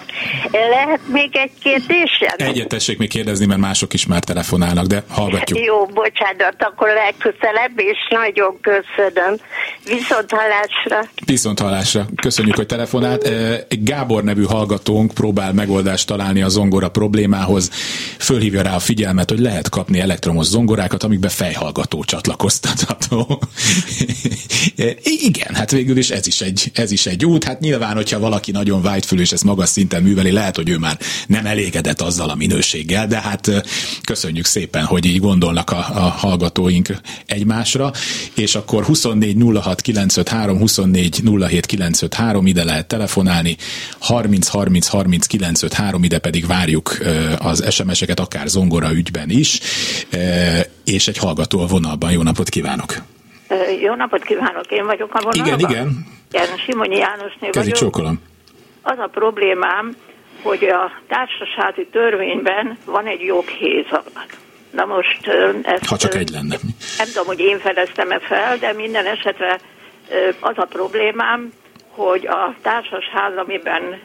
Lehet 0.50 1.00
még 1.12 1.36
egy 1.36 1.50
kérdésem? 1.62 2.34
Egyet 2.36 2.68
tessék 2.68 2.98
még 2.98 3.08
kérdezni, 3.08 3.46
mert 3.46 3.60
mások 3.60 3.92
is 3.92 4.06
már 4.06 4.24
telefonálnak, 4.24 4.86
de 4.86 5.02
hallgatjuk. 5.08 5.58
Jó, 5.58 5.86
bocsánat, 5.86 6.56
akkor 6.58 6.88
legközelebb, 6.88 7.72
és 7.76 7.98
nagyon 8.10 8.58
köszönöm. 8.60 9.36
Viszont 9.84 10.30
hallásra. 10.30 11.10
Viszont 11.26 11.60
hallásra. 11.60 12.06
Köszönjük, 12.22 12.56
hogy 12.56 12.66
telefonált. 12.66 13.28
Gábor 13.68 14.24
nevű 14.24 14.42
hallgatónk 14.42 15.14
próbál 15.14 15.52
megoldást 15.52 16.06
találni 16.06 16.42
a 16.42 16.48
zongora 16.48 16.88
problémához. 16.88 17.70
Fölhívja 18.18 18.62
rá 18.62 18.74
a 18.74 18.78
figyelmet, 18.78 19.30
hogy 19.30 19.40
lehet 19.40 19.68
kapni 19.68 20.00
elektromos 20.00 20.46
zongorákat, 20.46 21.02
amikbe 21.02 21.28
fejhallgató 21.28 22.04
csatlakoztatható. 22.04 23.40
Igen, 25.28 25.54
hát 25.54 25.70
végül 25.70 25.96
is 25.96 26.10
ez 26.10 26.26
is 26.26 26.40
egy, 26.40 26.70
ez 26.74 26.90
is 26.90 27.06
egy 27.06 27.24
út. 27.24 27.44
Hát 27.44 27.60
nyilván, 27.60 27.96
hogyha 28.12 28.30
valaki 28.30 28.50
nagyon 28.50 28.82
vágyfülű, 28.82 29.20
és 29.20 29.32
ezt 29.32 29.44
magas 29.44 29.68
szinten 29.68 30.02
műveli, 30.02 30.30
lehet, 30.30 30.56
hogy 30.56 30.68
ő 30.68 30.78
már 30.78 30.98
nem 31.26 31.46
elégedett 31.46 32.00
azzal 32.00 32.30
a 32.30 32.34
minőséggel, 32.34 33.06
de 33.06 33.20
hát 33.20 33.50
köszönjük 34.04 34.44
szépen, 34.44 34.84
hogy 34.84 35.04
így 35.04 35.20
gondolnak 35.20 35.70
a, 35.70 35.76
a 35.76 36.00
hallgatóink 36.00 36.96
egymásra, 37.26 37.92
és 38.34 38.54
akkor 38.54 38.84
24 38.84 39.36
06 39.62 39.80
953, 39.80 40.58
24 40.58 41.22
07 41.48 41.66
953, 41.66 42.46
ide 42.46 42.64
lehet 42.64 42.86
telefonálni, 42.86 43.56
30 43.98 44.48
30 44.48 44.86
30 44.86 45.26
953, 45.26 46.04
ide 46.04 46.18
pedig 46.18 46.46
várjuk 46.46 46.98
az 47.38 47.64
SMS-eket, 47.70 48.20
akár 48.20 48.48
zongora 48.48 48.92
ügyben 48.92 49.30
is, 49.30 49.60
és 50.84 51.08
egy 51.08 51.16
hallgató 51.16 51.60
a 51.60 51.66
vonalban. 51.66 52.12
Jó 52.12 52.22
napot 52.22 52.48
kívánok! 52.48 53.02
Jó 53.80 53.94
napot 53.94 54.22
kívánok, 54.22 54.70
én 54.70 54.86
vagyok 54.86 55.14
a 55.14 55.20
vonalban. 55.22 55.46
Igen, 55.46 55.70
igen. 55.70 56.06
igen 56.30 56.58
Simonyi 56.58 56.96
Jánosné 56.96 57.48
Kezi 57.50 57.58
vagyok. 57.58 57.74
csókolom. 57.74 58.22
Az 58.82 58.98
a 58.98 59.06
problémám, 59.06 59.96
hogy 60.42 60.64
a 60.64 60.92
társasházi 61.08 61.86
törvényben 61.92 62.78
van 62.84 63.06
egy 63.06 63.20
joghézag. 63.20 64.02
Na 64.70 64.84
most 64.84 65.26
ezt, 65.62 65.86
Ha 65.86 65.96
csak 65.96 66.14
egy 66.14 66.28
lenne. 66.30 66.56
Nem 66.98 67.06
tudom, 67.06 67.26
hogy 67.26 67.40
én 67.40 67.58
fedeztem-e 67.58 68.18
fel, 68.18 68.56
de 68.58 68.72
minden 68.72 69.06
esetre 69.06 69.58
az 70.40 70.54
a 70.56 70.64
problémám, 70.64 71.52
hogy 71.88 72.26
a 72.26 72.54
társasház, 72.62 73.36
amiben 73.36 74.00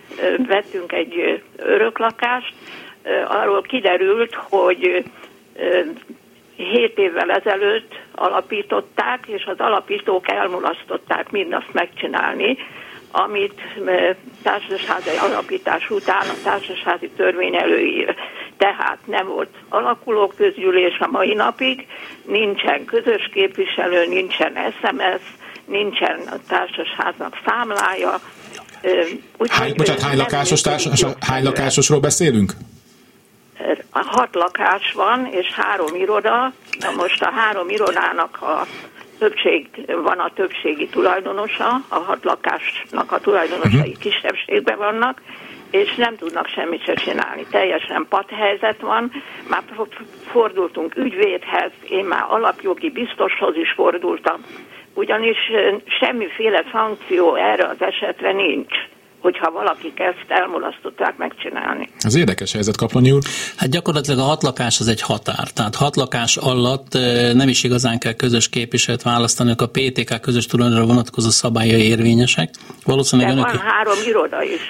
vettünk 0.48 0.92
egy 0.92 1.44
öröklakást, 1.56 2.54
arról 3.28 3.62
kiderült, 3.62 4.36
hogy 4.36 5.04
ö, 6.58 6.64
hét 6.64 6.98
évvel 6.98 7.32
ezelőtt 7.32 7.94
alapították, 8.16 9.26
és 9.28 9.44
az 9.46 9.60
alapítók 9.60 10.32
elmulasztották 10.32 11.32
mindazt 11.32 11.74
megcsinálni, 11.74 12.58
amit 13.12 13.62
ö, 13.86 14.10
társasházi 14.44 15.10
alapítás 15.22 15.90
után 15.90 16.30
a 16.30 16.42
társasházi 16.44 17.10
törvény 17.16 17.56
előír. 17.56 18.16
Tehát 18.58 18.98
nem 19.06 19.28
volt 19.28 19.50
alakuló 19.70 20.34
közgyűlés 20.38 20.98
a 21.00 21.08
mai 21.08 21.34
napig, 21.34 21.88
nincsen 22.26 22.86
közös 22.86 23.30
képviselő, 23.34 24.06
nincsen 24.06 24.54
SMS, 24.80 25.22
nincsen 25.66 26.20
a 26.20 26.36
társasháznak 26.48 27.38
számlája. 27.46 28.20
Ö, 28.82 29.02
úgyhogy 29.38 29.50
Hány, 29.50 29.74
bocsánat, 29.76 30.02
hány 30.02 30.18
lakásos, 30.18 30.62
társas, 30.62 31.06
hány 31.20 31.44
lakásosról 31.44 32.00
beszélünk? 32.00 32.54
Hat 33.92 34.36
lakás 34.36 34.92
van, 34.92 35.26
és 35.26 35.52
három 35.52 35.96
iroda. 35.96 36.54
Na 36.80 36.92
most 36.98 37.22
a 37.22 37.30
három 37.30 37.70
irodának 37.70 38.42
a 38.42 38.66
többség, 39.20 39.70
van 40.04 40.20
a 40.20 40.32
többségi 40.34 40.88
tulajdonosa, 40.88 41.82
a 41.88 42.00
hat 42.00 42.24
lakásnak 42.24 43.12
a 43.12 43.20
tulajdonosai 43.20 43.80
uh-huh. 43.80 43.98
kisebbségben 43.98 44.78
vannak, 44.78 45.22
és 45.72 45.96
nem 45.96 46.16
tudnak 46.16 46.48
semmit 46.48 46.84
se 46.84 46.94
csinálni. 46.94 47.46
Teljesen 47.52 48.06
padhelyzet 48.10 48.82
van, 48.82 49.12
már 49.50 49.64
fordultunk 50.32 50.96
ügyvédhez, 50.96 51.72
én 51.90 52.06
már 52.06 52.26
alapjogi 52.28 52.90
biztoshoz 52.90 53.56
is 53.56 53.72
fordultam, 53.72 54.46
ugyanis 54.94 55.38
semmiféle 56.00 56.64
szankció 56.72 57.36
erre 57.36 57.66
az 57.66 57.82
esetre 57.82 58.32
nincs 58.32 58.76
hogyha 59.22 59.52
valakik 59.52 60.00
ezt 60.00 60.26
elmulasztották 60.28 61.18
megcsinálni. 61.18 61.90
Az 62.00 62.16
érdekes 62.16 62.52
helyzet, 62.52 62.78
Kaplonyi 62.78 63.12
úr. 63.12 63.22
Hát 63.56 63.70
gyakorlatilag 63.70 64.20
a 64.20 64.24
hat 64.24 64.44
lakás 64.44 64.80
az 64.80 64.88
egy 64.88 65.02
határ. 65.02 65.50
Tehát 65.50 65.76
hat 65.76 65.96
lakás 65.96 66.38
alatt 66.38 66.94
nem 67.34 67.48
is 67.48 67.64
igazán 67.64 68.00
kell 68.00 68.14
közös 68.14 68.50
képviselőt 68.50 69.02
választani, 69.02 69.54
a 69.58 69.66
PTK 69.66 70.22
közös 70.22 70.46
tulajdonra 70.46 70.86
vonatkozó 70.86 71.30
szabályai 71.30 71.88
érvényesek. 71.88 72.50
Valószínűleg 72.86 73.32
De 73.32 73.40
önök... 73.40 73.52
van 73.52 73.62
három 73.62 73.98
iroda 74.08 74.44
is. 74.44 74.62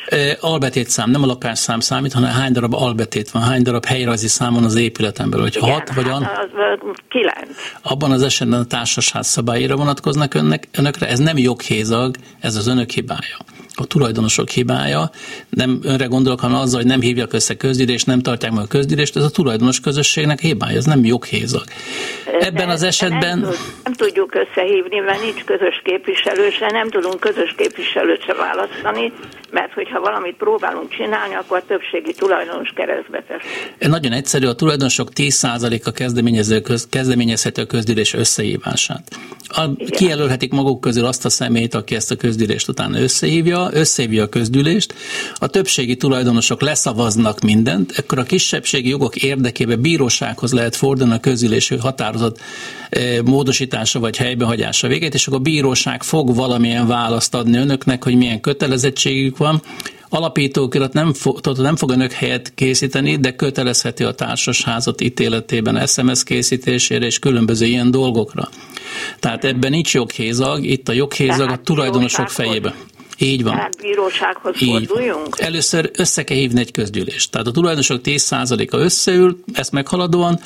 Albetét 0.42 0.90
szám, 0.90 1.10
nem 1.10 1.24
a 1.24 1.26
lakásszám 1.26 1.80
számít, 1.80 2.14
hanem 2.14 2.30
hány 2.30 2.52
darab 2.52 2.74
albetét 2.74 3.32
van, 3.32 3.42
hány 3.42 3.62
darab 3.62 3.86
helyrajzi 3.86 4.28
számon 4.28 4.64
az 4.64 4.76
épületen 4.76 5.30
belül. 5.30 5.46
Hogy 5.46 5.58
hat 5.58 5.94
vagy 5.94 6.10
an... 6.10 6.24
Hát 6.24 6.38
az, 6.38 6.50
kilenc. 7.10 7.58
Abban 7.82 8.12
az 8.12 8.22
esetben 8.24 8.60
a 8.60 8.66
társasház 8.66 9.28
szabályira 9.28 9.76
vonatkoznak 9.76 10.34
önnek, 10.34 10.68
önökre, 10.78 11.08
ez 11.08 11.20
nem 11.20 11.38
joghézag, 11.38 12.16
ez 12.40 12.56
az 12.56 12.68
önök 12.68 12.90
hibája 12.90 13.38
a 13.80 13.86
tulajdonosok 13.86 14.50
hibája. 14.50 15.10
Nem 15.50 15.80
önre 15.84 16.06
gondolok, 16.06 16.40
hanem 16.40 16.60
azzal, 16.60 16.80
hogy 16.80 16.90
nem 16.90 17.02
hívják 17.02 17.34
össze 17.34 17.56
közgyűlést, 17.58 18.06
nem 18.06 18.22
tartják 18.22 18.52
meg 18.52 18.64
a 18.64 18.68
közgyűlést, 18.68 19.16
ez 19.16 19.24
a 19.24 19.30
tulajdonos 19.30 19.80
közösségnek 19.80 20.40
hibája, 20.40 20.78
ez 20.78 20.86
nem 20.86 21.06
joghézag. 21.06 21.64
Ebben 22.40 22.70
az 22.70 22.84
esetben... 22.84 23.40
Nem, 23.40 23.52
nem 23.84 23.94
tudjuk 23.94 24.36
összehívni, 24.36 25.00
mert 25.00 25.22
nincs 25.22 25.44
közös 25.44 25.82
képviselő, 25.84 26.50
se 26.50 26.72
nem 26.72 26.90
tudunk 26.90 27.20
közös 27.20 27.54
képviselőt 27.58 28.24
se 28.24 28.34
választani, 28.34 29.14
mert 29.52 29.74
hogyha 29.74 30.00
valamit 30.00 30.36
próbálunk 30.36 30.90
csinálni, 30.90 31.36
akkor 31.36 31.58
a 31.58 31.64
többségi 31.68 32.14
tulajdonos 32.14 32.70
keresztbe 32.76 33.24
tesz. 33.28 33.90
Nagyon 33.90 34.12
egyszerű, 34.12 34.46
a 34.46 34.54
tulajdonosok 34.54 35.10
10%-a 35.16 35.92
kezdeményező 35.92 36.62
köz, 36.62 36.88
kezdeményezhető 36.90 37.62
a 37.62 37.66
közgyűlés 37.66 38.14
összehívását. 38.14 39.04
A, 39.48 39.76
kijelölhetik 39.90 40.52
maguk 40.52 40.82
közül 40.82 41.06
azt 41.06 41.26
a 41.26 41.30
szemét, 41.30 41.74
aki 41.74 41.96
ezt 41.96 42.12
a 42.12 42.16
közgyűlést 42.16 42.68
utána 42.68 43.00
összehívja, 43.00 43.67
összehívja 43.74 44.24
a 44.24 44.30
közgyűlést, 44.30 44.94
a 45.36 45.48
többségi 45.48 45.96
tulajdonosok 45.96 46.62
leszavaznak 46.62 47.40
mindent, 47.40 47.94
akkor 47.98 48.20
a 48.20 48.24
kisebbségi 48.24 48.90
jogok 48.90 49.16
érdekében 49.16 49.82
bírósághoz 49.82 50.54
lehet 50.54 50.76
fordulni 50.76 51.14
a 51.14 51.20
közgyűlési 51.20 51.76
határozat 51.78 52.40
eh, 52.90 53.18
módosítása 53.26 54.00
vagy 54.00 54.18
helybehagyása 54.18 54.88
végét, 54.88 55.14
és 55.14 55.28
akkor 55.28 55.40
a 55.40 55.44
bíróság 55.44 56.04
fog 56.04 56.36
valamilyen 56.36 56.88
választ 56.88 57.36
adni 57.36 57.58
önöknek, 57.58 58.04
hogy 58.04 58.16
milyen 58.16 58.42
kötelezettségük 58.42 59.38
van, 59.38 59.62
alapítókirat 60.10 60.94
nem, 60.94 61.14
fog, 61.14 61.40
nem 61.58 61.76
fog 61.76 61.92
önök 61.92 62.12
helyet 62.12 62.52
készíteni, 62.56 63.16
de 63.16 63.36
kötelezheti 63.36 64.04
a 64.04 64.12
társasházat 64.12 65.02
ítéletében 65.02 65.88
SMS 65.88 66.24
készítésére 66.24 67.06
és 67.06 67.20
különböző 67.20 67.66
ilyen 67.66 67.92
dolgokra. 67.92 68.50
Tehát 69.20 69.44
ebben 69.44 69.72
nincs 69.72 69.94
joghézag, 69.94 70.64
itt 70.64 70.90
a 70.90 70.94
joghézag 70.94 71.50
a 71.50 71.58
tulajdonosok 71.58 72.30
fejébe. 72.30 72.76
Így 73.18 73.44
van. 73.44 73.54
Tehát 73.54 73.78
bírósághoz 73.82 74.62
Így 74.62 74.70
forduljunk? 74.70 75.36
Van. 75.36 75.48
Először 75.48 75.92
össze 75.94 76.24
kell 76.24 76.38
hívni 76.38 76.60
egy 76.60 76.72
közgyűlést. 76.72 77.32
Tehát 77.32 77.48
a 77.48 77.52
tulajdonosok 77.52 78.02
10%-a 78.04 78.78
összeül, 78.78 79.40
ezt 79.54 79.72
meghaladóan, 79.72 80.40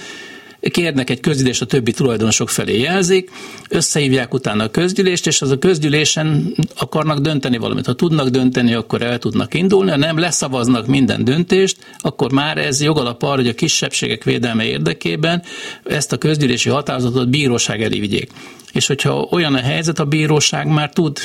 kérnek 0.69 1.09
egy 1.09 1.19
közgyűlést, 1.19 1.61
a 1.61 1.65
többi 1.65 1.91
tulajdonosok 1.91 2.49
felé 2.49 2.79
jelzik, 2.79 3.31
összehívják 3.69 4.33
utána 4.33 4.63
a 4.63 4.69
közgyűlést, 4.69 5.27
és 5.27 5.41
az 5.41 5.49
a 5.49 5.57
közgyűlésen 5.57 6.55
akarnak 6.77 7.19
dönteni 7.19 7.57
valamit. 7.57 7.85
Ha 7.85 7.93
tudnak 7.93 8.27
dönteni, 8.27 8.73
akkor 8.73 9.01
el 9.01 9.17
tudnak 9.17 9.53
indulni, 9.53 9.89
ha 9.89 9.97
nem 9.97 10.17
leszavaznak 10.17 10.87
minden 10.87 11.23
döntést, 11.23 11.77
akkor 11.97 12.31
már 12.31 12.57
ez 12.57 12.81
jogalap 12.81 13.23
arra, 13.23 13.35
hogy 13.35 13.47
a 13.47 13.53
kisebbségek 13.53 14.23
védelme 14.23 14.65
érdekében 14.65 15.43
ezt 15.83 16.11
a 16.11 16.17
közgyűlési 16.17 16.69
határozatot 16.69 17.29
bíróság 17.29 17.81
elé 17.83 17.99
vigyék 17.99 18.31
és 18.71 18.87
hogyha 18.87 19.27
olyan 19.31 19.53
a 19.53 19.59
helyzet, 19.59 19.99
a 19.99 20.05
bíróság 20.05 20.67
már 20.67 20.89
tud 20.89 21.19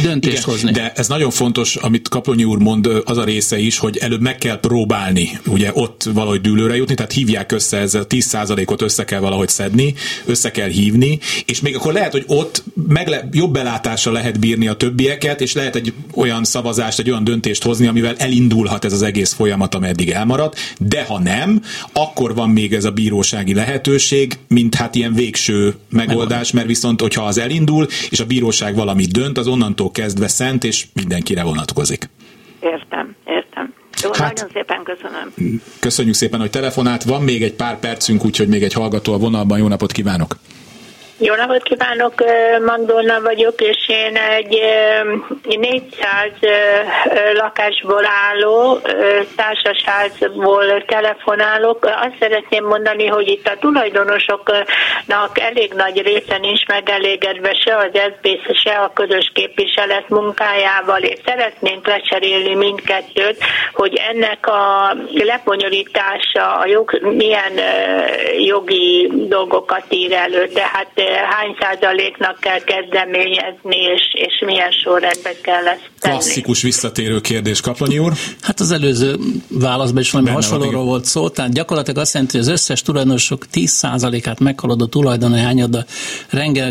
döntést 0.00 0.36
Igen, 0.36 0.48
hozni. 0.50 0.70
De 0.70 0.92
ez 0.94 1.08
nagyon 1.08 1.30
fontos, 1.30 1.76
amit 1.76 2.08
Kaplonyi 2.08 2.44
úr 2.44 2.58
mond, 2.58 2.88
az 3.04 3.16
a 3.16 3.24
része 3.24 3.58
is, 3.58 3.78
hogy 3.78 3.96
előbb 3.96 4.20
meg 4.20 4.38
kell 4.38 4.60
próbálni, 4.60 5.40
ugye 5.46 5.70
ott 5.74 6.08
valahogy 6.12 6.40
dűlőre 6.40 6.76
jutni, 6.76 6.94
tehát 6.94 7.12
hívják 7.12 7.52
össze, 7.52 7.76
ez 7.78 7.94
a 7.94 8.06
10%-ot 8.06 8.82
össze 8.82 9.04
kell 9.04 9.20
valahogy 9.20 9.48
szedni, 9.48 9.94
össze 10.24 10.50
kell 10.50 10.68
hívni, 10.68 11.18
és 11.46 11.60
még 11.60 11.76
akkor 11.76 11.92
lehet, 11.92 12.12
hogy 12.12 12.24
ott 12.26 12.62
megle- 12.88 13.26
jobb 13.32 13.52
belátásra 13.52 14.12
lehet 14.12 14.38
bírni 14.38 14.68
a 14.68 14.74
többieket, 14.74 15.40
és 15.40 15.52
lehet 15.52 15.76
egy 15.76 15.92
olyan 16.14 16.44
szavazást, 16.44 16.98
egy 16.98 17.10
olyan 17.10 17.24
döntést 17.24 17.62
hozni, 17.62 17.86
amivel 17.86 18.14
elindulhat 18.16 18.84
ez 18.84 18.92
az 18.92 19.02
egész 19.02 19.32
folyamat, 19.32 19.74
ameddig 19.74 20.10
elmaradt, 20.10 20.58
de 20.78 21.04
ha 21.04 21.18
nem, 21.18 21.62
akkor 21.92 22.34
van 22.34 22.50
még 22.50 22.72
ez 22.72 22.84
a 22.84 22.90
bírósági 22.90 23.54
lehetőség, 23.54 24.38
mint 24.48 24.74
hát 24.74 24.94
ilyen 24.94 25.14
végső 25.14 25.74
megoldás, 25.88 26.50
mert 26.50 26.66
viszont, 26.66 27.00
hogyha 27.00 27.24
az 27.24 27.38
elindul, 27.38 27.86
és 28.10 28.20
a 28.20 28.24
bíróság 28.24 28.74
valamit 28.74 29.12
dönt, 29.12 29.38
az 29.38 29.46
onnantól 29.46 29.81
kezdve 29.90 30.28
szent, 30.28 30.64
és 30.64 30.86
mindenkire 30.94 31.42
vonatkozik. 31.42 32.08
Értem, 32.60 33.14
értem. 33.26 33.74
Jó, 34.02 34.10
hát, 34.12 34.34
nagyon 34.34 34.50
szépen 34.52 34.82
köszönöm. 34.82 35.60
Köszönjük 35.80 36.14
szépen, 36.14 36.40
hogy 36.40 36.50
telefonált. 36.50 37.02
Van 37.02 37.22
még 37.22 37.42
egy 37.42 37.54
pár 37.54 37.78
percünk, 37.78 38.24
úgyhogy 38.24 38.48
még 38.48 38.62
egy 38.62 38.72
hallgató 38.72 39.12
a 39.12 39.18
vonalban. 39.18 39.58
Jó 39.58 39.68
napot 39.68 39.92
kívánok! 39.92 40.36
Jó 41.24 41.34
napot 41.34 41.62
kívánok, 41.62 42.14
Magdolna 42.66 43.20
vagyok, 43.20 43.60
és 43.60 43.88
én 43.88 44.16
egy 44.16 44.62
400 45.42 46.30
lakásból 47.34 48.04
álló 48.06 48.80
társasházból 49.36 50.84
telefonálok. 50.86 51.84
Azt 51.84 52.16
szeretném 52.20 52.64
mondani, 52.64 53.06
hogy 53.06 53.28
itt 53.28 53.46
a 53.46 53.58
tulajdonosoknak 53.60 55.38
elég 55.40 55.72
nagy 55.72 56.02
része 56.02 56.38
nincs 56.38 56.66
megelégedve 56.66 57.54
se 57.54 57.76
az 57.76 57.90
SZBSZ, 57.92 58.60
se 58.62 58.72
a 58.72 58.92
közös 58.94 59.30
képviselet 59.34 60.08
munkájával, 60.08 61.02
és 61.02 61.18
szeretnénk 61.24 61.86
lecserélni 61.86 62.54
mindkettőt, 62.54 63.36
hogy 63.72 64.00
ennek 64.10 64.46
a 64.46 64.96
leponyolítása, 65.12 66.56
a 66.56 66.66
jog, 66.66 67.00
milyen 67.02 67.52
jogi 68.38 69.10
dolgokat 69.12 69.84
ír 69.88 70.12
elő. 70.12 70.46
Tehát 70.46 71.10
hány 71.30 71.56
százaléknak 71.60 72.40
kell 72.40 72.58
kezdeményezni, 72.58 73.76
és, 73.76 74.02
és 74.12 74.42
milyen 74.46 74.70
sorrendben 74.70 75.34
kell 75.42 75.66
ezt 75.66 75.90
tenni. 75.98 76.14
Klasszikus 76.14 76.62
visszatérő 76.62 77.20
kérdés, 77.20 77.60
Kaplonyi 77.60 77.98
úr. 77.98 78.12
Hát 78.40 78.60
az 78.60 78.70
előző 78.70 79.16
válaszban 79.48 80.02
is 80.02 80.10
valami 80.10 80.30
hasonlóról 80.30 80.84
volt 80.84 81.04
szó, 81.04 81.28
tehát 81.28 81.52
gyakorlatilag 81.52 82.00
azt 82.00 82.14
jelenti, 82.14 82.36
hogy 82.36 82.46
az 82.46 82.52
összes 82.52 82.82
tulajdonosok 82.82 83.44
10%-át 83.54 84.40
meghaladó 84.40 84.86
tulajdoni 84.86 85.40
hányada 85.40 85.84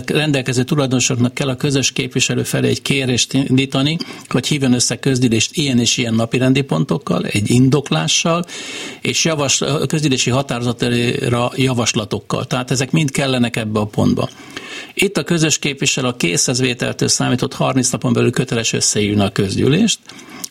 rendelkező 0.06 0.64
tulajdonosoknak 0.64 1.34
kell 1.34 1.48
a 1.48 1.56
közös 1.56 1.92
képviselő 1.92 2.44
felé 2.44 2.68
egy 2.68 2.82
kérést 2.82 3.34
indítani, 3.34 3.98
hogy 4.30 4.48
hívjon 4.48 4.74
össze 4.74 4.96
közgyűlést 5.00 5.56
ilyen 5.58 5.80
és 5.80 5.98
ilyen 5.98 6.14
napirendi 6.14 6.62
pontokkal, 6.62 7.26
egy 7.26 7.50
indoklással, 7.50 8.46
és 9.02 9.26
javas, 9.26 9.64
közgyűlési 9.88 10.30
határozatra 10.30 11.52
javaslatokkal. 11.56 12.46
Tehát 12.46 12.72
ezek 12.72 12.92
mind 12.92 13.12
kellenek 13.12 13.56
ebbe 13.56 13.80
a 13.80 13.86
pontba. 13.86 14.30
Itt 14.94 15.18
a 15.18 15.24
közös 15.24 15.60
képviselő 15.60 16.08
a 16.08 16.16
készhezvételtől 16.16 17.08
számított 17.08 17.54
30 17.54 17.90
napon 17.90 18.14
belül 18.14 18.32
köteles 18.32 18.74
összeírni 18.74 19.22
a 19.22 19.30
közgyűlést. 19.30 20.00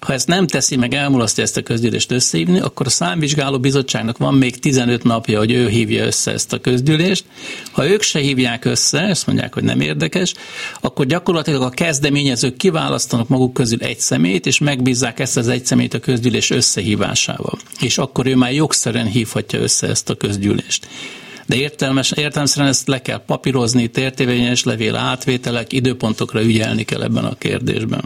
Ha 0.00 0.12
ezt 0.12 0.26
nem 0.26 0.46
teszi 0.46 0.76
meg, 0.76 0.94
elmulasztja 0.94 1.42
ezt 1.42 1.56
a 1.56 1.62
közgyűlést 1.62 2.12
összehívni, 2.12 2.60
akkor 2.60 2.86
a 2.86 2.90
számvizsgáló 2.90 3.58
bizottságnak 3.58 4.18
van 4.18 4.34
még 4.34 4.58
15 4.58 5.02
napja, 5.02 5.38
hogy 5.38 5.52
ő 5.52 5.68
hívja 5.68 6.04
össze 6.04 6.32
ezt 6.32 6.52
a 6.52 6.60
közgyűlést. 6.60 7.24
Ha 7.72 7.86
ők 7.86 8.02
se 8.02 8.18
hívják 8.18 8.64
össze, 8.64 9.00
ezt 9.00 9.26
mondják, 9.26 9.54
hogy 9.54 9.62
nem 9.62 9.80
érdekes, 9.80 10.34
akkor 10.80 11.06
gyakorlatilag 11.06 11.62
a 11.62 11.70
kezdeményezők 11.70 12.56
kiválasztanak 12.56 13.28
maguk 13.28 13.52
közül 13.52 13.82
egy 13.82 14.00
szemét, 14.00 14.46
és 14.46 14.58
megbízzák 14.58 15.18
ezt 15.18 15.36
az 15.36 15.48
egy 15.48 15.66
szemét 15.66 15.94
a 15.94 15.98
közgyűlés 15.98 16.50
összehívásával. 16.50 17.58
És 17.80 17.98
akkor 17.98 18.26
ő 18.26 18.36
már 18.36 18.52
jogszerűen 18.52 19.06
hívhatja 19.06 19.60
össze 19.60 19.88
ezt 19.88 20.10
a 20.10 20.14
közgyűlést 20.14 20.86
de 21.50 21.56
értelmes, 21.56 22.12
értelmesen 22.16 22.66
ezt 22.66 22.88
le 22.88 23.02
kell 23.02 23.24
papírozni, 23.24 23.86
tértévényes 23.88 24.64
levél 24.64 24.96
átvételek, 24.96 25.72
időpontokra 25.72 26.42
ügyelni 26.42 26.84
kell 26.84 27.02
ebben 27.02 27.24
a 27.24 27.34
kérdésben. 27.38 28.02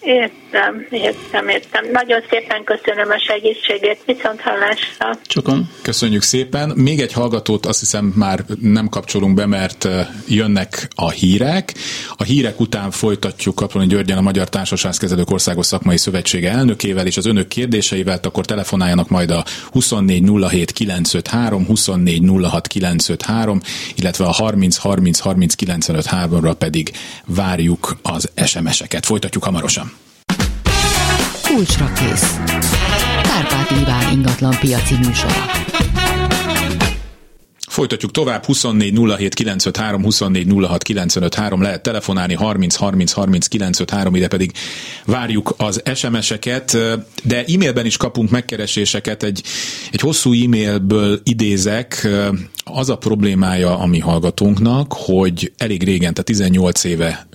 Ért, 0.00 0.32
Nem, 0.50 0.86
értem, 0.90 1.48
értem. 1.48 1.84
Nagyon 1.92 2.20
szépen 2.30 2.64
köszönöm 2.64 3.10
a 3.10 3.18
segítségét, 3.18 3.98
viszont 4.04 4.40
hallásra. 4.40 5.18
Csokon. 5.26 5.68
Köszönjük 5.82 6.22
szépen. 6.22 6.72
Még 6.76 7.00
egy 7.00 7.12
hallgatót 7.12 7.66
azt 7.66 7.78
hiszem 7.78 8.12
már 8.16 8.44
nem 8.60 8.88
kapcsolunk 8.88 9.34
be, 9.34 9.46
mert 9.46 9.88
jönnek 10.28 10.88
a 10.94 11.10
hírek. 11.10 11.74
A 12.16 12.22
hírek 12.22 12.60
után 12.60 12.90
folytatjuk 12.90 13.54
Kaploni 13.54 13.86
Györgyen 13.86 14.18
a 14.18 14.20
Magyar 14.20 14.48
Társaságkezelők 14.48 15.30
Országos 15.30 15.66
Szakmai 15.66 15.96
Szövetsége 15.96 16.50
elnökével 16.50 17.06
és 17.06 17.16
az 17.16 17.26
önök 17.26 17.48
kérdéseivel, 17.48 18.20
akkor 18.22 18.44
telefonáljanak 18.44 19.08
majd 19.08 19.30
a 19.30 19.44
2407 19.72 20.72
953, 20.72 21.66
2406 21.66 22.66
953, 22.66 23.60
illetve 23.94 24.24
a 24.24 24.32
30 24.32 24.76
30 24.76 25.18
30 25.18 25.54
953 25.54 26.40
ra 26.40 26.54
pedig 26.54 26.90
várjuk 27.26 27.96
az 28.02 28.30
SMS-eket. 28.46 29.06
Folytatjuk 29.06 29.44
hamarosan. 29.44 29.92
Kulcsra 31.54 31.92
kész. 31.92 32.36
Kárpát 33.22 33.70
Iván 33.80 34.12
ingatlan 34.12 34.56
piaci 34.60 34.94
műsora. 34.94 35.77
Folytatjuk 37.78 38.10
tovább, 38.10 38.44
24 38.44 38.98
07 39.16 39.34
953, 39.34 40.02
24 40.02 40.46
06 40.66 40.82
953, 40.82 41.62
lehet 41.62 41.82
telefonálni 41.82 42.34
30 42.34 42.74
30 42.74 43.12
30 43.12 43.46
953, 43.46 44.14
ide 44.14 44.28
pedig 44.28 44.52
várjuk 45.04 45.54
az 45.56 45.82
SMS-eket, 45.94 46.76
de 47.22 47.44
e-mailben 47.44 47.86
is 47.86 47.96
kapunk 47.96 48.30
megkereséseket, 48.30 49.22
egy, 49.22 49.42
egy 49.90 50.00
hosszú 50.00 50.32
e-mailből 50.32 51.20
idézek, 51.22 52.08
az 52.64 52.88
a 52.88 52.96
problémája 52.96 53.78
a 53.78 53.86
mi 53.86 53.98
hallgatónknak, 53.98 54.92
hogy 54.92 55.52
elég 55.56 55.82
régen, 55.82 56.14
tehát 56.14 56.24
18 56.24 56.84
éve 56.84 57.28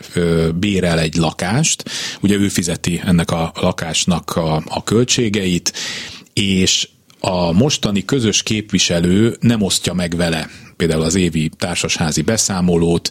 bérel 0.56 1.00
egy 1.00 1.16
lakást, 1.16 1.84
ugye 2.22 2.36
ő 2.36 2.48
fizeti 2.48 3.02
ennek 3.06 3.32
a 3.32 3.52
lakásnak 3.62 4.36
a, 4.36 4.64
a 4.68 4.84
költségeit, 4.84 5.74
és 6.34 6.88
a 7.26 7.52
mostani 7.52 8.06
közös 8.06 8.44
képviselő 8.44 9.38
nem 9.40 9.62
osztja 9.62 9.94
meg 9.94 10.16
vele 10.16 10.50
például 10.76 11.04
az 11.04 11.16
évi 11.16 11.50
társasházi 11.58 12.22
beszámolót, 12.22 13.10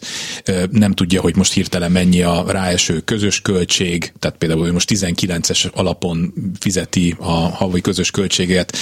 nem 0.71 0.91
tudja, 0.91 1.21
hogy 1.21 1.35
most 1.35 1.53
hirtelen 1.53 1.91
mennyi 1.91 2.21
a 2.21 2.43
ráeső 2.47 2.99
közös 2.99 3.41
költség, 3.41 4.13
tehát 4.19 4.37
például 4.37 4.71
most 4.71 4.89
19-es 4.93 5.71
alapon 5.73 6.33
fizeti 6.59 7.15
a 7.19 7.31
havai 7.31 7.81
közös 7.81 8.11
költséget, 8.11 8.77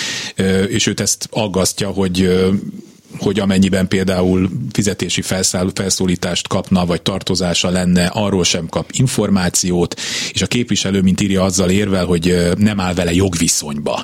és 0.67 0.87
őt 0.87 0.99
ezt 0.99 1.27
aggasztja, 1.31 1.89
hogy 1.89 2.29
hogy 3.17 3.39
amennyiben 3.39 3.87
például 3.87 4.49
fizetési 4.71 5.21
felszáll, 5.21 5.71
felszólítást 5.73 6.47
kapna, 6.47 6.85
vagy 6.85 7.01
tartozása 7.01 7.69
lenne, 7.69 8.05
arról 8.05 8.43
sem 8.43 8.67
kap 8.67 8.89
információt, 8.91 9.99
és 10.33 10.41
a 10.41 10.47
képviselő, 10.47 11.01
mint 11.01 11.21
írja, 11.21 11.43
azzal 11.43 11.69
érvel, 11.69 12.05
hogy 12.05 12.51
nem 12.57 12.79
áll 12.79 12.93
vele 12.93 13.13
jogviszonyba. 13.13 14.03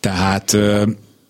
Tehát 0.00 0.56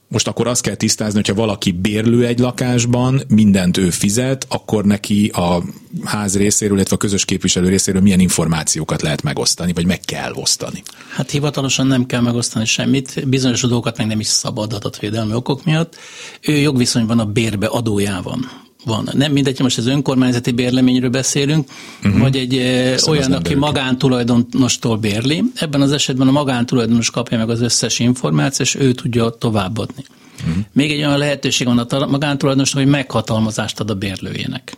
most 0.09 0.29
akkor 0.29 0.47
azt 0.47 0.62
kell 0.62 0.75
tisztázni, 0.75 1.14
hogyha 1.14 1.35
valaki 1.35 1.73
bérlő 1.73 2.27
egy 2.27 2.38
lakásban, 2.38 3.23
mindent 3.29 3.77
ő 3.77 3.90
fizet, 3.90 4.47
akkor 4.49 4.85
neki 4.85 5.29
a 5.29 5.62
ház 6.05 6.37
részéről, 6.37 6.77
illetve 6.77 6.95
a 6.95 6.99
közös 6.99 7.25
képviselő 7.25 7.69
részéről 7.69 8.01
milyen 8.01 8.21
információkat 8.21 9.03
lehet 9.03 9.23
megosztani, 9.23 9.73
vagy 9.73 9.87
meg 9.87 10.01
kell 10.01 10.33
osztani? 10.33 10.83
Hát 11.09 11.31
hivatalosan 11.31 11.87
nem 11.87 12.07
kell 12.07 12.21
megosztani 12.21 12.64
semmit, 12.64 13.29
bizonyos 13.29 13.61
dolgokat 13.61 13.99
meg 13.99 14.07
nem 14.07 14.21
is 14.21 14.27
szabad 14.27 14.73
adatvédelmi 14.73 15.35
okok 15.35 15.64
miatt. 15.64 15.97
Ő 16.40 16.53
jogviszonyban 16.53 17.19
a 17.19 17.25
bérbe 17.25 17.67
adójában 17.67 18.63
van. 18.85 19.09
Nem 19.12 19.33
mindegy, 19.33 19.61
most 19.61 19.79
az 19.79 19.87
önkormányzati 19.87 20.51
bérleményről 20.51 21.11
beszélünk, 21.11 21.68
uh-huh. 22.05 22.20
vagy 22.20 22.37
egy 22.37 22.57
Köszön 22.92 23.12
olyan, 23.12 23.33
aki 23.33 23.55
magántulajdonostól 23.55 24.97
bérli. 24.97 25.42
Ebben 25.55 25.81
az 25.81 25.92
esetben 25.92 26.29
a 26.29 26.31
magántulajdonos 26.31 27.11
kapja 27.11 27.38
meg 27.38 27.51
az 27.51 27.61
összes 27.61 27.99
információt, 27.99 28.68
és 28.68 28.75
ő 28.75 28.92
tudja 28.92 29.31
továbbadni. 29.31 30.05
Uh-huh. 30.40 30.64
Még 30.73 30.90
egy 30.90 30.99
olyan 30.99 31.18
lehetőség 31.18 31.66
van 31.66 31.79
a 31.79 32.07
magántulajdonosnak, 32.07 32.83
hogy 32.83 32.92
meghatalmazást 32.92 33.81
ad 33.81 33.90
a 33.90 33.94
bérlőjének. 33.94 34.77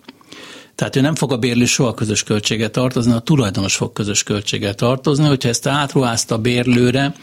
Tehát 0.75 0.97
ő 0.97 1.01
nem 1.01 1.15
fog 1.15 1.33
a 1.33 1.37
bérlő 1.37 1.65
soha 1.65 1.95
közös 1.95 2.23
költséget 2.23 2.73
tartozni, 2.73 3.13
a 3.13 3.19
tulajdonos 3.19 3.77
fog 3.77 3.93
közös 3.93 4.23
költséget 4.23 4.77
tartozni, 4.77 5.27
hogyha 5.27 5.49
ezt 5.49 5.67
átruházta 5.67 6.35
a 6.35 6.39
bérlőre, 6.39 7.15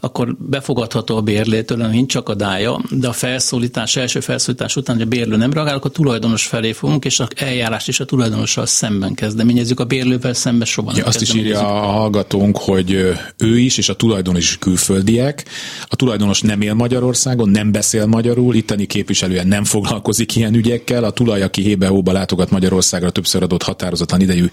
akkor 0.00 0.36
befogadható 0.38 1.16
a 1.16 1.20
bérlétől, 1.20 1.86
nincs 1.86 2.14
akadálya, 2.14 2.80
de 2.90 3.08
a 3.08 3.12
felszólítás, 3.12 3.96
első 3.96 4.20
felszólítás 4.20 4.76
után, 4.76 4.96
hogy 4.96 5.04
a 5.04 5.08
bérlő 5.08 5.36
nem 5.36 5.52
reagál, 5.52 5.74
akkor 5.74 5.90
a 5.90 5.94
tulajdonos 5.94 6.46
felé 6.46 6.72
fogunk, 6.72 7.04
és 7.04 7.20
a 7.20 7.28
eljárást 7.36 7.88
is 7.88 8.00
a 8.00 8.04
tulajdonossal 8.04 8.66
szemben 8.66 9.14
kezdeményezzük, 9.14 9.80
a 9.80 9.84
bérlővel 9.84 10.34
szemben 10.34 10.66
soha 10.66 10.92
ja, 10.96 11.04
Azt 11.04 11.20
is 11.20 11.34
írja 11.34 11.82
a 11.82 11.90
hallgatónk, 11.90 12.56
hogy 12.56 12.90
ő 13.36 13.58
is, 13.58 13.78
és 13.78 13.88
a 13.88 13.94
tulajdonos 13.94 14.42
is 14.42 14.58
külföldiek. 14.58 15.44
A 15.86 15.96
tulajdonos 15.96 16.40
nem 16.40 16.60
él 16.60 16.74
Magyarországon, 16.74 17.48
nem 17.48 17.72
beszél 17.72 18.06
magyarul, 18.06 18.54
itteni 18.54 18.86
képviselően 18.86 19.46
nem 19.46 19.64
foglalkozik 19.64 20.36
ilyen 20.36 20.54
ügyekkel. 20.54 21.04
A 21.04 21.10
tulaj, 21.10 21.42
aki 21.42 21.62
hébe 21.62 21.90
látogat 22.04 22.50
Magyarországra, 22.50 23.10
többször 23.10 23.42
adott 23.42 23.62
határozatlan 23.62 24.20
idejű 24.20 24.46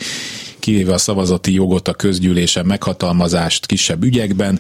kivéve 0.59 0.93
a 0.93 0.97
szavazati 0.97 1.53
jogot 1.53 1.87
a 1.87 1.93
közgyűlésen 1.93 2.65
meghatalmazást 2.65 3.65
kisebb 3.65 4.03
ügyekben, 4.03 4.59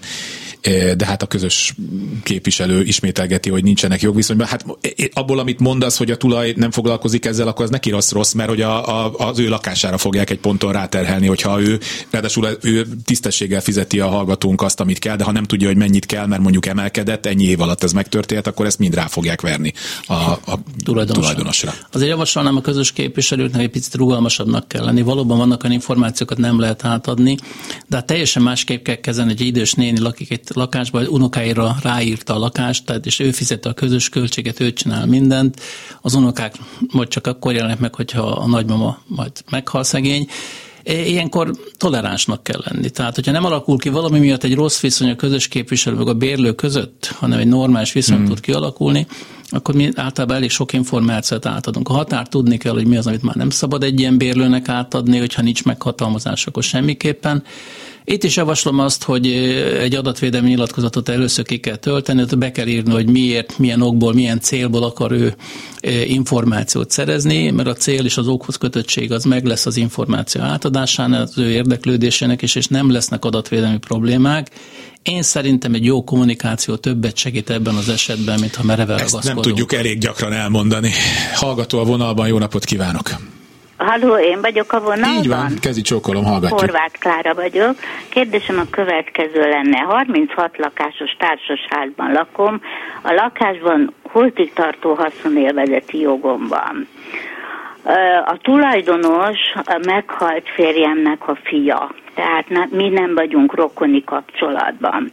de 0.97 1.05
hát 1.05 1.21
a 1.21 1.25
közös 1.25 1.75
képviselő 2.23 2.83
ismételgeti, 2.83 3.49
hogy 3.49 3.63
nincsenek 3.63 4.01
jogviszonyban. 4.01 4.47
Hát 4.47 4.65
abból, 5.13 5.39
amit 5.39 5.59
mondasz, 5.59 5.97
hogy 5.97 6.11
a 6.11 6.17
tulaj 6.17 6.53
nem 6.55 6.71
foglalkozik 6.71 7.25
ezzel, 7.25 7.47
akkor 7.47 7.65
az 7.65 7.71
neki 7.71 7.89
rossz 7.89 8.11
rossz, 8.11 8.33
mert 8.33 8.49
hogy 8.49 8.61
a, 8.61 9.05
a, 9.05 9.13
az 9.17 9.39
ő 9.39 9.49
lakására 9.49 9.97
fogják 9.97 10.29
egy 10.29 10.39
ponton 10.39 10.71
ráterhelni, 10.71 11.27
hogyha 11.27 11.61
ő, 11.61 11.79
ráadásul 12.09 12.57
ő 12.61 12.87
tisztességgel 13.05 13.61
fizeti 13.61 13.99
a 13.99 14.07
hallgatónk 14.07 14.61
azt, 14.61 14.79
amit 14.79 14.99
kell, 14.99 15.15
de 15.15 15.23
ha 15.23 15.31
nem 15.31 15.43
tudja, 15.43 15.67
hogy 15.67 15.77
mennyit 15.77 16.05
kell, 16.05 16.25
mert 16.25 16.41
mondjuk 16.41 16.65
emelkedett, 16.65 17.25
ennyi 17.25 17.43
év 17.43 17.61
alatt 17.61 17.83
ez 17.83 17.91
megtörtént, 17.91 18.47
akkor 18.47 18.65
ezt 18.65 18.79
mind 18.79 18.93
rá 18.95 19.07
fogják 19.07 19.41
verni 19.41 19.73
a, 20.05 20.13
a 20.13 20.59
tulajdonosra. 20.83 21.13
tulajdonosra. 21.13 21.73
Azért 21.91 22.09
javasolnám 22.09 22.55
a 22.55 22.61
közös 22.61 22.91
képviselőknek 22.91 23.61
egy 23.61 23.69
picit 23.69 23.95
rugalmasabbnak 23.95 24.67
kell 24.67 24.83
lenni. 24.83 25.01
Valóban 25.01 25.37
vannak 25.37 25.63
olyan 25.63 25.75
információkat 25.75 26.37
nem 26.37 26.59
lehet 26.59 26.85
átadni, 26.85 27.37
de 27.87 27.95
hát 27.95 28.05
teljesen 28.05 28.43
másképp 28.43 28.83
kell 28.83 28.95
kezelni, 28.95 29.31
hogy 29.31 29.41
egy 29.41 29.47
idős 29.47 29.73
néni 29.73 29.99
lakik 29.99 30.31
egy 30.31 30.43
lakásban, 30.55 31.01
vagy 31.01 31.11
unokáira 31.11 31.75
ráírta 31.81 32.35
a 32.35 32.39
lakást, 32.39 32.85
tehát 32.85 33.05
és 33.05 33.19
ő 33.19 33.31
fizette 33.31 33.69
a 33.69 33.73
közös 33.73 34.09
költséget, 34.09 34.59
ő 34.59 34.73
csinál 34.73 35.05
mindent. 35.05 35.61
Az 36.01 36.13
unokák 36.13 36.55
majd 36.91 37.07
csak 37.07 37.27
akkor 37.27 37.53
jelennek 37.53 37.79
meg, 37.79 37.95
hogyha 37.95 38.21
a 38.21 38.47
nagymama 38.47 38.97
majd 39.07 39.31
meghal 39.49 39.83
szegény. 39.83 40.27
Ilyenkor 40.83 41.51
toleránsnak 41.77 42.43
kell 42.43 42.61
lenni. 42.65 42.89
Tehát, 42.89 43.15
hogyha 43.15 43.31
nem 43.31 43.45
alakul 43.45 43.77
ki 43.77 43.89
valami 43.89 44.19
miatt 44.19 44.43
egy 44.43 44.55
rossz 44.55 44.79
viszony 44.79 45.09
a 45.09 45.15
közös 45.15 45.47
képviselő 45.47 45.95
meg 45.95 46.07
a 46.07 46.13
bérlő 46.13 46.53
között, 46.53 47.11
hanem 47.15 47.39
egy 47.39 47.47
normális 47.47 47.93
viszony 47.93 48.17
hmm. 48.17 48.25
tud 48.25 48.39
kialakulni, 48.39 49.07
akkor 49.49 49.75
mi 49.75 49.89
általában 49.95 50.35
elég 50.35 50.49
sok 50.49 50.73
információt 50.73 51.45
átadunk. 51.45 51.89
A 51.89 51.93
határ 51.93 52.27
tudni 52.27 52.57
kell, 52.57 52.73
hogy 52.73 52.87
mi 52.87 52.97
az, 52.97 53.07
amit 53.07 53.23
már 53.23 53.35
nem 53.35 53.49
szabad 53.49 53.83
egy 53.83 53.99
ilyen 53.99 54.17
bérlőnek 54.17 54.69
átadni, 54.69 55.17
hogyha 55.17 55.41
nincs 55.41 55.63
meghatalmazás, 55.63 56.47
akkor 56.47 56.63
semmiképpen. 56.63 57.43
Itt 58.07 58.23
is 58.23 58.35
javaslom 58.35 58.79
azt, 58.79 59.03
hogy 59.03 59.31
egy 59.79 59.95
adatvédelmi 59.95 60.49
nyilatkozatot 60.49 61.09
először 61.09 61.45
ki 61.45 61.57
kell 61.57 61.75
tölteni, 61.75 62.21
ott 62.21 62.37
be 62.37 62.51
kell 62.51 62.67
írni, 62.67 62.91
hogy 62.91 63.09
miért, 63.09 63.57
milyen 63.57 63.81
okból, 63.81 64.13
milyen 64.13 64.39
célból 64.39 64.83
akar 64.83 65.11
ő 65.11 65.35
információt 66.05 66.91
szerezni, 66.91 67.51
mert 67.51 67.67
a 67.67 67.73
cél 67.73 68.05
és 68.05 68.17
az 68.17 68.27
okhoz 68.27 68.55
kötöttség 68.55 69.11
az 69.11 69.23
meg 69.23 69.45
lesz 69.45 69.65
az 69.65 69.77
információ 69.77 70.41
átadásán, 70.41 71.13
az 71.13 71.37
ő 71.37 71.49
érdeklődésének 71.51 72.41
is, 72.41 72.55
és 72.55 72.67
nem 72.67 72.91
lesznek 72.91 73.25
adatvédelmi 73.25 73.77
problémák. 73.77 74.49
Én 75.03 75.21
szerintem 75.21 75.73
egy 75.73 75.85
jó 75.85 76.03
kommunikáció 76.03 76.75
többet 76.75 77.17
segít 77.17 77.49
ebben 77.49 77.75
az 77.75 77.89
esetben, 77.89 78.39
mint 78.39 78.55
ha 78.55 78.63
merevel 78.63 78.99
Ezt 78.99 79.23
nem 79.23 79.35
tudjuk 79.35 79.73
elég 79.73 79.97
gyakran 79.97 80.33
elmondani. 80.33 80.91
Hallgató 81.33 81.79
a 81.79 81.83
vonalban, 81.83 82.27
jó 82.27 82.37
napot 82.37 82.65
kívánok! 82.65 83.34
Halló, 83.85 84.17
én 84.17 84.41
vagyok 84.41 84.73
a 84.73 84.79
vonalban? 84.79 85.17
Így 85.17 85.27
van, 85.27 85.53
kezi 85.61 85.81
csókolom, 85.81 86.23
hallgatjuk. 86.23 86.59
Horváth 86.59 86.99
Klára 86.99 87.33
vagyok. 87.33 87.75
Kérdésem 88.09 88.59
a 88.59 88.69
következő 88.69 89.49
lenne. 89.49 89.77
36 89.77 90.57
lakásos 90.57 91.15
társasházban 91.17 92.11
lakom. 92.11 92.61
A 93.01 93.13
lakásban 93.13 93.93
holtig 94.03 94.53
tartó 94.53 94.93
haszonélvezeti 94.93 95.99
jogom 95.99 96.47
van. 96.47 96.87
A 98.25 98.37
tulajdonos 98.37 99.37
a 99.55 99.79
meghalt 99.85 100.49
férjemnek 100.55 101.27
a 101.27 101.37
fia, 101.43 101.91
tehát 102.13 102.69
mi 102.71 102.89
nem 102.89 103.13
vagyunk 103.15 103.55
rokoni 103.55 104.03
kapcsolatban 104.03 105.11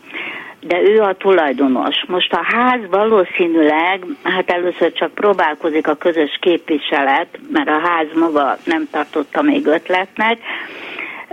de 0.66 0.81
ő 0.83 1.01
a 1.01 1.14
tulajdonos. 1.14 2.05
Most 2.07 2.33
a 2.33 2.40
ház 2.42 2.81
valószínűleg, 2.90 4.05
hát 4.22 4.51
először 4.51 4.92
csak 4.92 5.14
próbálkozik 5.14 5.88
a 5.88 5.94
közös 5.94 6.38
képviselet, 6.40 7.38
mert 7.53 7.68
a 7.68 7.81
ház 7.85 8.07
maga 8.14 8.57
nem 8.64 8.88
tartotta 8.90 9.42
még 9.42 9.66
ötletnek, 9.66 10.38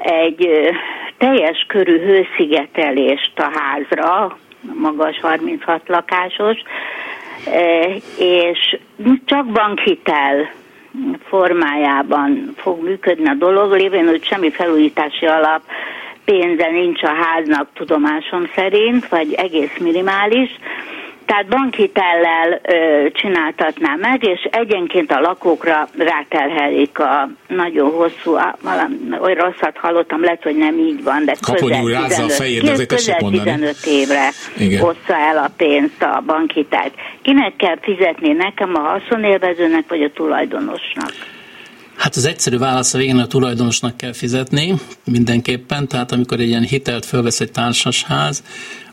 egy 0.01 0.49
teljes 1.17 1.65
körű 1.67 1.99
hőszigetelést 1.99 3.39
a 3.39 3.51
házra, 3.53 4.37
magas 4.73 5.19
36 5.19 5.81
lakásos, 5.87 6.57
és 8.17 8.77
csak 9.25 9.45
bankhitel 9.45 10.51
formájában 11.27 12.53
fog 12.57 12.83
működni 12.83 13.29
a 13.29 13.33
dolog, 13.33 13.71
lévén, 13.71 14.07
hogy 14.07 14.23
semmi 14.23 14.51
felújítási 14.51 15.25
alap 15.25 15.61
pénze 16.31 16.69
nincs 16.69 17.03
a 17.03 17.13
háznak 17.23 17.67
tudomásom 17.73 18.49
szerint, 18.55 19.07
vagy 19.07 19.33
egész 19.33 19.77
minimális, 19.79 20.49
tehát 21.25 21.47
bankhitellel 21.47 22.61
ö, 22.63 23.07
csináltatná 23.11 23.95
meg, 23.95 24.23
és 24.23 24.47
egyenként 24.51 25.11
a 25.11 25.19
lakókra 25.19 25.87
ráterhelik 25.97 26.99
a 26.99 27.29
nagyon 27.47 27.91
hosszú, 27.91 28.37
valami, 28.61 28.95
olyan 29.21 29.35
rosszat 29.35 29.77
hallottam, 29.77 30.23
lehet, 30.23 30.43
hogy 30.43 30.55
nem 30.55 30.77
így 30.77 31.03
van, 31.03 31.25
de 31.25 31.35
Kapony 31.41 31.81
úr 31.81 31.91
rázza 31.91 32.23
a 32.23 32.29
fejét, 32.29 32.63
de 32.63 32.71
azért 32.71 32.87
közel 32.87 33.17
15 33.17 33.75
évre 33.85 34.29
Igen. 34.57 34.79
hozza 34.79 35.15
el 35.29 35.37
a 35.37 35.49
pénzt 35.57 36.01
a 36.01 36.23
bankhitelt. 36.25 36.93
Kinek 37.21 37.55
kell 37.55 37.77
fizetni, 37.81 38.31
nekem 38.31 38.75
a 38.75 38.79
haszonélvezőnek, 38.79 39.83
vagy 39.87 40.03
a 40.03 40.11
tulajdonosnak? 40.11 41.11
Hát 41.99 42.15
az 42.15 42.25
egyszerű 42.25 42.57
válasz 42.57 42.93
a 42.93 42.97
végén 42.97 43.17
a 43.17 43.27
tulajdonosnak 43.27 43.97
kell 43.97 44.13
fizetni 44.13 44.79
mindenképpen, 45.03 45.87
tehát 45.87 46.11
amikor 46.11 46.39
egy 46.39 46.47
ilyen 46.47 46.63
hitelt 46.63 47.05
fölvesz 47.05 47.39
egy 47.39 47.51
társasház, 47.51 48.43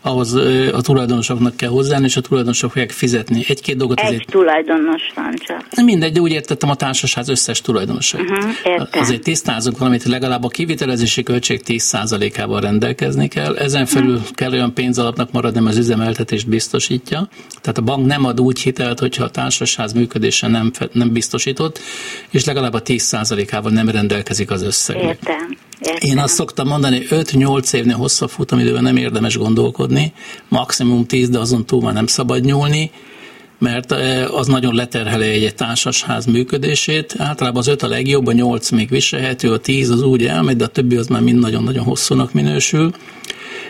ahhoz 0.06 0.34
a 0.72 0.80
tulajdonosoknak 0.80 1.56
kell 1.56 1.68
hozzáállni, 1.68 2.06
és 2.06 2.16
a 2.16 2.20
tulajdonosok 2.20 2.70
fogják 2.70 2.90
fizetni. 2.90 3.44
Egy-két 3.48 3.76
dolgot 3.76 4.00
Egy 4.00 4.06
azért... 4.06 4.30
tulajdonos 4.30 5.02
van 5.14 5.34
csak. 5.34 5.84
Mindegy, 5.84 6.12
de 6.12 6.20
úgy 6.20 6.32
értettem 6.32 6.70
a 6.70 6.74
társasház 6.74 7.28
összes 7.28 7.60
tulajdonosa. 7.60 8.18
Uh-huh, 8.18 8.50
értem. 8.64 9.00
Azért 9.02 9.22
tisztázunk 9.22 9.78
valamit, 9.78 10.04
legalább 10.04 10.44
a 10.44 10.48
kivitelezési 10.48 11.22
költség 11.22 11.62
10%-ával 11.66 12.60
rendelkezni 12.60 13.28
kell. 13.28 13.56
Ezen 13.56 13.86
felül 13.86 14.20
kell 14.34 14.52
olyan 14.52 14.74
pénzalapnak 14.74 15.32
maradni, 15.32 15.66
az 15.66 15.76
üzemeltetést 15.76 16.48
biztosítja. 16.48 17.28
Tehát 17.60 17.78
a 17.78 17.82
bank 17.82 18.06
nem 18.06 18.24
ad 18.24 18.40
úgy 18.40 18.60
hitelt, 18.60 18.98
hogyha 18.98 19.24
a 19.24 19.30
társasház 19.30 19.92
működése 19.92 20.48
nem, 20.48 20.70
nem 20.92 21.12
biztosított, 21.12 21.80
és 22.30 22.44
legalább 22.44 22.72
a 22.72 22.82
10%-ával 22.82 23.72
nem 23.72 23.88
rendelkezik 23.88 24.50
az 24.50 24.62
összeg. 24.62 25.02
Értem. 25.02 25.56
Én 25.98 26.18
azt 26.18 26.34
szoktam 26.34 26.68
mondani, 26.68 27.02
5-8 27.10 27.74
évnél 27.74 27.96
hosszabb 27.96 28.30
futamidőben 28.30 28.82
nem 28.82 28.96
érdemes 28.96 29.36
gondolkodni, 29.36 30.12
maximum 30.48 31.06
10, 31.06 31.28
de 31.28 31.38
azon 31.38 31.66
túl 31.66 31.82
már 31.82 31.92
nem 31.92 32.06
szabad 32.06 32.44
nyúlni, 32.44 32.90
mert 33.58 33.92
az 34.30 34.46
nagyon 34.46 34.74
leterheli 34.74 35.26
egy, 35.26 35.54
társasház 35.54 36.24
működését. 36.24 37.14
Általában 37.18 37.60
az 37.60 37.66
5 37.66 37.82
a 37.82 37.88
legjobb, 37.88 38.26
a 38.26 38.32
8 38.32 38.70
még 38.70 38.88
viselhető, 38.88 39.52
a 39.52 39.58
10 39.58 39.90
az 39.90 40.02
úgy 40.02 40.26
elmegy, 40.26 40.56
de 40.56 40.64
a 40.64 40.68
többi 40.68 40.96
az 40.96 41.06
már 41.06 41.20
mind 41.20 41.38
nagyon-nagyon 41.38 41.84
hosszúnak 41.84 42.32
minősül. 42.32 42.94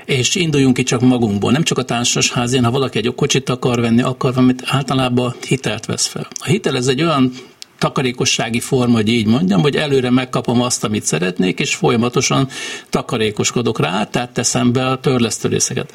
És 0.04 0.34
induljunk 0.34 0.74
ki 0.74 0.82
csak 0.82 1.00
magunkból, 1.00 1.52
nem 1.52 1.62
csak 1.62 1.78
a 1.78 1.82
társasházén, 1.82 2.64
ha 2.64 2.70
valaki 2.70 2.98
egy 2.98 3.14
kocsit 3.14 3.48
akar 3.48 3.80
venni, 3.80 4.02
akar 4.02 4.34
valamit, 4.34 4.62
általában 4.66 5.34
hitelt 5.46 5.86
vesz 5.86 6.06
fel. 6.06 6.28
A 6.34 6.46
hitel 6.46 6.76
ez 6.76 6.86
egy 6.86 7.02
olyan 7.02 7.32
takarékossági 7.78 8.60
forma, 8.60 8.94
hogy 8.94 9.08
így 9.08 9.26
mondjam, 9.26 9.60
hogy 9.60 9.76
előre 9.76 10.10
megkapom 10.10 10.60
azt, 10.62 10.84
amit 10.84 11.04
szeretnék, 11.04 11.60
és 11.60 11.74
folyamatosan 11.74 12.48
takarékoskodok 12.90 13.80
rá, 13.80 14.04
tehát 14.04 14.30
teszem 14.30 14.72
be 14.72 14.86
a 14.86 15.00
törlesztő 15.00 15.48
részeket. 15.48 15.94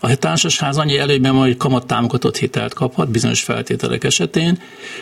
A 0.00 0.14
társasház 0.14 0.78
annyi 0.78 0.98
előnyben 0.98 1.32
van, 1.32 1.42
hogy 1.42 1.56
kamattámogatott 1.56 2.36
hitelt 2.36 2.74
kaphat 2.74 3.10
bizonyos 3.10 3.42
feltételek 3.42 4.04
esetén, 4.04 4.58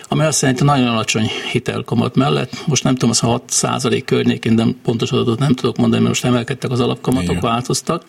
ami 0.08 0.24
azt 0.24 0.42
jelenti, 0.42 0.64
nagyon 0.64 0.88
alacsony 0.88 1.30
hitelkamat 1.52 2.14
mellett, 2.14 2.66
most 2.66 2.84
nem 2.84 2.94
tudom, 2.94 3.10
az 3.10 3.22
a 3.22 3.26
6 3.26 4.04
környékén, 4.04 4.56
de 4.56 4.64
pontos 4.82 5.10
adatot 5.12 5.38
nem 5.38 5.54
tudok 5.54 5.76
mondani, 5.76 6.02
mert 6.02 6.14
most 6.14 6.24
emelkedtek 6.24 6.70
az 6.70 6.80
alapkamatok, 6.80 7.30
Igen. 7.30 7.42
változtak, 7.42 8.04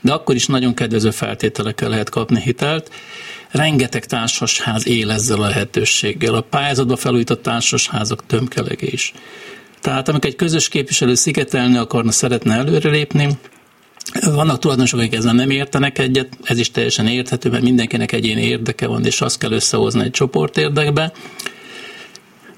de 0.00 0.12
akkor 0.12 0.34
is 0.34 0.46
nagyon 0.46 0.74
kedvező 0.74 1.10
feltételekkel 1.10 1.88
lehet 1.88 2.08
kapni 2.08 2.40
hitelt. 2.40 2.90
Rengeteg 3.52 4.04
társasház 4.04 4.86
él 4.86 5.10
ezzel 5.10 5.40
a 5.40 5.46
lehetőséggel. 5.46 6.34
A 6.34 6.40
pályázatba 6.40 6.96
felújított 6.96 7.42
társasházak 7.42 8.26
tömkelege 8.26 8.86
is. 8.86 9.12
Tehát 9.80 10.08
amikor 10.08 10.30
egy 10.30 10.36
közös 10.36 10.68
képviselő 10.68 11.14
szigetelni 11.14 11.76
akarna, 11.76 12.10
szeretne 12.10 12.54
előrelépni, 12.54 13.28
vannak 14.34 14.58
tulajdonosok, 14.58 14.98
akik 14.98 15.14
ezzel 15.14 15.32
nem 15.32 15.50
értenek 15.50 15.98
egyet, 15.98 16.28
ez 16.42 16.58
is 16.58 16.70
teljesen 16.70 17.06
érthető, 17.06 17.50
mert 17.50 17.62
mindenkinek 17.62 18.12
egyéni 18.12 18.42
érdeke 18.42 18.86
van, 18.86 19.04
és 19.04 19.20
azt 19.20 19.38
kell 19.38 19.52
összehozni 19.52 20.02
egy 20.02 20.10
csoport 20.10 20.56
érdekbe. 20.56 21.12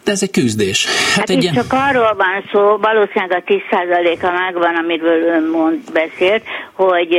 De 0.04 0.10
ez 0.10 0.22
egy 0.22 0.30
küzdés. 0.30 0.86
Hát, 0.86 1.16
Hát 1.16 1.30
egy 1.30 1.44
itt 1.44 1.52
csak 1.52 1.72
arról 1.72 2.14
van 2.14 2.44
szó, 2.52 2.76
valószínűleg 2.76 3.44
a 3.46 3.52
10%-a 3.52 4.30
megvan, 4.30 4.76
amiről 4.76 5.22
ön 5.22 5.48
mond, 5.52 5.92
beszélt, 5.92 6.42
hogy 6.72 7.16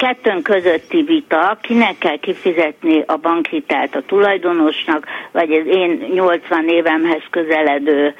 kettőnk 0.00 0.42
közötti 0.42 1.02
vita, 1.02 1.58
kinek 1.62 1.98
kell 1.98 2.16
kifizetni 2.16 3.02
a 3.06 3.16
bankhitelt 3.16 3.94
a 3.94 4.02
tulajdonosnak, 4.06 5.06
vagy 5.32 5.52
az 5.52 5.66
én 5.66 6.10
80 6.12 6.68
évemhez 6.68 7.22
közeledő 7.30 8.14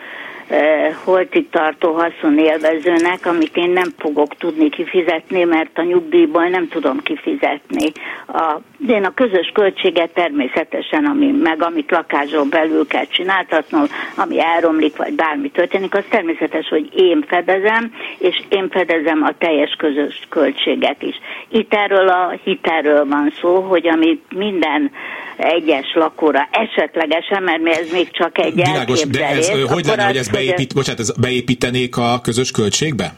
holtig 1.04 1.48
tartó 1.50 1.92
haszonélvezőnek, 1.92 3.26
amit 3.26 3.56
én 3.56 3.70
nem 3.70 3.88
fogok 3.98 4.36
tudni 4.36 4.68
kifizetni, 4.68 5.44
mert 5.44 5.78
a 5.78 5.82
nyugdíjból 5.82 6.48
nem 6.48 6.68
tudom 6.68 6.98
kifizetni. 7.02 7.92
A, 8.26 8.58
én 8.88 9.04
a 9.04 9.14
közös 9.14 9.50
költséget 9.54 10.10
természetesen, 10.10 11.04
ami, 11.04 11.30
meg 11.30 11.62
amit 11.62 11.90
lakásról 11.90 12.44
belül 12.44 12.86
kell 12.86 13.04
csináltatnom, 13.04 13.84
ami 14.16 14.40
elromlik, 14.40 14.96
vagy 14.96 15.14
bármi 15.14 15.50
történik, 15.50 15.94
az 15.94 16.04
természetes, 16.10 16.68
hogy 16.68 16.88
én 16.94 17.24
fedezem, 17.28 17.92
és 18.18 18.42
én 18.48 18.68
fedezem 18.70 19.22
a 19.22 19.38
teljes 19.38 19.74
közös 19.78 20.26
költséget 20.28 21.02
is. 21.02 21.20
Itt 21.48 21.74
erről 21.74 22.08
a 22.08 22.38
hitelről 22.44 23.06
van 23.06 23.32
szó, 23.40 23.60
hogy 23.60 23.88
amit 23.88 24.24
minden 24.36 24.90
egyes 25.40 25.92
lakóra 25.94 26.48
esetlegesen, 26.50 27.42
mert 27.42 27.62
mi- 27.62 27.70
ez 27.70 27.90
még 27.92 28.11
csak 28.11 28.38
egy 28.38 28.55
Világos, 28.55 29.07
de 29.07 29.26
ez 29.26 29.48
hogy 29.48 29.87
lenne, 29.87 30.07
hogy 30.07 30.16
ezt 30.16 30.33
beépít, 30.33 30.74
bocsánat, 30.74 31.00
ez 31.00 31.12
beépítenék 31.12 31.96
a 31.96 32.20
közös 32.22 32.50
költségbe? 32.50 33.14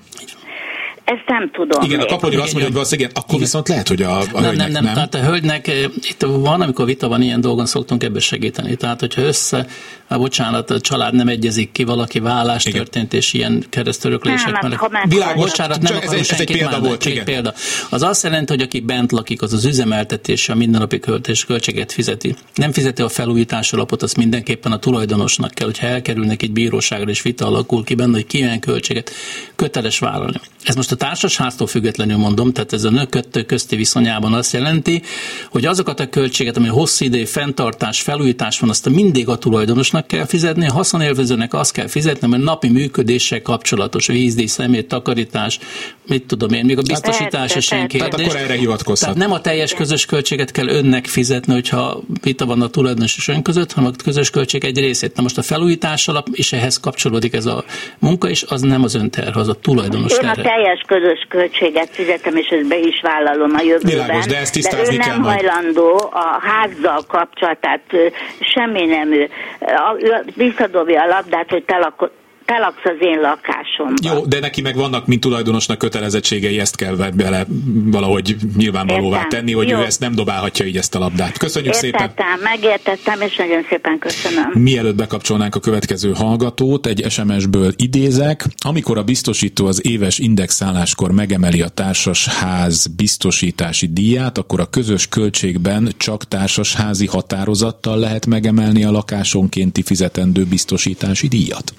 Ezt 1.05 1.25
nem 1.27 1.51
tudom. 1.51 1.83
Igen, 1.83 1.99
a 1.99 2.03
még. 2.03 2.11
kaponyra 2.11 2.43
azt 2.43 2.53
mondja, 2.53 2.65
hogy 2.65 2.73
valószínűleg 2.73 3.11
igen, 3.11 3.23
akkor 3.25 3.39
viszont 3.39 3.69
lehet, 3.69 3.89
hogy 3.89 4.03
a, 4.03 4.19
a 4.19 4.23
nem, 4.33 4.43
hölgynek 4.43 4.71
nem, 4.71 4.85
nem, 4.85 4.95
tehát 4.95 5.15
a 5.15 5.19
hölgynek, 5.19 5.69
eh, 5.69 5.75
itt 6.03 6.23
van, 6.23 6.61
amikor 6.61 6.85
vita 6.85 7.09
van, 7.09 7.23
ilyen 7.23 7.41
dolgon 7.41 7.67
szoktunk 7.67 8.03
ebbe 8.05 8.21
segíteni. 8.21 8.77
Tehát, 8.77 9.01
hogyha 9.01 9.23
össze, 9.23 9.67
a 10.13 10.19
bocsánat, 10.19 10.71
a 10.71 10.81
család 10.81 11.15
nem 11.15 11.29
egyezik 11.29 11.73
ki, 11.73 11.85
valaki 11.85 12.21
vállás 12.21 12.65
Igen. 12.65 12.79
történt, 12.79 13.13
és 13.15 13.33
ilyen 13.33 13.65
keresztöröklések 13.71 14.45
Nem, 14.45 14.55
hát 14.55 14.91
mellett. 14.91 15.11
Világos, 15.13 15.45
Bocsánat, 15.45 15.83
nem 15.83 15.97
ez 16.03 16.13
ez 16.13 16.41
egy 16.41 16.47
példa 16.47 16.65
bántani, 16.65 16.87
volt, 16.87 17.01
csak 17.01 17.13
igen. 17.13 17.25
példa. 17.25 17.55
Az 17.91 18.03
azt 18.03 18.23
jelenti, 18.23 18.53
hogy 18.53 18.63
aki 18.63 18.81
bent 18.81 19.13
lakik, 19.13 19.43
az 19.43 19.53
az 19.53 19.65
üzemeltetése, 19.65 20.53
a 20.53 20.57
mindennapi 20.57 20.99
költés, 20.99 21.45
költséget 21.45 21.93
fizeti. 21.93 22.37
Nem 22.55 22.73
fizeti 22.73 23.03
a 23.03 23.09
felújítási 23.09 23.75
alapot, 23.75 24.03
azt 24.03 24.17
mindenképpen 24.17 24.73
a 24.73 24.79
tulajdonosnak 24.79 25.51
kell, 25.51 25.67
hogyha 25.67 25.87
elkerülnek 25.87 26.43
egy 26.43 26.53
bíróságra, 26.53 27.11
és 27.11 27.23
vita 27.23 27.47
alakul 27.47 27.85
ki 27.85 27.95
benne, 27.95 28.13
hogy 28.13 28.27
ki 28.27 28.41
milyen 28.41 28.61
költséget 28.61 29.11
köteles 29.57 29.99
vállalni. 29.99 30.41
Ez 30.65 30.75
most 30.75 30.93
a 30.93 30.97
társasháztól 30.97 31.67
függetlenül 31.67 32.17
mondom, 32.17 32.53
tehát 32.53 32.73
ez 32.73 32.85
a 32.85 32.91
nők 32.91 33.11
kettő 33.11 33.43
közti 33.43 33.77
viszonyában 33.77 34.33
azt 34.33 34.53
jelenti, 34.53 35.03
hogy 35.51 35.67
azokat 35.67 36.01
a 36.01 36.09
költséget, 36.09 36.57
ami 36.57 36.69
hosszú 36.69 37.05
idő 37.05 37.25
fenntartás, 37.25 38.01
felújítás 38.01 38.59
van, 38.59 38.71
azt 38.71 38.89
mindig 38.89 39.29
a 39.29 39.39
tulajdonosnak 39.39 40.02
kell 40.07 40.27
fizetni, 40.27 40.67
a 40.67 40.73
haszonélvezőnek 40.73 41.55
azt 41.55 41.73
kell 41.73 41.87
fizetni, 41.87 42.29
mert 42.29 42.43
napi 42.43 42.69
működéssel 42.69 43.43
kapcsolatos 43.43 44.07
vízdíj, 44.07 44.47
szemét, 44.47 44.89
takarítás, 44.89 45.59
mit 46.07 46.27
tudom 46.27 46.53
én, 46.53 46.65
még 46.65 46.79
a 46.79 46.83
biztosítás 46.83 47.57
is 47.57 47.71
ilyen 47.71 47.89
persze. 47.89 47.99
Tehát 47.99 48.15
kérdés. 48.15 48.35
akkor 48.35 48.51
erre 48.51 48.59
hivatkozhat. 48.59 49.09
Tehát 49.09 49.29
nem 49.29 49.33
a 49.33 49.41
teljes 49.41 49.75
közös 49.75 50.07
költséget 50.07 50.51
kell 50.51 50.69
önnek 50.69 51.07
fizetni, 51.07 51.53
hogyha 51.53 52.01
vita 52.23 52.47
van 52.47 52.63
a 52.63 52.69
tulajdonos 52.69 53.17
és 53.17 53.29
ön 53.29 53.43
között, 53.43 53.73
hanem 53.73 53.91
a 53.99 54.03
közös 54.05 54.31
költség 54.31 54.65
egy 54.65 54.79
részét. 54.79 55.17
Na 55.17 55.23
most 55.23 55.39
a 55.39 55.43
felújítás 55.43 56.09
alap, 56.09 56.29
és 56.33 56.53
ehhez 56.53 56.81
kapcsolódik 56.81 57.35
ez 57.35 57.47
a 57.47 57.65
munka, 57.99 58.29
és 58.29 58.45
az 58.49 58.61
nem 58.61 58.83
az 58.83 58.95
ön 58.95 59.11
terhe, 59.11 59.41
az 59.41 59.49
a 59.49 59.55
tulajdonos 59.55 60.13
Én 60.13 60.19
a 60.19 60.35
terhe. 60.35 60.43
teljes 60.43 60.83
közös 60.87 61.27
költséget 61.29 61.89
fizetem, 61.93 62.37
és 62.37 62.47
ezt 62.47 62.69
be 62.69 62.79
is 62.79 63.01
vállalom 63.03 63.55
a 63.55 63.63
jövőben. 63.63 63.91
Világos, 63.91 64.27
de 64.27 64.39
ezt 64.39 64.55
de 64.55 64.61
tisztázni 64.61 64.95
ő 64.95 64.99
kell 64.99 65.09
nem 65.09 65.21
majd. 65.21 65.41
hajlandó 65.41 66.11
a 66.13 66.41
házzal 66.41 67.05
kapcsolatát, 67.09 67.83
semmi 68.41 68.87
nem 68.87 69.13
ő. 69.13 69.29
Visszadobja 70.35 71.03
a 71.03 71.07
labdát, 71.07 71.51
hogy 71.51 71.65
te, 71.65 71.79
lako- 71.79 72.13
te 72.53 72.59
laksz 72.59 72.85
az 72.85 72.97
én 73.01 73.21
lakásomban. 73.21 73.97
Jó, 74.03 74.27
de 74.27 74.41
neki 74.41 74.61
meg 74.61 74.77
vannak, 74.77 75.07
mint 75.07 75.21
tulajdonosnak 75.21 75.79
kötelezettségei, 75.79 76.59
ezt 76.59 76.77
kell 76.77 76.97
bele 77.15 77.47
valahogy 77.85 78.37
nyilvánvalóvá 78.57 79.17
Értem. 79.17 79.29
tenni, 79.29 79.53
hogy 79.53 79.69
Jó. 79.69 79.79
ő 79.79 79.85
ezt 79.85 80.01
nem 80.01 80.15
dobálhatja 80.15 80.67
így 80.67 80.77
ezt 80.77 80.95
a 80.95 80.99
labdát. 80.99 81.39
Köszönjük 81.39 81.73
szépen! 81.73 82.01
Értettem, 82.01 82.41
megértettem, 82.43 83.21
és 83.21 83.37
nagyon 83.37 83.65
szépen 83.69 83.99
köszönöm. 83.99 84.51
Mielőtt 84.55 84.95
bekapcsolnánk 84.95 85.55
a 85.55 85.61
következő 85.61 86.13
hallgatót, 86.13 86.87
egy 86.87 87.11
SMS-ből 87.11 87.73
idézek. 87.77 88.45
Amikor 88.65 88.99
a 88.99 89.03
biztosító 89.03 89.67
az 89.67 89.87
éves 89.87 90.19
indexáláskor 90.19 91.11
megemeli 91.11 91.63
a 91.63 91.69
társasház 91.69 92.87
biztosítási 92.87 93.87
díját, 93.93 94.39
akkor 94.39 94.61
a 94.61 94.67
közös 94.67 95.09
költségben 95.09 95.93
csak 95.97 96.25
társasházi 96.25 97.07
határozattal 97.07 97.99
lehet 97.99 98.27
megemelni 98.27 98.85
a 98.85 98.91
lakásonkénti 98.91 99.83
fizetendő 99.83 100.45
biztosítási 100.45 101.29
díjat. 101.29 101.75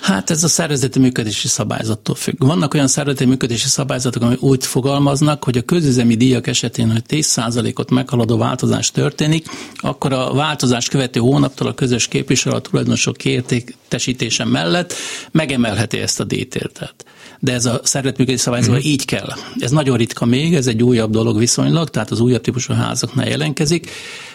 Hát 0.00 0.30
ez 0.30 0.44
a 0.44 0.48
szervezeti 0.48 0.98
működési 0.98 1.48
szabályzattól 1.48 2.14
függ. 2.14 2.34
Vannak 2.38 2.74
olyan 2.74 2.88
szervezeti 2.88 3.24
működési 3.24 3.68
szabályzatok, 3.68 4.22
amik 4.22 4.42
úgy 4.42 4.66
fogalmaznak, 4.66 5.44
hogy 5.44 5.56
a 5.56 5.62
közüzemi 5.62 6.14
díjak 6.14 6.46
esetén, 6.46 6.90
hogy 6.92 7.02
10%-ot 7.08 7.90
meghaladó 7.90 8.36
változás 8.36 8.90
történik, 8.90 9.46
akkor 9.76 10.12
a 10.12 10.32
változás 10.32 10.88
követő 10.88 11.20
hónaptól 11.20 11.68
a 11.68 11.74
közös 11.74 12.08
képviselő 12.08 12.56
a 12.56 12.60
tulajdonosok 12.60 13.16
kiértékesítése 13.16 14.44
mellett 14.44 14.94
megemelheti 15.30 15.98
ezt 15.98 16.20
a 16.20 16.24
díjtértet. 16.24 17.04
de 17.38 17.52
ez 17.52 17.64
a 17.64 17.80
szervetműködés 17.82 18.40
szabályzó 18.40 18.70
uh-huh. 18.70 18.86
így 18.86 19.04
kell. 19.04 19.32
Ez 19.58 19.70
nagyon 19.70 19.96
ritka 19.96 20.24
még, 20.24 20.54
ez 20.54 20.66
egy 20.66 20.82
újabb 20.82 21.10
dolog 21.10 21.38
viszonylag, 21.38 21.90
tehát 21.90 22.10
az 22.10 22.20
újabb 22.20 22.40
típusú 22.40 22.72
házaknál 22.72 23.28
jelenkezik. 23.28 23.90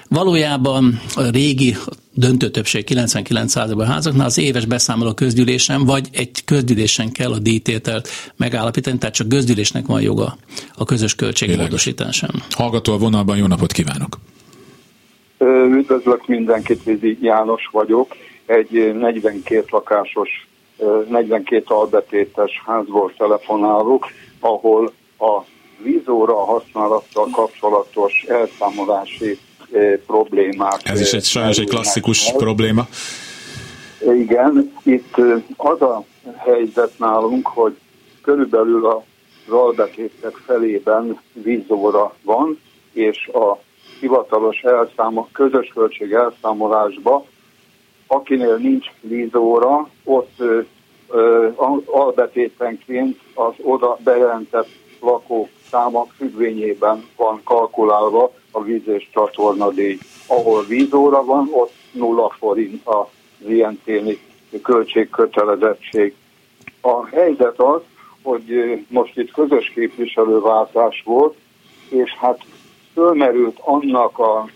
Valójában 0.09 0.99
a 1.15 1.29
régi 1.31 1.75
döntő 2.13 2.49
többség 2.49 2.83
99%-ban 2.89 3.85
házaknál 3.85 4.25
az 4.25 4.37
éves 4.37 4.65
beszámoló 4.65 5.13
közgyűlésen, 5.13 5.85
vagy 5.85 6.07
egy 6.13 6.43
közgyűlésen 6.45 7.11
kell 7.11 7.31
a 7.31 7.39
díjtételt 7.39 8.09
megállapítani, 8.37 8.97
tehát 8.97 9.15
csak 9.15 9.29
közgyűlésnek 9.29 9.85
van 9.85 10.01
joga 10.01 10.37
a 10.77 10.85
közös 10.85 11.15
költségmódosításán. 11.15 12.31
Hallgató 12.49 12.93
a 12.93 12.97
vonalban, 12.97 13.37
jó 13.37 13.47
napot 13.47 13.71
kívánok! 13.71 14.17
Üdvözlök 15.77 16.27
mindenkit, 16.27 16.83
Vizi 16.83 17.17
János 17.21 17.69
vagyok. 17.71 18.15
Egy 18.45 18.93
42 18.99 19.65
lakásos, 19.69 20.47
42 21.09 21.63
albetétes 21.65 22.61
házból 22.65 23.13
telefonálok, 23.17 24.07
ahol 24.39 24.91
a 25.19 25.41
vízóra 25.83 26.45
használattal 26.45 27.27
kapcsolatos 27.31 28.25
elszámolási 28.27 29.39
problémák. 30.05 30.79
Ez 30.83 31.01
is 31.01 31.13
egy 31.13 31.23
sajnos 31.23 31.57
egy 31.57 31.69
klasszikus 31.69 32.29
el. 32.29 32.35
probléma. 32.35 32.87
Igen, 34.15 34.73
itt 34.83 35.15
az 35.57 35.81
a 35.81 36.03
helyzet 36.37 36.91
nálunk, 36.97 37.47
hogy 37.47 37.75
körülbelül 38.21 38.85
a 38.85 39.03
albetétek 39.49 40.35
felében 40.45 41.19
vízóra 41.33 42.15
van, 42.21 42.59
és 42.93 43.27
a 43.27 43.59
hivatalos 43.99 44.61
elszámol, 44.61 45.29
közös 45.31 45.67
költség 45.73 46.11
elszámolásba, 46.11 47.25
akinél 48.07 48.55
nincs 48.55 48.87
vízóra, 49.01 49.89
ott 50.03 50.33
ö, 50.37 50.59
ö, 51.09 51.47
albetétenként 51.85 53.19
az 53.33 53.53
oda 53.61 53.97
bejelentett 54.03 54.69
lakók 54.99 55.49
száma 55.69 56.07
függvényében 56.17 57.05
van 57.15 57.41
kalkulálva 57.43 58.31
a 58.51 58.61
víz 58.61 58.87
és 58.87 59.07
csatornadíj. 59.11 59.97
Ahol 60.27 60.63
vízóra 60.63 61.23
van, 61.23 61.49
ott 61.51 61.73
nulla 61.91 62.35
forint 62.37 62.81
az 62.83 63.05
ilyen 63.47 63.81
téli 63.83 64.19
költségkötelezettség. 64.61 66.15
A 66.81 67.05
helyzet 67.05 67.59
az, 67.59 67.81
hogy 68.21 68.79
most 68.87 69.17
itt 69.17 69.31
közös 69.31 69.71
képviselőváltás 69.75 71.01
volt, 71.05 71.35
és 71.89 72.11
hát 72.11 72.39
fölmerült 72.93 73.59
annak 73.59 74.19
a 74.19 74.49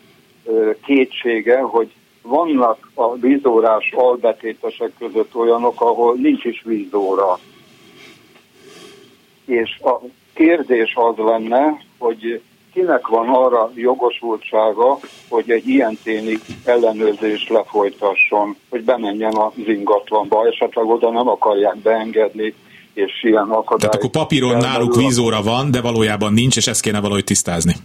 kétsége, 0.86 1.60
hogy 1.60 1.94
vannak 2.22 2.90
a 2.94 3.16
vízórás 3.16 3.92
albetétesek 3.96 4.92
között 5.00 5.36
olyanok, 5.36 5.82
ahol 5.82 6.16
nincs 6.16 6.44
is 6.44 6.62
vízóra. 6.66 7.40
És 9.46 9.80
a 9.80 10.00
kérdés 10.40 10.94
az 10.96 11.26
lenne, 11.26 11.84
hogy 11.98 12.42
kinek 12.74 13.08
van 13.08 13.28
arra 13.28 13.72
jogosultsága, 13.76 15.00
hogy 15.30 15.50
egy 15.52 15.68
ilyen 15.68 15.98
téni 16.04 16.40
ellenőrzés 16.64 17.48
lefolytasson, 17.48 18.56
hogy 18.70 18.84
bemenjen 18.84 19.36
az 19.36 19.68
ingatlanba, 19.68 20.48
esetleg 20.48 20.86
oda 20.86 21.12
nem 21.12 21.28
akarják 21.28 21.78
beengedni, 21.78 22.54
és 22.94 23.24
ilyen 23.24 23.50
akadály. 23.50 23.90
Tehát 23.90 23.96
akkor 23.96 24.10
papíron 24.10 24.58
náluk 24.58 24.96
vízóra 24.96 25.42
van, 25.42 25.72
de 25.72 25.82
valójában 25.82 26.34
nincs, 26.34 26.58
és 26.58 26.68
ezt 26.68 26.82
kéne 26.82 27.00
valahogy 27.00 27.24
tisztázni. 27.24 27.76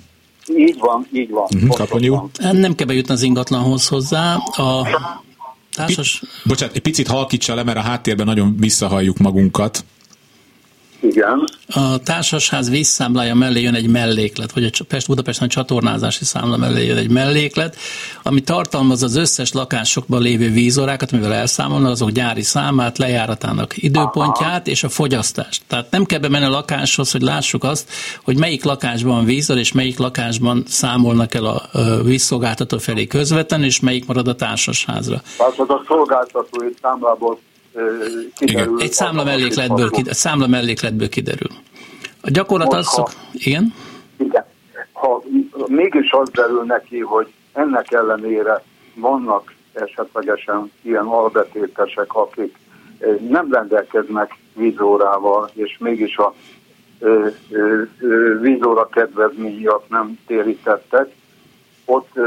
Így 0.57 0.79
van, 0.79 1.07
így 1.13 1.31
van. 1.31 1.47
Uh-huh, 1.55 2.53
Nem 2.53 2.75
kell 2.75 2.87
bejutni 2.87 3.13
az 3.13 3.23
ingatlanhoz 3.23 3.89
hozzá. 3.89 4.35
A 4.57 4.87
társas... 5.73 6.23
Bocsánat, 6.45 6.75
egy 6.75 6.83
picit 6.83 7.09
halkítsa 7.09 7.55
le, 7.55 7.63
mert 7.63 7.79
a 7.79 7.81
háttérben 7.81 8.27
nagyon 8.27 8.57
visszahalljuk 8.59 9.19
magunkat. 9.19 9.85
Igen. 11.05 11.45
A 11.69 11.99
társasház 11.99 12.71
vízszámlája 12.71 13.35
mellé 13.35 13.61
jön 13.61 13.75
egy 13.75 13.89
melléklet, 13.89 14.53
vagy 14.53 14.65
a 14.65 14.85
Pest 14.89 15.07
Budapesten 15.07 15.47
a 15.47 15.51
csatornázási 15.51 16.25
számla 16.25 16.57
mellé 16.57 16.87
jön 16.87 16.97
egy 16.97 17.11
melléklet, 17.11 17.77
ami 18.23 18.41
tartalmaz 18.41 19.03
az 19.03 19.17
összes 19.17 19.53
lakásokban 19.53 20.23
lévő 20.23 20.51
vízorákat, 20.51 21.13
amivel 21.13 21.33
elszámolna, 21.33 21.91
azok 21.91 22.11
gyári 22.11 22.43
számát, 22.43 22.99
lejáratának 22.99 23.83
időpontját 23.83 24.61
Aha. 24.61 24.71
és 24.71 24.85
a 24.85 24.89
fogyasztást. 24.89 25.63
Tehát 25.67 25.91
nem 25.91 26.05
kell 26.05 26.19
bemenni 26.19 26.45
a 26.45 26.51
lakáshoz, 26.51 27.13
hogy 27.13 27.23
lássuk 27.23 27.65
azt, 27.65 27.91
hogy 28.25 28.39
melyik 28.39 28.65
lakásban 28.65 29.15
van 29.15 29.25
vízzel, 29.25 29.59
és 29.59 29.73
melyik 29.73 29.99
lakásban 29.99 30.63
számolnak 30.67 31.35
el 31.35 31.45
a 31.45 31.63
vízszolgáltató 32.03 32.79
felé 32.79 33.07
közvetlenül, 33.07 33.67
és 33.67 33.81
melyik 33.81 34.07
marad 34.07 34.29
a 34.29 34.35
társasházra. 34.35 35.23
Tehát 35.37 35.59
az 35.59 35.71
a 35.71 35.83
szolgáltatói 35.87 36.69
számlából 36.83 37.39
kiderül. 38.37 38.81
Egy 38.81 38.93
számla 38.93 39.25
mellékletből, 39.25 39.91
kiderül, 39.91 40.13
számla 40.13 40.47
mellékletből 40.47 41.09
kiderül. 41.09 41.51
A 42.21 42.31
gyakorlat 42.31 42.73
az 42.73 42.87
szok... 42.87 43.11
Igen? 43.33 43.75
Igen. 44.17 44.45
Ha 44.93 45.23
mégis 45.67 46.11
az 46.11 46.31
derül 46.31 46.63
neki, 46.63 47.01
hogy 47.01 47.33
ennek 47.53 47.93
ellenére 47.93 48.63
vannak 48.95 49.55
esetlegesen 49.73 50.73
ilyen 50.83 51.05
albetétesek, 51.05 52.15
akik 52.15 52.57
nem 53.29 53.53
rendelkeznek 53.53 54.37
vízórával, 54.53 55.51
és 55.55 55.77
mégis 55.79 56.17
a 56.17 56.35
vízóra 58.41 58.89
kedvezmény 58.89 59.57
miatt 59.57 59.89
nem 59.89 60.19
térítettek, 60.27 61.15
ott 61.85 62.19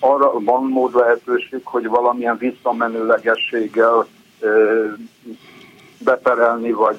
arra 0.00 0.40
van 0.40 0.64
mód 0.64 0.94
lehetőség, 0.94 1.60
hogy 1.64 1.86
valamilyen 1.86 2.36
visszamenőlegességgel 2.36 4.06
beperelni, 5.98 6.72
vagy 6.72 6.96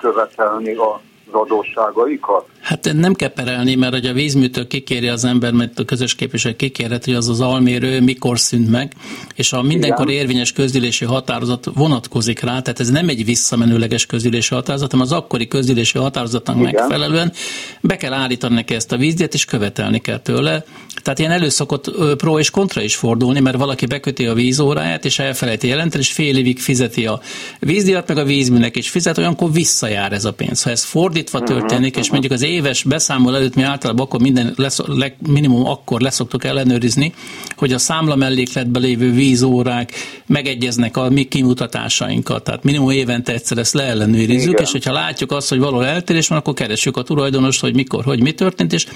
követelni 0.00 0.74
az 0.74 1.00
adósságaikat? 1.30 2.48
Hát 2.66 2.92
nem 2.92 3.14
kell 3.14 3.32
perelni, 3.32 3.74
mert 3.74 3.92
hogy 3.92 4.06
a 4.06 4.12
vízműtől 4.12 4.66
kikéri 4.66 5.08
az 5.08 5.24
ember, 5.24 5.52
mert 5.52 5.78
a 5.78 5.84
közös 5.84 6.14
képviselő 6.14 6.56
kikérhet, 6.56 7.04
hogy 7.04 7.14
az 7.14 7.28
az 7.28 7.40
almérő 7.40 8.00
mikor 8.00 8.38
szűnt 8.38 8.70
meg, 8.70 8.92
és 9.34 9.52
a 9.52 9.62
mindenkor 9.62 10.10
érvényes 10.10 10.52
közgyűlési 10.52 11.04
határozat 11.04 11.68
vonatkozik 11.74 12.40
rá, 12.40 12.60
tehát 12.60 12.80
ez 12.80 12.88
nem 12.88 13.08
egy 13.08 13.24
visszamenőleges 13.24 14.06
közgyűlési 14.06 14.54
határozat, 14.54 14.90
hanem 14.90 15.06
az 15.06 15.12
akkori 15.12 15.48
közgyűlési 15.48 15.98
határozatnak 15.98 16.56
Igen. 16.56 16.72
megfelelően 16.74 17.32
be 17.80 17.96
kell 17.96 18.12
állítani 18.12 18.54
neki 18.54 18.74
ezt 18.74 18.92
a 18.92 18.96
vízdíjat, 18.96 19.34
és 19.34 19.44
követelni 19.44 19.98
kell 19.98 20.18
tőle. 20.18 20.64
Tehát 21.02 21.18
ilyen 21.18 21.30
előszokott 21.32 22.16
pro 22.16 22.38
és 22.38 22.50
kontra 22.50 22.82
is 22.82 22.96
fordulni, 22.96 23.40
mert 23.40 23.56
valaki 23.56 23.86
beköti 23.86 24.26
a 24.26 24.34
vízóráját, 24.34 25.04
és 25.04 25.18
elfelejti 25.18 25.66
jelenteni, 25.66 26.02
és 26.02 26.12
fél 26.12 26.36
évig 26.36 26.58
fizeti 26.58 27.06
a 27.06 27.20
vízdíjat, 27.60 28.08
meg 28.08 28.18
a 28.18 28.24
vízműnek 28.24 28.76
is 28.76 28.90
fizet, 28.90 29.18
olyankor 29.18 29.52
visszajár 29.52 30.12
ez 30.12 30.24
a 30.24 30.32
pénz. 30.32 30.62
Ha 30.62 30.70
ez 30.70 30.84
ford 30.84 31.14
fordítva 31.16 31.40
történik, 31.40 31.96
és 31.96 32.10
mondjuk 32.10 32.32
az 32.32 32.42
éves 32.56 32.82
beszámoló 32.82 33.36
előtt 33.36 33.54
mi 33.54 33.62
általában 33.62 34.04
akkor 34.04 34.20
minden 34.20 34.52
lesz, 34.56 34.78
leg, 34.86 35.16
minimum 35.28 35.66
akkor 35.66 36.00
leszoktuk 36.00 36.44
ellenőrizni, 36.44 37.12
hogy 37.56 37.72
a 37.72 37.78
számla 37.78 38.16
mellékletben 38.16 38.82
lévő 38.82 39.12
vízórák 39.12 39.92
megegyeznek 40.26 40.96
a 40.96 41.10
mi 41.10 41.22
kimutatásainkat. 41.22 42.44
Tehát 42.44 42.64
minimum 42.64 42.90
évente 42.90 43.32
egyszer 43.32 43.58
ezt 43.58 43.74
leellenőrizzük, 43.74 44.50
Igen. 44.50 44.62
és 44.62 44.70
hogyha 44.70 44.92
látjuk 44.92 45.32
azt, 45.32 45.48
hogy 45.48 45.58
való 45.58 45.80
eltérés 45.80 46.28
van, 46.28 46.38
akkor 46.38 46.54
keressük 46.54 46.96
a 46.96 47.02
tulajdonost, 47.02 47.60
hogy 47.60 47.74
mikor, 47.74 48.04
hogy 48.04 48.22
mi 48.22 48.32
történt, 48.32 48.72
és 48.72 48.86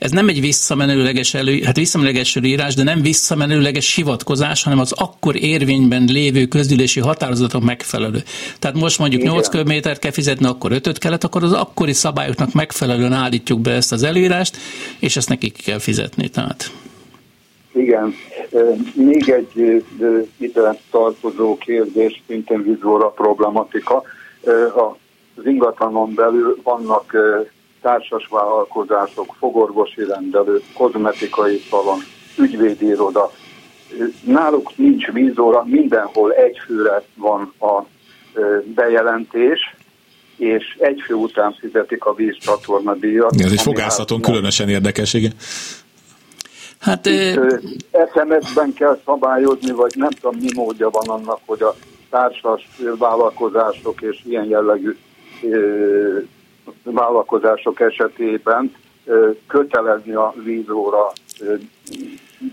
ez 0.00 0.10
nem 0.10 0.28
egy 0.28 0.40
visszamenőleges 0.40 1.34
elő, 1.34 1.60
hát 1.62 1.76
visszamenőleges 1.76 2.36
írás, 2.42 2.74
de 2.74 2.82
nem 2.82 3.02
visszamenőleges 3.02 3.94
hivatkozás, 3.94 4.62
hanem 4.62 4.78
az 4.78 4.92
akkor 4.92 5.36
érvényben 5.36 6.04
lévő 6.04 6.46
közgyűlési 6.46 7.00
határozatok 7.00 7.62
megfelelő. 7.62 8.22
Tehát 8.58 8.76
most 8.76 8.98
mondjuk 8.98 9.20
Igen. 9.20 9.32
8 9.32 9.48
kilométert 9.48 9.98
kell 9.98 10.10
fizetni, 10.10 10.46
akkor 10.46 10.72
5 10.72 10.98
kellett, 10.98 11.24
akkor 11.24 11.42
az 11.42 11.52
akkori 11.52 11.92
szabályoknak 11.92 12.52
megfelelően 12.52 13.12
állítjuk 13.12 13.60
be 13.60 13.70
ezt 13.70 13.92
az 13.92 14.02
előírást, 14.02 14.56
és 14.98 15.16
ezt 15.16 15.28
nekik 15.28 15.56
kell 15.64 15.78
fizetni. 15.78 16.28
Tehát. 16.28 16.72
Igen. 17.72 18.14
Még 18.94 19.28
egy 19.28 19.84
ide 20.36 20.80
tartozó 20.90 21.58
kérdés, 21.58 22.22
szintén 22.26 22.62
vizóra 22.62 23.08
problematika. 23.08 24.02
Az 25.36 25.46
ingatlanon 25.46 26.14
belül 26.14 26.60
vannak 26.62 27.16
társas 27.82 28.26
vállalkozások, 28.30 29.34
fogorvosi 29.38 30.04
rendelő, 30.04 30.62
kozmetikai 30.74 31.62
szalon, 31.70 31.98
ügyvédi 32.38 32.86
iroda. 32.86 33.32
Náluk 34.24 34.76
nincs 34.76 35.06
vízóra, 35.12 35.64
mindenhol 35.64 36.32
egy 36.32 36.58
főre 36.66 37.02
van 37.14 37.52
a 37.60 37.84
bejelentés, 38.64 39.76
és 40.36 40.76
egy 40.78 41.02
fő 41.06 41.14
után 41.14 41.52
fizetik 41.52 42.04
a 42.04 42.14
vízcsatorna 42.14 42.94
díjat. 42.94 43.34
Ez 43.38 43.52
egy 43.52 43.60
fogászaton 43.60 44.18
hát 44.18 44.26
különösen 44.26 44.68
érdekes, 44.68 45.14
igen. 45.14 45.32
Hát, 46.80 47.06
SMS-ben 48.12 48.72
kell 48.74 49.00
szabályozni, 49.04 49.70
vagy 49.72 49.92
nem 49.96 50.10
tudom, 50.10 50.38
mi 50.40 50.48
módja 50.54 50.90
van 50.90 51.08
annak, 51.08 51.38
hogy 51.46 51.62
a 51.62 51.74
társas 52.10 52.68
vállalkozások 52.98 54.02
és 54.02 54.20
ilyen 54.24 54.44
jellegű 54.44 54.96
vállalkozások 56.82 57.80
esetében 57.80 58.74
kötelezni 59.46 60.12
a 60.12 60.34
vízóra 60.44 61.12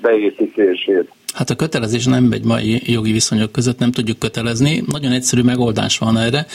beépítését. 0.02 1.12
Hát 1.34 1.50
a 1.50 1.56
kötelezés 1.56 2.06
nem 2.06 2.24
megy 2.24 2.44
mai 2.44 2.82
jogi 2.92 3.12
viszonyok 3.12 3.52
között, 3.52 3.80
nem 3.80 3.92
tudjuk 3.92 4.20
kötelezni. 4.20 4.84
Nagyon 4.92 5.12
egyszerű 5.12 5.42
megoldás 5.42 5.98
van 5.98 6.18
erre. 6.18 6.46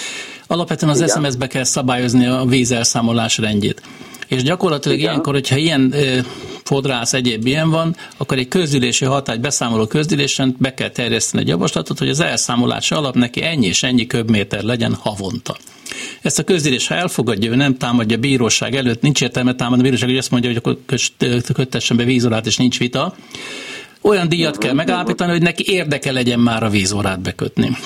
Alapvetően 0.46 0.92
az 0.92 1.00
Igen. 1.00 1.08
SMS-be 1.08 1.46
kell 1.46 1.64
szabályozni 1.64 2.26
a 2.26 2.44
vízelszámolás 2.44 3.38
rendjét. 3.38 3.82
És 4.28 4.42
gyakorlatilag 4.42 4.98
Igen. 4.98 5.10
ilyenkor, 5.10 5.32
hogyha 5.32 5.56
ilyen 5.56 5.94
fodrász, 6.64 7.12
egyéb 7.12 7.46
ilyen 7.46 7.70
van, 7.70 7.96
akkor 8.16 8.38
egy 8.38 8.48
közgyűlési 8.48 9.04
hatály 9.04 9.38
beszámoló 9.38 9.86
közgyűlésen 9.86 10.56
be 10.58 10.74
kell 10.74 10.90
terjeszteni 10.90 11.42
egy 11.42 11.48
javaslatot, 11.48 11.98
hogy 11.98 12.08
az 12.08 12.20
elszámolási 12.20 12.94
alap 12.94 13.14
neki 13.14 13.42
ennyi 13.42 13.66
és 13.66 13.82
ennyi 13.82 14.06
köbméter 14.06 14.62
legyen 14.62 14.94
havonta. 14.94 15.56
Ezt 16.22 16.38
a 16.38 16.44
közgyűlés, 16.44 16.86
ha 16.86 16.94
elfogadja, 16.94 17.50
ő 17.50 17.54
nem 17.54 17.76
támadja 17.76 18.16
a 18.16 18.20
bíróság 18.20 18.74
előtt, 18.74 19.02
nincs 19.02 19.22
értelme 19.22 19.54
támadni 19.54 19.80
a 19.80 19.84
bíróság, 19.84 20.08
hogy 20.08 20.18
azt 20.18 20.30
mondja, 20.30 20.50
hogy 20.50 20.58
akkor 20.58 20.78
kötessen 21.54 21.96
be 21.96 22.04
vízolát, 22.04 22.46
és 22.46 22.56
nincs 22.56 22.78
vita, 22.78 23.14
olyan 24.02 24.28
díjat 24.28 24.58
kell 24.58 24.72
megállapítani, 24.72 25.30
hogy 25.30 25.42
neki 25.42 25.64
érdeke 25.66 26.12
legyen 26.12 26.38
már 26.38 26.62
a 26.62 26.68
vízórát 26.68 27.20
bekötni. 27.20 27.76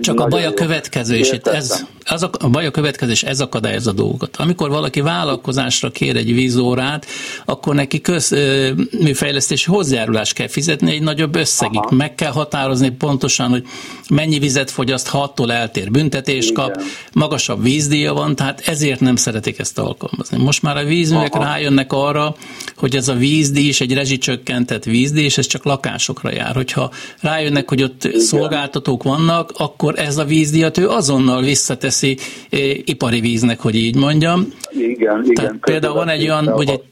Csak 0.00 0.20
a 0.20 0.26
baj 0.26 0.44
a 0.44 0.54
következő, 0.54 1.16
és 1.16 1.32
itt 1.32 1.46
ez, 1.46 1.84
az 2.04 2.22
a, 2.22 2.30
a 2.38 2.48
baj 2.48 2.66
a 2.66 2.70
következő, 2.70 3.10
és 3.10 3.22
ez 3.22 3.40
akadályozza 3.40 3.90
a 3.90 3.94
dolgokat. 3.94 4.36
Amikor 4.36 4.70
valaki 4.70 5.00
vállalkozásra 5.00 5.90
kér 5.90 6.16
egy 6.16 6.34
vízórát, 6.34 7.06
akkor 7.44 7.74
neki 7.74 8.00
közműfejlesztési 8.00 9.70
hozzájárulást 9.70 10.32
kell 10.32 10.48
fizetni 10.48 10.90
egy 10.90 11.02
nagyobb 11.02 11.36
összegig. 11.36 11.78
Aha. 11.78 11.94
Meg 11.94 12.14
kell 12.14 12.30
határozni 12.30 12.90
pontosan, 12.90 13.48
hogy 13.48 13.66
mennyi 14.08 14.38
vizet 14.38 14.70
fogyaszt, 14.70 15.08
ha 15.08 15.22
attól 15.22 15.52
eltér 15.52 15.90
büntetést 15.90 16.52
kap, 16.52 16.82
magasabb 17.12 17.62
vízdíja 17.62 18.12
van, 18.12 18.36
tehát 18.36 18.62
ezért 18.66 19.00
nem 19.00 19.16
szeretik 19.16 19.58
ezt 19.58 19.78
alkalmazni. 19.78 20.42
Most 20.42 20.62
már 20.62 20.76
a 20.76 20.84
vízművek 20.84 21.34
Aha. 21.34 21.44
rájönnek 21.44 21.92
arra, 21.92 22.36
hogy 22.76 22.96
ez 22.96 23.08
a 23.08 23.14
vízdíj 23.14 23.68
is 23.68 23.80
egy 23.80 23.92
rezsicsökkentett 23.92 24.84
vízdíj, 24.84 25.25
és 25.26 25.38
ez 25.38 25.46
csak 25.46 25.64
lakásokra 25.64 26.32
jár. 26.32 26.54
Hogyha 26.54 26.90
rájönnek, 27.20 27.68
hogy 27.68 27.82
ott 27.82 28.04
Igen. 28.04 28.20
szolgáltatók 28.20 29.02
vannak, 29.02 29.52
akkor 29.56 29.98
ez 29.98 30.18
a 30.18 30.24
vízdíjat 30.24 30.78
ő 30.78 30.88
azonnal 30.88 31.42
visszateszi 31.42 32.16
eh, 32.50 32.60
ipari 32.84 33.20
víznek, 33.20 33.60
hogy 33.60 33.74
így 33.74 33.96
mondjam. 33.96 34.52
Igen, 34.70 35.24
igen. 35.24 35.34
Tehát 35.34 35.56
például 35.60 35.94
van 35.94 36.08
egy 36.08 36.22
olyan, 36.22 36.48
hogy 36.48 36.68
egy, 36.68 36.82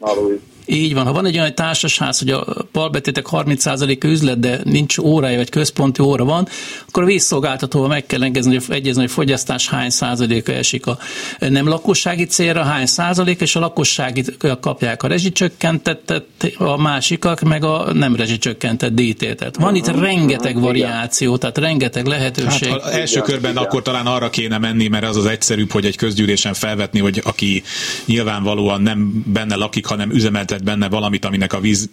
így 0.66 0.94
van, 0.94 1.06
ha 1.06 1.12
van 1.12 1.26
egy 1.26 1.38
olyan 1.38 1.54
társasház, 1.54 2.18
hogy 2.18 2.30
a 2.30 2.44
palbetétek 2.72 3.26
30%-a 3.30 4.06
üzlet, 4.06 4.40
de 4.40 4.60
nincs 4.64 4.98
órája, 4.98 5.36
vagy 5.36 5.50
központi 5.50 6.02
óra 6.02 6.24
van, 6.24 6.48
akkor 6.88 7.02
a 7.02 7.06
vízszolgáltatóval 7.06 7.88
meg 7.88 8.06
kell 8.06 8.22
engedni, 8.22 8.54
hogy 8.54 8.76
egyezni, 8.76 9.00
hogy 9.00 9.10
fogyasztás 9.10 9.68
hány 9.68 9.90
százaléka 9.90 10.52
esik 10.52 10.86
a 10.86 10.98
nem 11.38 11.68
lakossági 11.68 12.24
célra, 12.24 12.62
hány 12.62 12.86
százalék, 12.86 13.40
és 13.40 13.56
a 13.56 13.60
lakossági 13.60 14.24
kapják 14.60 15.02
a 15.02 15.06
rezsicsökkentettet, 15.06 16.24
a 16.58 16.76
másikak 16.76 17.40
meg 17.40 17.64
a 17.64 17.92
nem 17.92 18.16
rezsicsökkentett 18.16 18.94
díjtétet. 18.94 19.56
Van 19.56 19.74
itt 19.74 19.86
rengeteg 19.86 20.60
variáció, 20.60 21.36
tehát 21.36 21.58
rengeteg 21.58 22.06
lehetőség. 22.06 22.68
Hát, 22.68 22.84
első 22.84 23.20
körben 23.20 23.50
igen. 23.50 23.62
akkor 23.62 23.82
talán 23.82 24.06
arra 24.06 24.30
kéne 24.30 24.58
menni, 24.58 24.88
mert 24.88 25.04
az 25.04 25.16
az 25.16 25.26
egyszerűbb, 25.26 25.70
hogy 25.70 25.84
egy 25.84 25.96
közgyűlésen 25.96 26.54
felvetni, 26.54 27.00
hogy 27.00 27.20
aki 27.24 27.62
nyilvánvalóan 28.04 28.82
nem 28.82 29.24
benne 29.26 29.54
lakik, 29.54 29.86
hanem 29.86 30.10
üzemelt 30.10 30.52
tett 30.54 30.64
benne 30.64 30.88
valamit, 30.88 31.24
aminek 31.24 31.52
a 31.52 31.60
víz 31.60 31.88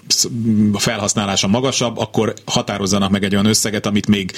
felhasználása 0.74 1.48
magasabb, 1.48 1.98
akkor 1.98 2.34
határozzanak 2.46 3.10
meg 3.10 3.24
egy 3.24 3.34
olyan 3.34 3.46
összeget, 3.46 3.86
amit 3.86 4.08
még 4.08 4.32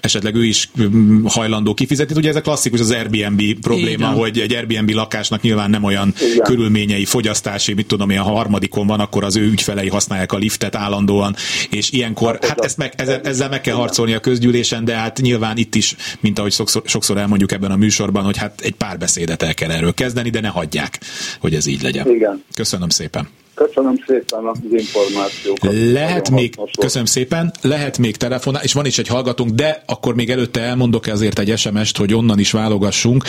esetleg 0.00 0.34
ő 0.34 0.44
is 0.44 0.70
mm, 0.80 1.24
hajlandó 1.24 1.74
kifizetni. 1.74 2.14
Ugye 2.16 2.28
ez 2.28 2.36
a 2.36 2.40
klasszikus 2.40 2.80
az 2.80 2.90
Airbnb 2.90 3.42
probléma, 3.60 4.06
Igen. 4.06 4.12
hogy 4.12 4.38
egy 4.38 4.54
Airbnb 4.54 4.90
lakásnak 4.90 5.40
nyilván 5.40 5.70
nem 5.70 5.84
olyan 5.84 6.14
Igen. 6.32 6.44
körülményei, 6.44 7.04
fogyasztási, 7.04 7.74
mit 7.74 7.86
tudom 7.86 8.10
én, 8.10 8.18
ha 8.18 8.32
harmadikon 8.32 8.86
van, 8.86 9.00
akkor 9.00 9.24
az 9.24 9.36
ő 9.36 9.50
ügyfelei 9.50 9.88
használják 9.88 10.32
a 10.32 10.36
liftet 10.36 10.74
állandóan, 10.74 11.34
és 11.70 11.90
ilyenkor, 11.90 12.38
hát 12.42 12.60
ezt 12.60 12.76
meg, 12.76 12.92
ezzel, 12.96 13.20
ezzel 13.24 13.48
meg 13.48 13.60
kell 13.60 13.74
harcolni 13.74 14.12
a 14.12 14.20
közgyűlésen, 14.20 14.84
de 14.84 14.94
hát 14.94 15.20
nyilván 15.20 15.56
itt 15.56 15.74
is, 15.74 15.96
mint 16.20 16.38
ahogy 16.38 16.52
sokszor, 16.52 16.82
sokszor 16.84 17.16
elmondjuk 17.16 17.52
ebben 17.52 17.70
a 17.70 17.76
műsorban, 17.76 18.24
hogy 18.24 18.36
hát 18.36 18.60
egy 18.60 18.74
pár 18.74 18.98
beszédet 18.98 19.42
el 19.42 19.54
kell 19.54 19.70
erről 19.70 19.94
kezdeni, 19.94 20.30
de 20.30 20.40
ne 20.40 20.48
hagyják, 20.48 21.00
hogy 21.40 21.54
ez 21.54 21.66
így 21.66 21.82
legyen. 21.82 22.08
Igen. 22.08 22.44
Köszönöm 22.54 22.88
szépen. 22.88 23.28
Köszönöm 23.56 23.96
szépen 24.06 24.44
az 24.44 24.58
információkat. 24.70 25.72
Lehet 25.92 26.30
még, 26.30 26.54
köszönöm 26.78 27.06
szépen, 27.06 27.52
lehet 27.60 27.98
még 27.98 28.16
telefonál, 28.16 28.62
és 28.62 28.72
van 28.72 28.86
is 28.86 28.98
egy 28.98 29.08
hallgatónk, 29.08 29.50
de 29.50 29.82
akkor 29.86 30.14
még 30.14 30.30
előtte 30.30 30.60
elmondok 30.60 31.06
ezért 31.06 31.38
egy 31.38 31.58
SMS-t, 31.58 31.96
hogy 31.96 32.14
onnan 32.14 32.38
is 32.38 32.50
válogassunk. 32.50 33.24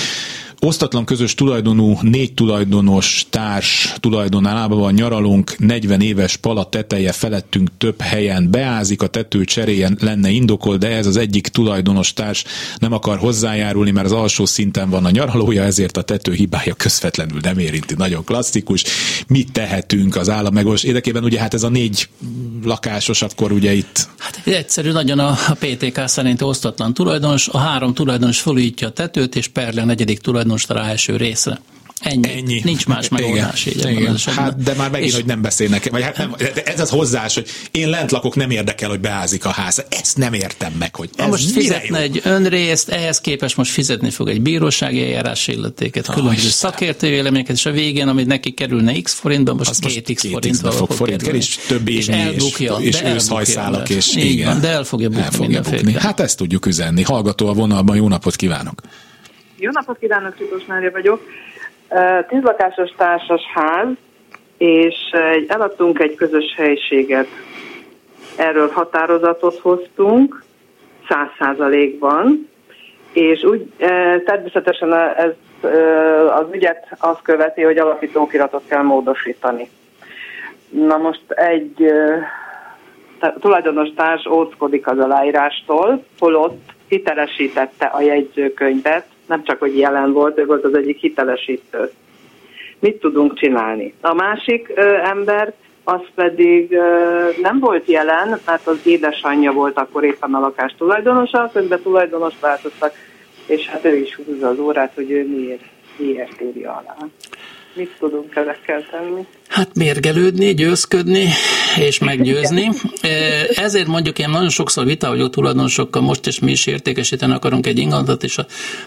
Osztatlan 0.62 1.05
közös 1.05 1.36
tulajdonú 1.36 1.97
négy 2.01 2.34
tulajdonos 2.34 3.26
társ 3.30 3.93
tulajdonában 3.99 4.93
nyaralunk, 4.93 5.58
40 5.58 6.01
éves 6.01 6.36
pala 6.36 6.70
teteje 6.70 7.12
felettünk 7.12 7.70
több 7.78 8.01
helyen 8.01 8.51
beázik, 8.51 9.01
a 9.01 9.08
tető 9.08 9.43
cserélyen 9.43 9.97
lenne 10.01 10.30
indokol, 10.30 10.78
de 10.78 10.88
ez 10.88 11.05
az 11.05 11.18
egyik 11.18 11.47
tulajdonos 11.47 12.14
társ 12.14 12.43
nem 12.78 12.93
akar 12.93 13.18
hozzájárulni, 13.18 13.91
mert 13.91 14.05
az 14.05 14.12
alsó 14.12 14.45
szinten 14.45 14.89
van 14.89 15.05
a 15.05 15.10
nyaralója, 15.10 15.64
ezért 15.64 15.97
a 15.97 16.01
tető 16.01 16.34
hibája 16.34 16.74
közvetlenül 16.74 17.39
nem 17.41 17.58
érinti. 17.58 17.93
Nagyon 17.97 18.24
klasszikus. 18.24 18.84
Mit 19.28 19.51
tehetünk 19.51 20.16
az 20.16 20.30
állam 20.30 20.53
megoldása 20.53 20.88
érdekében? 20.88 21.24
Ugye 21.24 21.39
hát 21.39 21.53
ez 21.53 21.64
a 21.64 21.70
négy 21.70 22.10
lakásos, 22.64 23.22
akkor 23.22 23.51
ugye 23.51 23.74
itt... 23.74 24.08
Hát 24.18 24.41
egyszerű, 24.43 24.91
nagyon 24.91 25.20
a 25.20 25.38
PTK 25.60 26.08
szerint 26.08 26.41
osztatlan 26.41 26.93
tulajdonos, 26.93 27.47
a 27.47 27.58
három 27.58 27.93
tulajdonos 27.93 28.39
felújítja 28.39 28.88
a 28.88 28.91
tetőt, 28.91 29.36
és 29.36 29.47
Perle 29.47 29.82
a 29.82 29.86
negyedik 29.86 30.20
tulajdonos 30.20 30.45
tulajdonosra 30.47 30.91
első 30.91 31.15
részre. 31.15 31.59
Ennyi. 31.99 32.31
Ennyi. 32.31 32.61
Nincs 32.63 32.87
más 32.87 33.09
megoldás 33.09 33.65
igen, 33.65 33.89
így 33.89 33.99
igen. 33.99 34.17
Hát, 34.25 34.63
de 34.63 34.73
már 34.73 34.89
megint, 34.89 35.09
és... 35.09 35.15
hogy 35.15 35.25
nem 35.25 35.41
beszélnek. 35.41 35.89
Vagy 35.89 36.01
hát 36.01 36.17
nem, 36.17 36.35
ez 36.65 36.79
az 36.79 36.89
hozzás, 36.89 37.33
hogy 37.33 37.47
én 37.71 37.89
lent 37.89 38.11
lakok, 38.11 38.35
nem 38.35 38.49
érdekel, 38.49 38.89
hogy 38.89 38.99
beázik 38.99 39.45
a 39.45 39.49
ház. 39.49 39.83
Ezt 39.89 40.17
nem 40.17 40.33
értem 40.33 40.73
meg, 40.79 40.95
hogy 40.95 41.09
ez 41.15 41.27
most 41.27 41.51
fizetne 41.51 41.97
jó? 41.97 42.03
egy 42.03 42.21
önrészt, 42.23 42.89
ehhez 42.89 43.21
képest 43.21 43.57
most 43.57 43.71
fizetni 43.71 44.09
fog 44.09 44.29
egy 44.29 44.41
bírósági 44.41 45.01
eljárás 45.03 45.47
illetéket, 45.47 46.07
különböző 46.07 46.49
szakértői 46.49 47.09
véleményeket, 47.09 47.55
és 47.55 47.65
a 47.65 47.71
végén, 47.71 48.07
amit 48.07 48.27
neki 48.27 48.51
kerülne 48.51 49.01
x 49.01 49.13
forintban, 49.13 49.55
most, 49.55 49.83
most 49.83 50.01
két 50.01 50.15
x 50.15 50.27
forintban 50.27 50.71
fog 50.71 50.91
forint 50.91 51.21
kerül, 51.21 51.39
és 51.39 51.59
több 51.67 51.87
és 51.87 52.07
elbukja, 52.07 52.75
és, 52.75 52.87
és 52.87 53.01
őszhajszálak, 53.01 53.89
és 53.89 54.15
igen. 54.15 54.47
Van, 54.51 54.61
de 54.61 54.67
el 54.67 54.83
fogja 54.83 55.09
bukni, 55.09 55.23
el 55.23 55.31
fogja 55.31 55.61
bukni. 55.61 55.93
Hát 55.93 56.19
ezt 56.19 56.37
tudjuk 56.37 56.65
üzenni. 56.65 57.03
Hallgató 57.03 57.47
a 57.47 57.53
vonalban, 57.53 57.95
jó 57.95 58.07
napot 58.07 58.35
kívánok! 58.35 58.81
Jó 59.60 59.72
napot 59.72 59.97
kívánok, 59.97 60.38
Csitos 60.38 60.66
Mária 60.66 60.91
vagyok. 60.91 61.22
Tízlakásos 62.28 62.89
társas 62.97 63.41
ház, 63.53 63.88
és 64.58 64.95
eladtunk 65.47 65.99
egy 65.99 66.16
közös 66.16 66.53
helyiséget. 66.55 67.28
Erről 68.38 68.70
határozatot 68.70 69.60
hoztunk, 69.60 70.43
száz 71.10 71.28
százalékban, 71.39 72.49
és 73.14 73.43
úgy 73.43 73.74
természetesen 74.26 74.93
ez 74.93 75.32
az 76.39 76.45
ügyet 76.51 76.88
azt 76.97 77.22
követi, 77.22 77.62
hogy 77.62 77.78
alapítókiratot 77.78 78.64
kell 78.68 78.82
módosítani. 78.84 79.70
Na 80.70 80.97
most 80.97 81.32
egy 81.32 81.91
tulajdonos 83.39 83.89
társ 83.95 84.26
óckodik 84.26 84.88
az 84.88 84.99
aláírástól, 84.99 86.03
holott 86.20 86.72
hitelesítette 86.88 87.86
a 87.86 88.01
jegyzőkönyvet, 88.01 89.05
nem 89.28 89.43
csak, 89.43 89.59
hogy 89.59 89.78
jelen 89.78 90.11
volt, 90.11 90.38
ő 90.38 90.45
volt 90.45 90.63
az 90.63 90.73
egyik 90.73 90.99
hitelesítő. 90.99 91.91
Mit 92.80 92.99
tudunk 92.99 93.39
csinálni? 93.39 93.93
A 94.01 94.13
másik 94.13 94.71
ö, 94.75 94.95
ember, 94.95 95.53
az 95.84 96.01
pedig 96.15 96.71
ö, 96.71 97.30
nem 97.41 97.59
volt 97.59 97.88
jelen, 97.88 98.39
mert 98.45 98.67
az 98.67 98.80
édesanyja 98.84 99.51
volt 99.51 99.78
akkor 99.78 100.03
éppen 100.03 100.34
a 100.34 100.39
lakás 100.39 100.75
tulajdonosa, 100.78 101.49
közben 101.53 101.82
tulajdonos 101.82 102.34
változtak, 102.39 102.93
és 103.45 103.67
hát 103.67 103.86
ő 103.86 103.95
is 103.95 104.15
húzza 104.15 104.47
az 104.47 104.59
órát, 104.59 104.91
hogy 104.95 105.11
ő 105.11 105.28
miért, 105.28 105.63
miért 105.97 106.41
írja 106.41 106.71
alá. 106.71 106.95
Mit 107.73 107.95
tudunk 107.99 108.36
ezekkel 108.36 108.86
tenni? 108.91 109.25
Hát 109.47 109.75
mérgelődni, 109.75 110.53
győzködni 110.53 111.27
és 111.79 111.99
meggyőzni. 111.99 112.69
Ezért 113.55 113.87
mondjuk 113.87 114.19
én 114.19 114.29
nagyon 114.29 114.49
sokszor 114.49 114.85
vita 114.85 115.07
vagyok 115.07 115.29
tulajdonosokkal, 115.29 116.01
most 116.01 116.27
is 116.27 116.39
mi 116.39 116.51
is 116.51 116.65
értékesíteni 116.65 117.33
akarunk 117.33 117.67
egy 117.67 117.77
ingatot, 117.77 118.23
és 118.23 118.37
a 118.37 118.45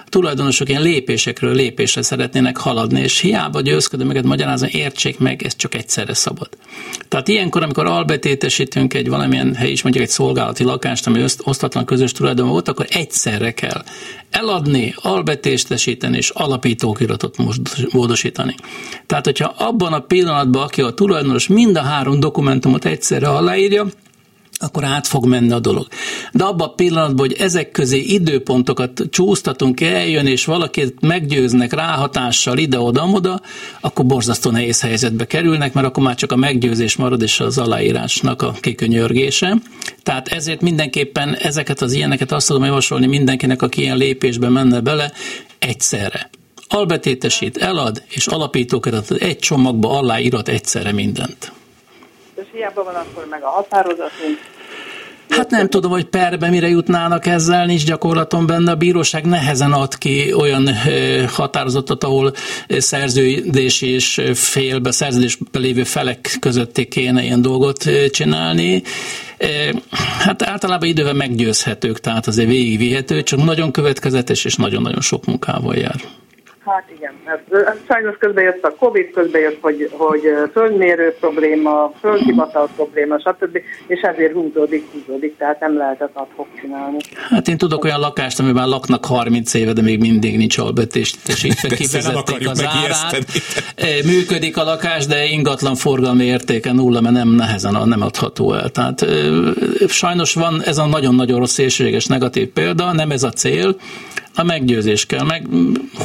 tulajdonosok 0.08 0.68
ilyen 0.68 0.82
lépésekről 0.82 1.54
lépésre 1.54 2.02
szeretnének 2.02 2.56
haladni, 2.56 3.00
és 3.00 3.18
hiába 3.20 3.60
győzködöm 3.60 4.06
meg, 4.06 4.24
magyarázni, 4.24 4.68
értsék 4.72 5.18
meg, 5.18 5.42
ez 5.42 5.56
csak 5.56 5.74
egyszerre 5.74 6.14
szabad. 6.14 6.48
Tehát 7.08 7.28
ilyenkor, 7.28 7.62
amikor 7.62 7.86
albetétesítünk 7.86 8.94
egy 8.94 9.08
valamilyen 9.08 9.54
hely 9.54 9.70
is, 9.70 9.82
mondjuk 9.82 10.04
egy 10.04 10.10
szolgálati 10.10 10.64
lakást, 10.64 11.06
ami 11.06 11.24
osztatlan 11.44 11.84
közös 11.84 12.12
tulajdon 12.12 12.48
volt, 12.48 12.68
akkor 12.68 12.86
egyszerre 12.88 13.50
kell 13.50 13.84
eladni, 14.30 14.94
albetétesíteni 14.96 16.16
és 16.16 16.30
alapítókiratot 16.30 17.36
módosítani. 17.92 18.54
Tehát, 19.06 19.24
hogyha 19.24 19.54
abban 19.56 19.92
a 19.92 20.00
pillanatban 20.00 20.49
pillanatban, 20.50 20.62
aki 20.62 20.82
a 20.82 20.90
tulajdonos 20.90 21.46
mind 21.46 21.76
a 21.76 21.82
három 21.82 22.20
dokumentumot 22.20 22.84
egyszerre 22.84 23.28
aláírja, 23.28 23.86
akkor 24.62 24.84
át 24.84 25.06
fog 25.06 25.26
menni 25.26 25.52
a 25.52 25.58
dolog. 25.58 25.86
De 26.32 26.44
abban 26.44 26.68
a 26.68 26.74
pillanatban, 26.74 27.26
hogy 27.26 27.36
ezek 27.38 27.70
közé 27.70 27.98
időpontokat 27.98 29.02
csúsztatunk, 29.10 29.80
eljön, 29.80 30.26
és 30.26 30.44
valakit 30.44 31.00
meggyőznek 31.00 31.72
ráhatással 31.72 32.58
ide-oda-oda, 32.58 33.40
akkor 33.80 34.06
borzasztó 34.06 34.50
nehéz 34.50 34.80
helyzetbe 34.80 35.26
kerülnek, 35.26 35.72
mert 35.72 35.86
akkor 35.86 36.02
már 36.02 36.14
csak 36.14 36.32
a 36.32 36.36
meggyőzés 36.36 36.96
marad, 36.96 37.22
és 37.22 37.40
az 37.40 37.58
aláírásnak 37.58 38.42
a 38.42 38.52
kikönyörgése. 38.60 39.56
Tehát 40.02 40.28
ezért 40.28 40.60
mindenképpen 40.60 41.34
ezeket 41.34 41.82
az 41.82 41.92
ilyeneket 41.92 42.32
azt 42.32 42.46
tudom 42.46 42.64
javasolni 42.64 43.06
mindenkinek, 43.06 43.62
aki 43.62 43.80
ilyen 43.80 43.96
lépésbe 43.96 44.48
menne 44.48 44.80
bele, 44.80 45.12
egyszerre. 45.58 46.30
Albetétesít, 46.70 47.56
elad, 47.56 48.02
és 48.08 48.26
alapítókat 48.26 49.10
egy 49.10 49.38
csomagba 49.38 49.98
aláírat 49.98 50.48
egyszerre 50.48 50.92
mindent 50.92 51.52
és 52.40 52.46
hiába 52.52 52.84
van 52.84 52.94
akkor 52.94 53.26
meg 53.30 53.42
a 53.42 53.48
határozatunk. 53.48 54.38
Hát 55.28 55.50
nem 55.50 55.68
tudom, 55.68 55.90
hogy 55.90 56.04
perbe 56.04 56.48
mire 56.48 56.68
jutnának 56.68 57.26
ezzel, 57.26 57.66
nincs 57.66 57.84
gyakorlaton 57.84 58.46
benne. 58.46 58.70
A 58.70 58.74
bíróság 58.74 59.24
nehezen 59.24 59.72
ad 59.72 59.98
ki 59.98 60.32
olyan 60.32 60.68
határozatot, 61.28 62.04
ahol 62.04 62.32
szerződés 62.68 63.82
és 63.82 64.22
félbe, 64.34 64.90
szerződésbe 64.90 65.58
lévő 65.58 65.84
felek 65.84 66.36
közötti 66.40 66.88
kéne 66.88 67.22
ilyen 67.22 67.42
dolgot 67.42 67.84
csinálni. 68.10 68.82
Hát 70.18 70.42
általában 70.42 70.88
idővel 70.88 71.14
meggyőzhetők, 71.14 72.00
tehát 72.00 72.26
azért 72.26 72.48
végigvihető, 72.48 73.22
csak 73.22 73.44
nagyon 73.44 73.70
következetes 73.70 74.44
és 74.44 74.54
nagyon-nagyon 74.54 75.00
sok 75.00 75.24
munkával 75.24 75.76
jár. 75.76 76.00
Hát 76.70 76.90
igen, 76.96 77.12
ez, 77.24 77.56
sajnos 77.88 78.16
közben 78.18 78.44
jött 78.44 78.64
a 78.64 78.74
Covid, 78.78 79.10
közben 79.10 79.40
jött, 79.40 79.58
hogy, 79.60 79.90
hogy 79.92 80.22
földmérő 80.52 81.14
probléma, 81.20 81.92
földhivatal 82.00 82.68
probléma, 82.76 83.18
stb. 83.18 83.58
És 83.86 84.00
ezért 84.00 84.32
húzódik, 84.32 84.84
húzódik, 84.92 85.36
tehát 85.36 85.60
nem 85.60 85.76
lehetett 85.76 86.10
adhok 86.12 86.46
csinálni. 86.60 86.96
Hát 87.28 87.48
én 87.48 87.58
tudok 87.58 87.84
olyan 87.84 88.00
lakást, 88.00 88.40
amiben 88.40 88.68
laknak 88.68 89.04
30 89.04 89.54
éve, 89.54 89.72
de 89.72 89.82
még 89.82 90.00
mindig 90.00 90.36
nincs 90.36 90.58
albetésítve, 90.58 91.34
kifizették 91.76 92.48
az 92.48 92.64
árát. 92.64 93.24
Működik 94.12 94.56
a 94.56 94.64
lakás, 94.64 95.06
de 95.06 95.24
ingatlan 95.24 95.74
forgalmi 95.74 96.24
értéke 96.24 96.72
nulla, 96.72 97.00
mert 97.00 97.14
nem 97.14 97.28
nehezen 97.28 97.88
nem 97.88 98.02
adható 98.02 98.52
el. 98.52 98.68
Tehát 98.68 99.06
sajnos 99.88 100.34
van 100.34 100.62
ez 100.64 100.78
a 100.78 100.86
nagyon-nagyon 100.86 101.38
rossz 101.38 101.52
szélsőséges 101.52 102.06
negatív 102.06 102.48
példa, 102.48 102.92
nem 102.92 103.10
ez 103.10 103.22
a 103.22 103.30
cél, 103.30 103.76
a 104.34 104.44
meggyőzés 104.44 105.06
kell, 105.06 105.24
meg 105.24 105.42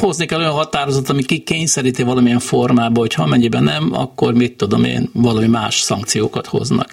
hozni 0.00 0.26
kell 0.26 0.38
olyan 0.38 0.52
határozat, 0.52 1.08
ami 1.08 1.22
kikényszeríti 1.22 2.02
valamilyen 2.02 2.38
formába, 2.38 3.00
hogy 3.00 3.14
ha 3.14 3.26
mennyiben 3.26 3.62
nem, 3.62 3.90
akkor 3.92 4.34
mit 4.34 4.56
tudom 4.56 4.84
én, 4.84 5.10
valami 5.12 5.46
más 5.46 5.74
szankciókat 5.74 6.46
hoznak. 6.46 6.88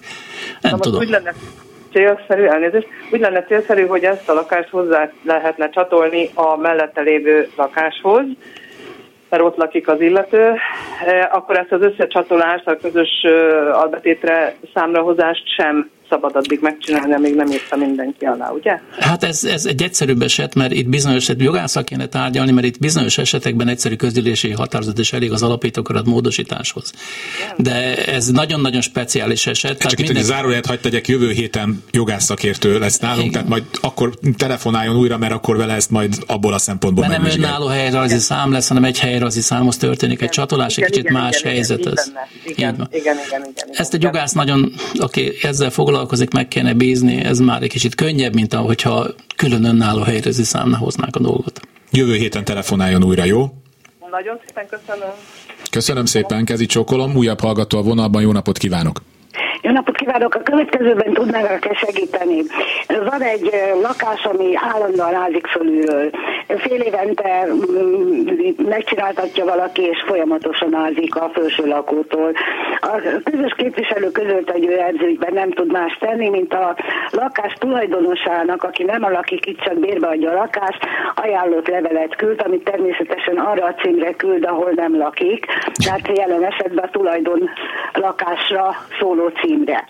Nem 0.60 0.72
Na, 0.72 0.78
tudom. 0.78 1.00
Úgy 1.00 1.08
lenne 1.08 1.34
célszerű, 1.92 2.42
elnézést, 2.42 2.86
úgy 3.12 3.20
lenne 3.20 3.42
célszerű, 3.42 3.86
hogy 3.86 4.04
ezt 4.04 4.28
a 4.28 4.32
lakást 4.32 4.68
hozzá 4.68 5.10
lehetne 5.22 5.68
csatolni 5.68 6.30
a 6.34 6.56
mellette 6.56 7.00
lévő 7.00 7.48
lakáshoz, 7.56 8.24
mert 9.28 9.42
ott 9.42 9.56
lakik 9.56 9.88
az 9.88 10.00
illető, 10.00 10.52
e, 11.06 11.30
akkor 11.32 11.58
ezt 11.58 11.72
az 11.72 11.82
összecsatolást, 11.82 12.66
a 12.66 12.76
közös 12.76 13.24
albetétre 13.72 14.56
számrahozást 14.74 15.54
sem 15.56 15.90
szabad 16.08 16.36
addig 16.36 16.58
megcsinálni, 16.60 17.12
amíg 17.12 17.34
nem 17.34 17.50
írta 17.50 17.76
mindenki 17.76 18.24
alá, 18.24 18.50
ugye? 18.50 18.80
Hát 18.98 19.22
ez, 19.22 19.44
ez 19.44 19.66
egy 19.66 19.82
egyszerűbb 19.82 20.22
eset, 20.22 20.54
mert 20.54 20.72
itt 20.72 20.88
bizonyos 20.88 21.28
jogászak 21.38 21.84
kéne 21.84 22.06
tárgyalni, 22.06 22.52
mert 22.52 22.66
itt 22.66 22.78
bizonyos 22.78 23.18
esetekben 23.18 23.68
egyszerű 23.68 23.96
közgyűlési 23.96 24.50
határozat 24.50 24.98
is 24.98 25.12
elég 25.12 25.32
az 25.32 25.42
alapítókarat 25.42 26.06
módosításhoz. 26.06 26.92
De 27.56 28.06
ez 28.06 28.26
nagyon-nagyon 28.26 28.80
speciális 28.80 29.46
eset. 29.46 29.78
Csak 29.78 29.92
itt, 29.92 29.98
minden... 29.98 30.16
hogy 30.16 30.24
zárójelet 30.24 30.66
hagyd 30.66 30.80
tegyek, 30.80 31.08
jövő 31.08 31.30
héten 31.30 31.82
jogászakértő 31.90 32.78
lesz 32.78 32.98
nálunk, 32.98 33.20
Igen. 33.20 33.32
tehát 33.32 33.48
majd 33.48 33.64
akkor 33.80 34.18
telefonáljon 34.36 34.96
újra, 34.96 35.18
mert 35.18 35.32
akkor 35.32 35.56
vele 35.56 35.74
ezt 35.74 35.90
majd 35.90 36.14
abból 36.26 36.52
a 36.52 36.58
szempontból 36.58 37.06
Mert 37.06 37.22
nem 37.22 37.30
önálló 37.38 37.66
helyrajzi 37.66 38.18
szám 38.18 38.52
lesz, 38.52 38.68
hanem 38.68 38.84
egy 38.84 38.98
helyrajzi 38.98 39.40
számhoz 39.40 39.76
történik 39.76 40.14
igen. 40.14 40.28
egy 40.28 40.34
csatolás, 40.34 40.76
egy 40.76 40.84
kicsit 40.84 41.04
igen, 41.04 41.22
más 41.22 41.40
igen, 41.40 41.52
helyzet 41.52 41.78
igen, 41.78 41.92
ez. 41.92 42.06
Igen, 42.44 42.74
igen, 42.74 42.88
igen, 42.90 43.16
igen, 43.26 43.40
igen, 43.54 43.68
Ezt 43.72 43.94
egy 43.94 44.02
jogász 44.02 44.32
nagyon, 44.32 44.72
aki 44.94 45.32
ezzel 45.42 45.70
foglalkozik, 45.70 45.93
foglalkozik, 45.94 46.32
meg 46.32 46.48
kéne 46.48 46.72
bízni, 46.74 47.16
ez 47.24 47.38
már 47.38 47.62
egy 47.62 47.68
kicsit 47.68 47.94
könnyebb, 47.94 48.34
mint 48.34 48.54
ahogyha 48.54 49.06
külön 49.36 49.64
önálló 49.64 50.02
helyrezi 50.02 50.42
számna 50.42 50.76
hoznák 50.76 51.16
a 51.16 51.20
dolgot. 51.20 51.60
Jövő 51.90 52.14
héten 52.14 52.44
telefonáljon 52.44 53.04
újra, 53.04 53.24
jó? 53.24 53.54
Nagyon 54.10 54.38
szépen 54.46 54.66
köszönöm. 54.66 55.10
Köszönöm 55.70 56.04
szépen, 56.04 56.44
kezi 56.44 56.66
csókolom, 56.66 57.16
újabb 57.16 57.40
hallgató 57.40 57.78
a 57.78 57.82
vonalban, 57.82 58.22
jó 58.22 58.32
napot 58.32 58.58
kívánok! 58.58 59.02
Jó 59.64 59.70
napot 59.70 59.96
kívánok! 59.96 60.34
A 60.34 60.42
következőben 60.42 61.12
tudnának-e 61.12 61.74
segíteni? 61.74 62.42
Van 62.86 63.22
egy 63.22 63.50
lakás, 63.82 64.24
ami 64.24 64.52
állandóan 64.54 65.10
rázik 65.10 65.46
fölülről. 65.46 66.10
Fél 66.46 66.80
évente 66.80 67.46
mm, 67.46 68.68
megcsináltatja 68.68 69.44
valaki, 69.44 69.82
és 69.82 70.04
folyamatosan 70.06 70.74
ázik 70.74 71.16
a 71.16 71.30
felső 71.34 71.66
lakótól. 71.66 72.32
A 72.80 73.00
közös 73.24 73.52
képviselő 73.56 74.10
között 74.10 74.50
egy 74.50 74.66
őrzőjükben 74.66 75.32
nem 75.32 75.50
tud 75.50 75.72
más 75.72 75.96
tenni, 76.00 76.28
mint 76.28 76.54
a 76.54 76.76
lakás 77.10 77.52
tulajdonosának, 77.58 78.62
aki 78.62 78.82
nem 78.82 79.04
a 79.04 79.10
lakik 79.10 79.46
itt, 79.46 79.60
csak 79.60 79.78
bérbe 79.78 80.06
adja 80.06 80.30
a 80.30 80.34
lakást, 80.34 80.86
ajánlott 81.14 81.68
levelet 81.68 82.16
küld, 82.16 82.42
amit 82.44 82.64
természetesen 82.64 83.36
arra 83.36 83.64
a 83.64 83.74
címre 83.74 84.12
küld, 84.12 84.44
ahol 84.44 84.72
nem 84.74 84.96
lakik, 84.98 85.46
tehát 85.84 86.18
jelen 86.18 86.44
esetben 86.44 86.84
a 86.84 86.90
tulajdon 86.90 87.50
lakásra 87.92 88.76
szóló 88.98 89.28
cím 89.28 89.53
címre. 89.54 89.84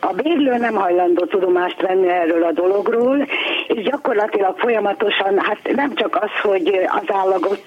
A 0.00 0.12
bérlő 0.12 0.56
nem 0.56 0.74
hajlandó 0.74 1.24
tudomást 1.24 1.80
venni 1.80 2.08
erről 2.08 2.42
a 2.42 2.52
dologról, 2.52 3.26
és 3.66 3.82
gyakorlatilag 3.82 4.58
folyamatosan, 4.58 5.38
hát 5.38 5.58
nem 5.74 5.94
csak 5.94 6.18
az, 6.20 6.50
hogy 6.50 6.80
az 6.86 7.14
állagot, 7.14 7.62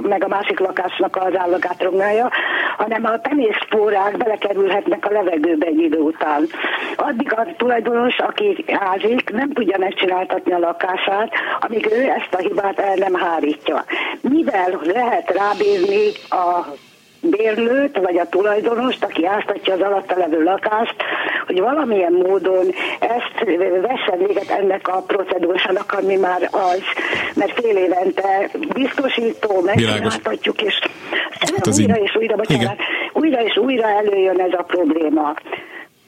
meg 0.00 0.24
a 0.24 0.28
másik 0.28 0.58
lakásnak 0.58 1.16
az 1.16 1.36
állagát 1.36 1.82
rognálja, 1.82 2.30
hanem 2.76 3.04
a 3.04 3.20
tenészpórák 3.20 4.16
belekerülhetnek 4.16 5.06
a 5.06 5.12
levegőbe 5.12 5.66
egy 5.66 5.80
idő 5.80 5.98
után. 5.98 6.46
Addig 6.96 7.32
a 7.32 7.46
tulajdonos, 7.56 8.18
aki 8.18 8.64
ázik, 8.72 9.30
nem 9.30 9.52
tudja 9.52 9.78
megcsináltatni 9.78 10.52
a 10.52 10.58
lakását, 10.58 11.32
amíg 11.60 11.86
ő 11.92 12.02
ezt 12.02 12.34
a 12.34 12.38
hibát 12.38 12.78
el 12.78 12.94
nem 12.94 13.14
hárítja. 13.14 13.84
Mivel 14.20 14.80
lehet 14.82 15.30
rábírni 15.30 16.10
a 16.30 16.64
bérlőt, 17.30 17.98
vagy 17.98 18.16
a 18.16 18.28
tulajdonost, 18.28 19.04
aki 19.04 19.26
áztatja 19.26 19.74
az 19.74 19.80
alatta 19.80 20.16
levő 20.16 20.42
lakást, 20.42 20.94
hogy 21.46 21.60
valamilyen 21.60 22.12
módon 22.12 22.66
ezt 23.00 23.58
vessen 23.80 24.18
véget 24.26 24.48
ennek 24.48 24.88
a 24.88 25.02
procedúrának, 25.06 25.92
ami 25.92 26.16
már 26.16 26.48
az, 26.52 26.82
mert 27.34 27.60
fél 27.60 27.76
évente 27.76 28.50
biztosító, 28.74 29.60
megcsináltatjuk, 29.60 30.62
és 30.62 30.80
hát 31.38 31.68
újra 31.78 31.94
és 31.94 32.16
újra, 32.16 32.36
bocsánat, 32.36 32.76
újra 33.12 33.42
és 33.42 33.56
újra 33.56 33.88
előjön 33.88 34.40
ez 34.40 34.52
a 34.52 34.62
probléma. 34.62 35.34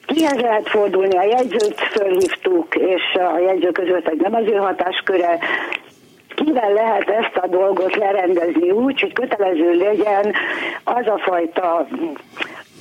Kihez 0.05 0.39
lehet 0.39 0.69
fordulni? 0.69 1.17
A 1.17 1.23
jegyzőt 1.23 1.81
fölhívtuk, 1.91 2.75
és 2.75 3.01
a 3.13 3.39
jegyző 3.39 3.71
között, 3.71 4.05
hogy 4.05 4.19
nem 4.19 4.33
az 4.33 4.43
ő 4.45 4.55
hatásköre, 4.55 5.37
kivel 6.47 6.73
lehet 6.73 7.09
ezt 7.09 7.35
a 7.35 7.47
dolgot 7.47 7.95
lerendezni 7.95 8.71
úgy, 8.71 8.99
hogy 8.99 9.13
kötelező 9.13 9.73
legyen 9.73 10.33
az 10.83 11.07
a 11.07 11.17
fajta 11.17 11.87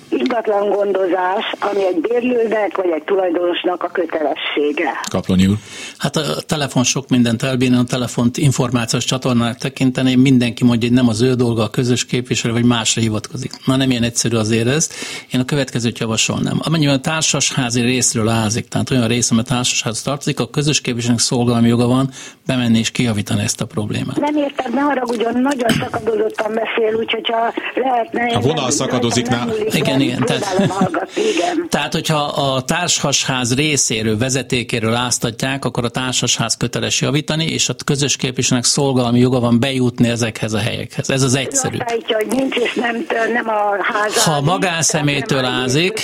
ingatlan 0.08 0.68
gondozás, 0.68 1.44
ami 1.58 1.86
egy 1.86 2.00
bérlőnek 2.00 2.76
vagy 2.76 2.90
egy 2.90 3.02
tulajdonosnak 3.02 3.82
a 3.82 3.88
kötelessége. 3.88 4.90
Kaplonyi 5.10 5.46
úr. 5.46 5.56
Hát 5.98 6.16
a 6.16 6.40
telefon 6.46 6.84
sok 6.84 7.08
mindent 7.08 7.42
elbírni, 7.42 7.76
a 7.76 7.82
telefont 7.82 8.36
információs 8.36 9.04
csatornának 9.04 9.56
tekinteni, 9.56 10.14
mindenki 10.14 10.64
mondja, 10.64 10.88
hogy 10.88 10.96
nem 10.96 11.08
az 11.08 11.20
ő 11.20 11.34
dolga, 11.34 11.62
a 11.62 11.70
közös 11.70 12.06
képviselő, 12.06 12.52
vagy 12.52 12.64
másra 12.64 13.00
hivatkozik. 13.00 13.52
Na 13.64 13.76
nem 13.76 13.90
ilyen 13.90 14.02
egyszerű 14.02 14.36
azért 14.36 14.66
ez. 14.66 14.90
Én 15.32 15.40
a 15.40 15.44
következőt 15.44 15.98
javasolnám. 15.98 16.60
Amennyiben 16.62 16.94
a 16.94 17.00
társasházi 17.00 17.80
részről 17.80 18.28
ázik, 18.28 18.68
tehát 18.68 18.90
olyan 18.90 19.08
rész, 19.08 19.30
ami 19.30 19.40
a 19.40 19.42
társasház 19.42 20.02
tartozik, 20.02 20.40
a 20.40 20.50
közös 20.50 20.80
képviselőnek 20.80 21.22
szolgálmi 21.22 21.68
joga 21.68 21.86
van 21.86 22.10
bemenni 22.46 22.78
és 22.78 22.90
kijavítani 22.90 23.42
ezt 23.42 23.60
a 23.60 23.64
problémát. 23.64 24.20
Nem 24.20 24.36
érted, 24.36 24.74
ne 24.74 24.80
haragudjon, 24.80 25.40
nagyon 25.40 25.68
szakadozottan 25.80 26.54
beszél, 26.54 26.94
úgyhogy 26.98 27.28
ha 27.28 27.52
lehetne... 27.74 28.36
A 28.36 28.40
vonal 28.40 28.70
szakadozik 28.70 29.28
nála. 29.28 29.52
Igen, 29.70 29.95
igen, 30.00 30.22
igen. 30.22 30.40
Tehát, 30.40 31.08
igen. 31.14 31.66
tehát, 31.68 31.92
hogyha 31.92 32.22
a 32.24 32.62
társasház 32.62 33.54
részéről, 33.54 34.18
vezetékéről 34.18 34.94
áztatják, 34.94 35.64
akkor 35.64 35.84
a 35.84 35.88
társasház 35.88 36.56
köteles 36.56 37.00
javítani, 37.00 37.44
és 37.44 37.68
a 37.68 37.74
közös 37.84 38.16
képviselőnek 38.16 38.68
szolgálmi 38.68 39.18
joga 39.18 39.40
van 39.40 39.60
bejutni 39.60 40.08
ezekhez 40.08 40.52
a 40.52 40.58
helyekhez. 40.58 41.10
Ez 41.10 41.22
az 41.22 41.34
egyszerű. 41.34 41.76
hogy 42.06 42.26
nincs, 42.26 42.56
és 42.56 42.74
nem, 42.74 43.06
nem 43.32 43.48
a 43.48 43.76
háza. 43.80 44.30
Ha 44.30 44.40
magánszemétől 44.40 45.44
ázik. 45.44 46.00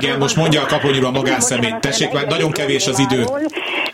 Igen, 0.00 0.18
most 0.18 0.36
mondja 0.36 0.62
a 0.62 0.66
kaponyúra 0.66 1.06
a 1.06 1.10
magánszemét. 1.10 1.80
Tessék, 1.80 2.12
mert 2.12 2.28
nagyon 2.28 2.50
kevés 2.50 2.86
az 2.86 2.98
idő. 2.98 3.24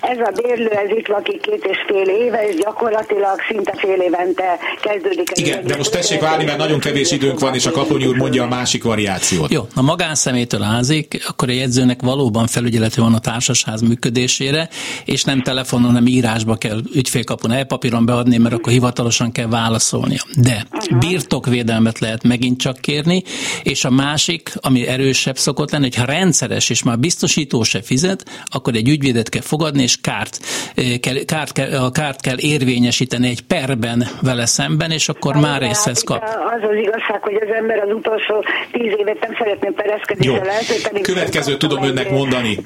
Ez 0.00 0.18
a 0.18 0.30
bérlő, 0.42 0.70
ez 0.70 0.90
itt 0.90 1.06
lakik 1.06 1.40
két 1.40 1.64
és 1.64 1.76
fél 1.86 2.08
éve, 2.08 2.48
és 2.48 2.54
gyakorlatilag 2.54 3.40
szinte 3.48 3.74
fél 3.76 4.00
évente 4.00 4.58
kezdődik. 4.80 5.30
Igen, 5.34 5.64
de 5.66 5.76
most 5.76 5.90
tessék 5.90 6.20
várni, 6.20 6.44
mert 6.44 6.58
nagyon 6.58 6.78
kevés 6.78 7.10
időnk 7.10 7.40
van, 7.40 7.54
és 7.54 7.66
a 7.66 7.70
kaponyúr 7.70 8.16
mondja 8.16 8.42
a 8.42 8.48
másik 8.48 8.82
van 8.84 8.97
variációt. 8.98 9.52
Jó, 9.52 9.62
a 9.74 9.82
magánszemétől 9.82 10.60
házig, 10.60 11.22
akkor 11.28 11.48
a 11.48 11.52
jegyzőnek 11.52 12.02
valóban 12.02 12.46
felügyelete 12.46 13.00
van 13.00 13.14
a 13.14 13.18
társasház 13.18 13.80
működésére, 13.80 14.68
és 15.04 15.24
nem 15.24 15.42
telefonon, 15.42 15.86
hanem 15.86 16.06
írásba 16.06 16.56
kell 16.56 16.80
ügyfélkapun 16.94 17.52
elpapíron 17.52 18.06
beadni, 18.06 18.36
mert 18.36 18.54
akkor 18.54 18.72
hivatalosan 18.72 19.32
kell 19.32 19.46
válaszolnia. 19.48 20.22
De 20.36 20.66
birtokvédelmet 20.98 21.98
lehet 21.98 22.22
megint 22.22 22.60
csak 22.60 22.76
kérni, 22.80 23.22
és 23.62 23.84
a 23.84 23.90
másik, 23.90 24.52
ami 24.60 24.86
erősebb 24.86 25.36
szokott 25.36 25.70
lenni, 25.70 25.84
hogy 25.84 25.94
ha 25.94 26.04
rendszeres 26.04 26.70
és 26.70 26.82
már 26.82 26.98
biztosító 26.98 27.62
se 27.62 27.82
fizet, 27.82 28.24
akkor 28.52 28.74
egy 28.74 28.88
ügyvédet 28.88 29.28
kell 29.28 29.42
fogadni, 29.42 29.82
és 29.82 29.96
kárt, 30.00 30.38
eh, 30.74 30.84
kell, 31.00 31.24
kárt, 31.24 31.52
kell, 31.52 31.84
a 31.84 31.90
kárt 31.90 32.20
kell 32.20 32.38
érvényesíteni 32.38 33.28
egy 33.28 33.42
perben 33.42 34.08
vele 34.22 34.46
szemben, 34.46 34.90
és 34.90 35.08
akkor 35.08 35.36
már 35.36 35.60
részhez 35.60 35.84
hát 35.84 36.04
kap. 36.04 36.16
itt 36.16 36.34
Az 36.56 36.62
az 36.70 36.76
igazság, 36.76 37.22
hogy 37.22 37.34
az 37.34 37.54
ember 37.58 37.78
az 37.78 37.92
utolsó 37.92 38.44
tíz 38.72 38.87
évet 38.96 39.20
nem 39.20 39.34
szeretném 39.38 39.74
pereszkedni. 39.74 40.26
Jó. 40.26 40.34
lehet, 40.34 41.00
Következőt 41.02 41.58
tudom 41.58 41.82
önnek 41.82 42.10
mondani. 42.10 42.58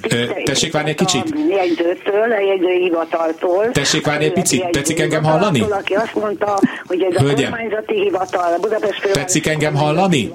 tessék 0.44 0.72
várni 0.72 0.90
egy 0.90 0.96
kicsit? 0.96 1.22
A 1.22 1.54
jegyzőtől, 1.54 2.32
a 2.32 2.40
jegyzőhivataltól. 2.40 3.70
Tessék 3.70 4.06
várni 4.06 4.24
egy 4.24 4.32
picit. 4.32 4.70
Tetszik 4.70 5.00
engem 5.00 5.24
hallani? 5.24 5.60
Aki 5.60 5.94
azt 5.94 6.14
mondta, 6.14 6.58
hogy 6.86 7.02
ez 7.02 7.16
a 7.16 7.20
Hölgyem. 7.20 7.50
kormányzati 7.50 8.00
hivatal, 8.02 8.52
a 8.52 8.58
Budapest 8.60 9.08
Tetszik 9.12 9.46
engem 9.46 9.74
hallani? 9.74 10.32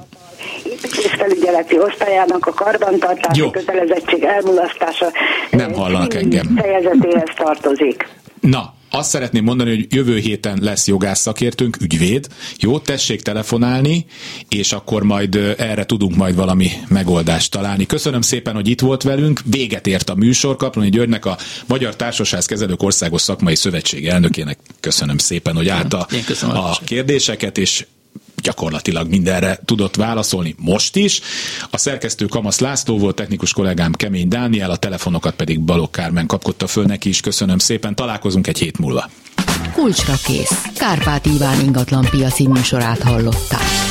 építésfelügyeleti 0.65 1.79
osztályának 1.79 2.45
a 2.45 2.53
karbantartási 2.53 3.39
Jó. 3.39 3.49
kötelezettség 3.49 4.23
elmulasztása 4.23 5.11
Nem 5.51 5.73
hallanak 5.73 6.13
engem. 6.13 6.55
fejezetéhez 6.61 7.29
tartozik. 7.35 8.07
Na, 8.41 8.73
azt 8.89 9.09
szeretném 9.09 9.43
mondani, 9.43 9.69
hogy 9.69 9.85
jövő 9.89 10.17
héten 10.17 10.57
lesz 10.61 10.87
jogász 10.87 11.19
szakértőnk, 11.19 11.77
ügyvéd. 11.81 12.27
Jó, 12.57 12.79
tessék 12.79 13.21
telefonálni, 13.21 14.05
és 14.49 14.71
akkor 14.71 15.03
majd 15.03 15.35
erre 15.57 15.85
tudunk 15.85 16.15
majd 16.15 16.35
valami 16.35 16.71
megoldást 16.87 17.51
találni. 17.51 17.85
Köszönöm 17.85 18.21
szépen, 18.21 18.53
hogy 18.53 18.67
itt 18.67 18.81
volt 18.81 19.03
velünk. 19.03 19.41
Véget 19.45 19.87
ért 19.87 20.09
a 20.09 20.15
műsor. 20.15 20.55
Kaplani 20.55 20.89
Györgynek 20.89 21.25
a 21.25 21.37
Magyar 21.65 21.95
Társasház 21.95 22.45
Kezelők 22.45 22.83
Országos 22.83 23.21
Szakmai 23.21 23.55
Szövetség 23.55 24.07
elnökének 24.07 24.57
köszönöm 24.79 25.17
szépen, 25.17 25.55
hogy 25.55 25.67
állta 25.67 26.07
a 26.41 26.79
kérdéseket, 26.83 27.57
és 27.57 27.85
gyakorlatilag 28.47 29.09
mindenre 29.09 29.59
tudott 29.65 29.95
válaszolni 29.95 30.55
most 30.59 30.95
is. 30.95 31.21
A 31.69 31.77
szerkesztő 31.77 32.25
Kamasz 32.25 32.59
László 32.59 32.97
volt, 32.97 33.15
technikus 33.15 33.53
kollégám 33.53 33.91
Kemény 33.91 34.27
Dániel, 34.27 34.71
a 34.71 34.75
telefonokat 34.75 35.35
pedig 35.35 35.59
Balogh 35.59 35.91
Kármen 35.91 36.25
kapkodta 36.27 36.67
föl 36.67 36.85
neki 36.85 37.09
is. 37.09 37.19
Köszönöm 37.19 37.57
szépen, 37.57 37.95
találkozunk 37.95 38.47
egy 38.47 38.57
hét 38.57 38.77
múlva. 38.77 39.09
Kulcsra 39.73 40.13
kész. 40.25 40.63
Kárpát 40.77 41.25
Iván 41.25 41.59
ingatlan 41.59 42.07
piaci 42.11 42.47
műsorát 42.47 43.01
hallották. 43.01 43.86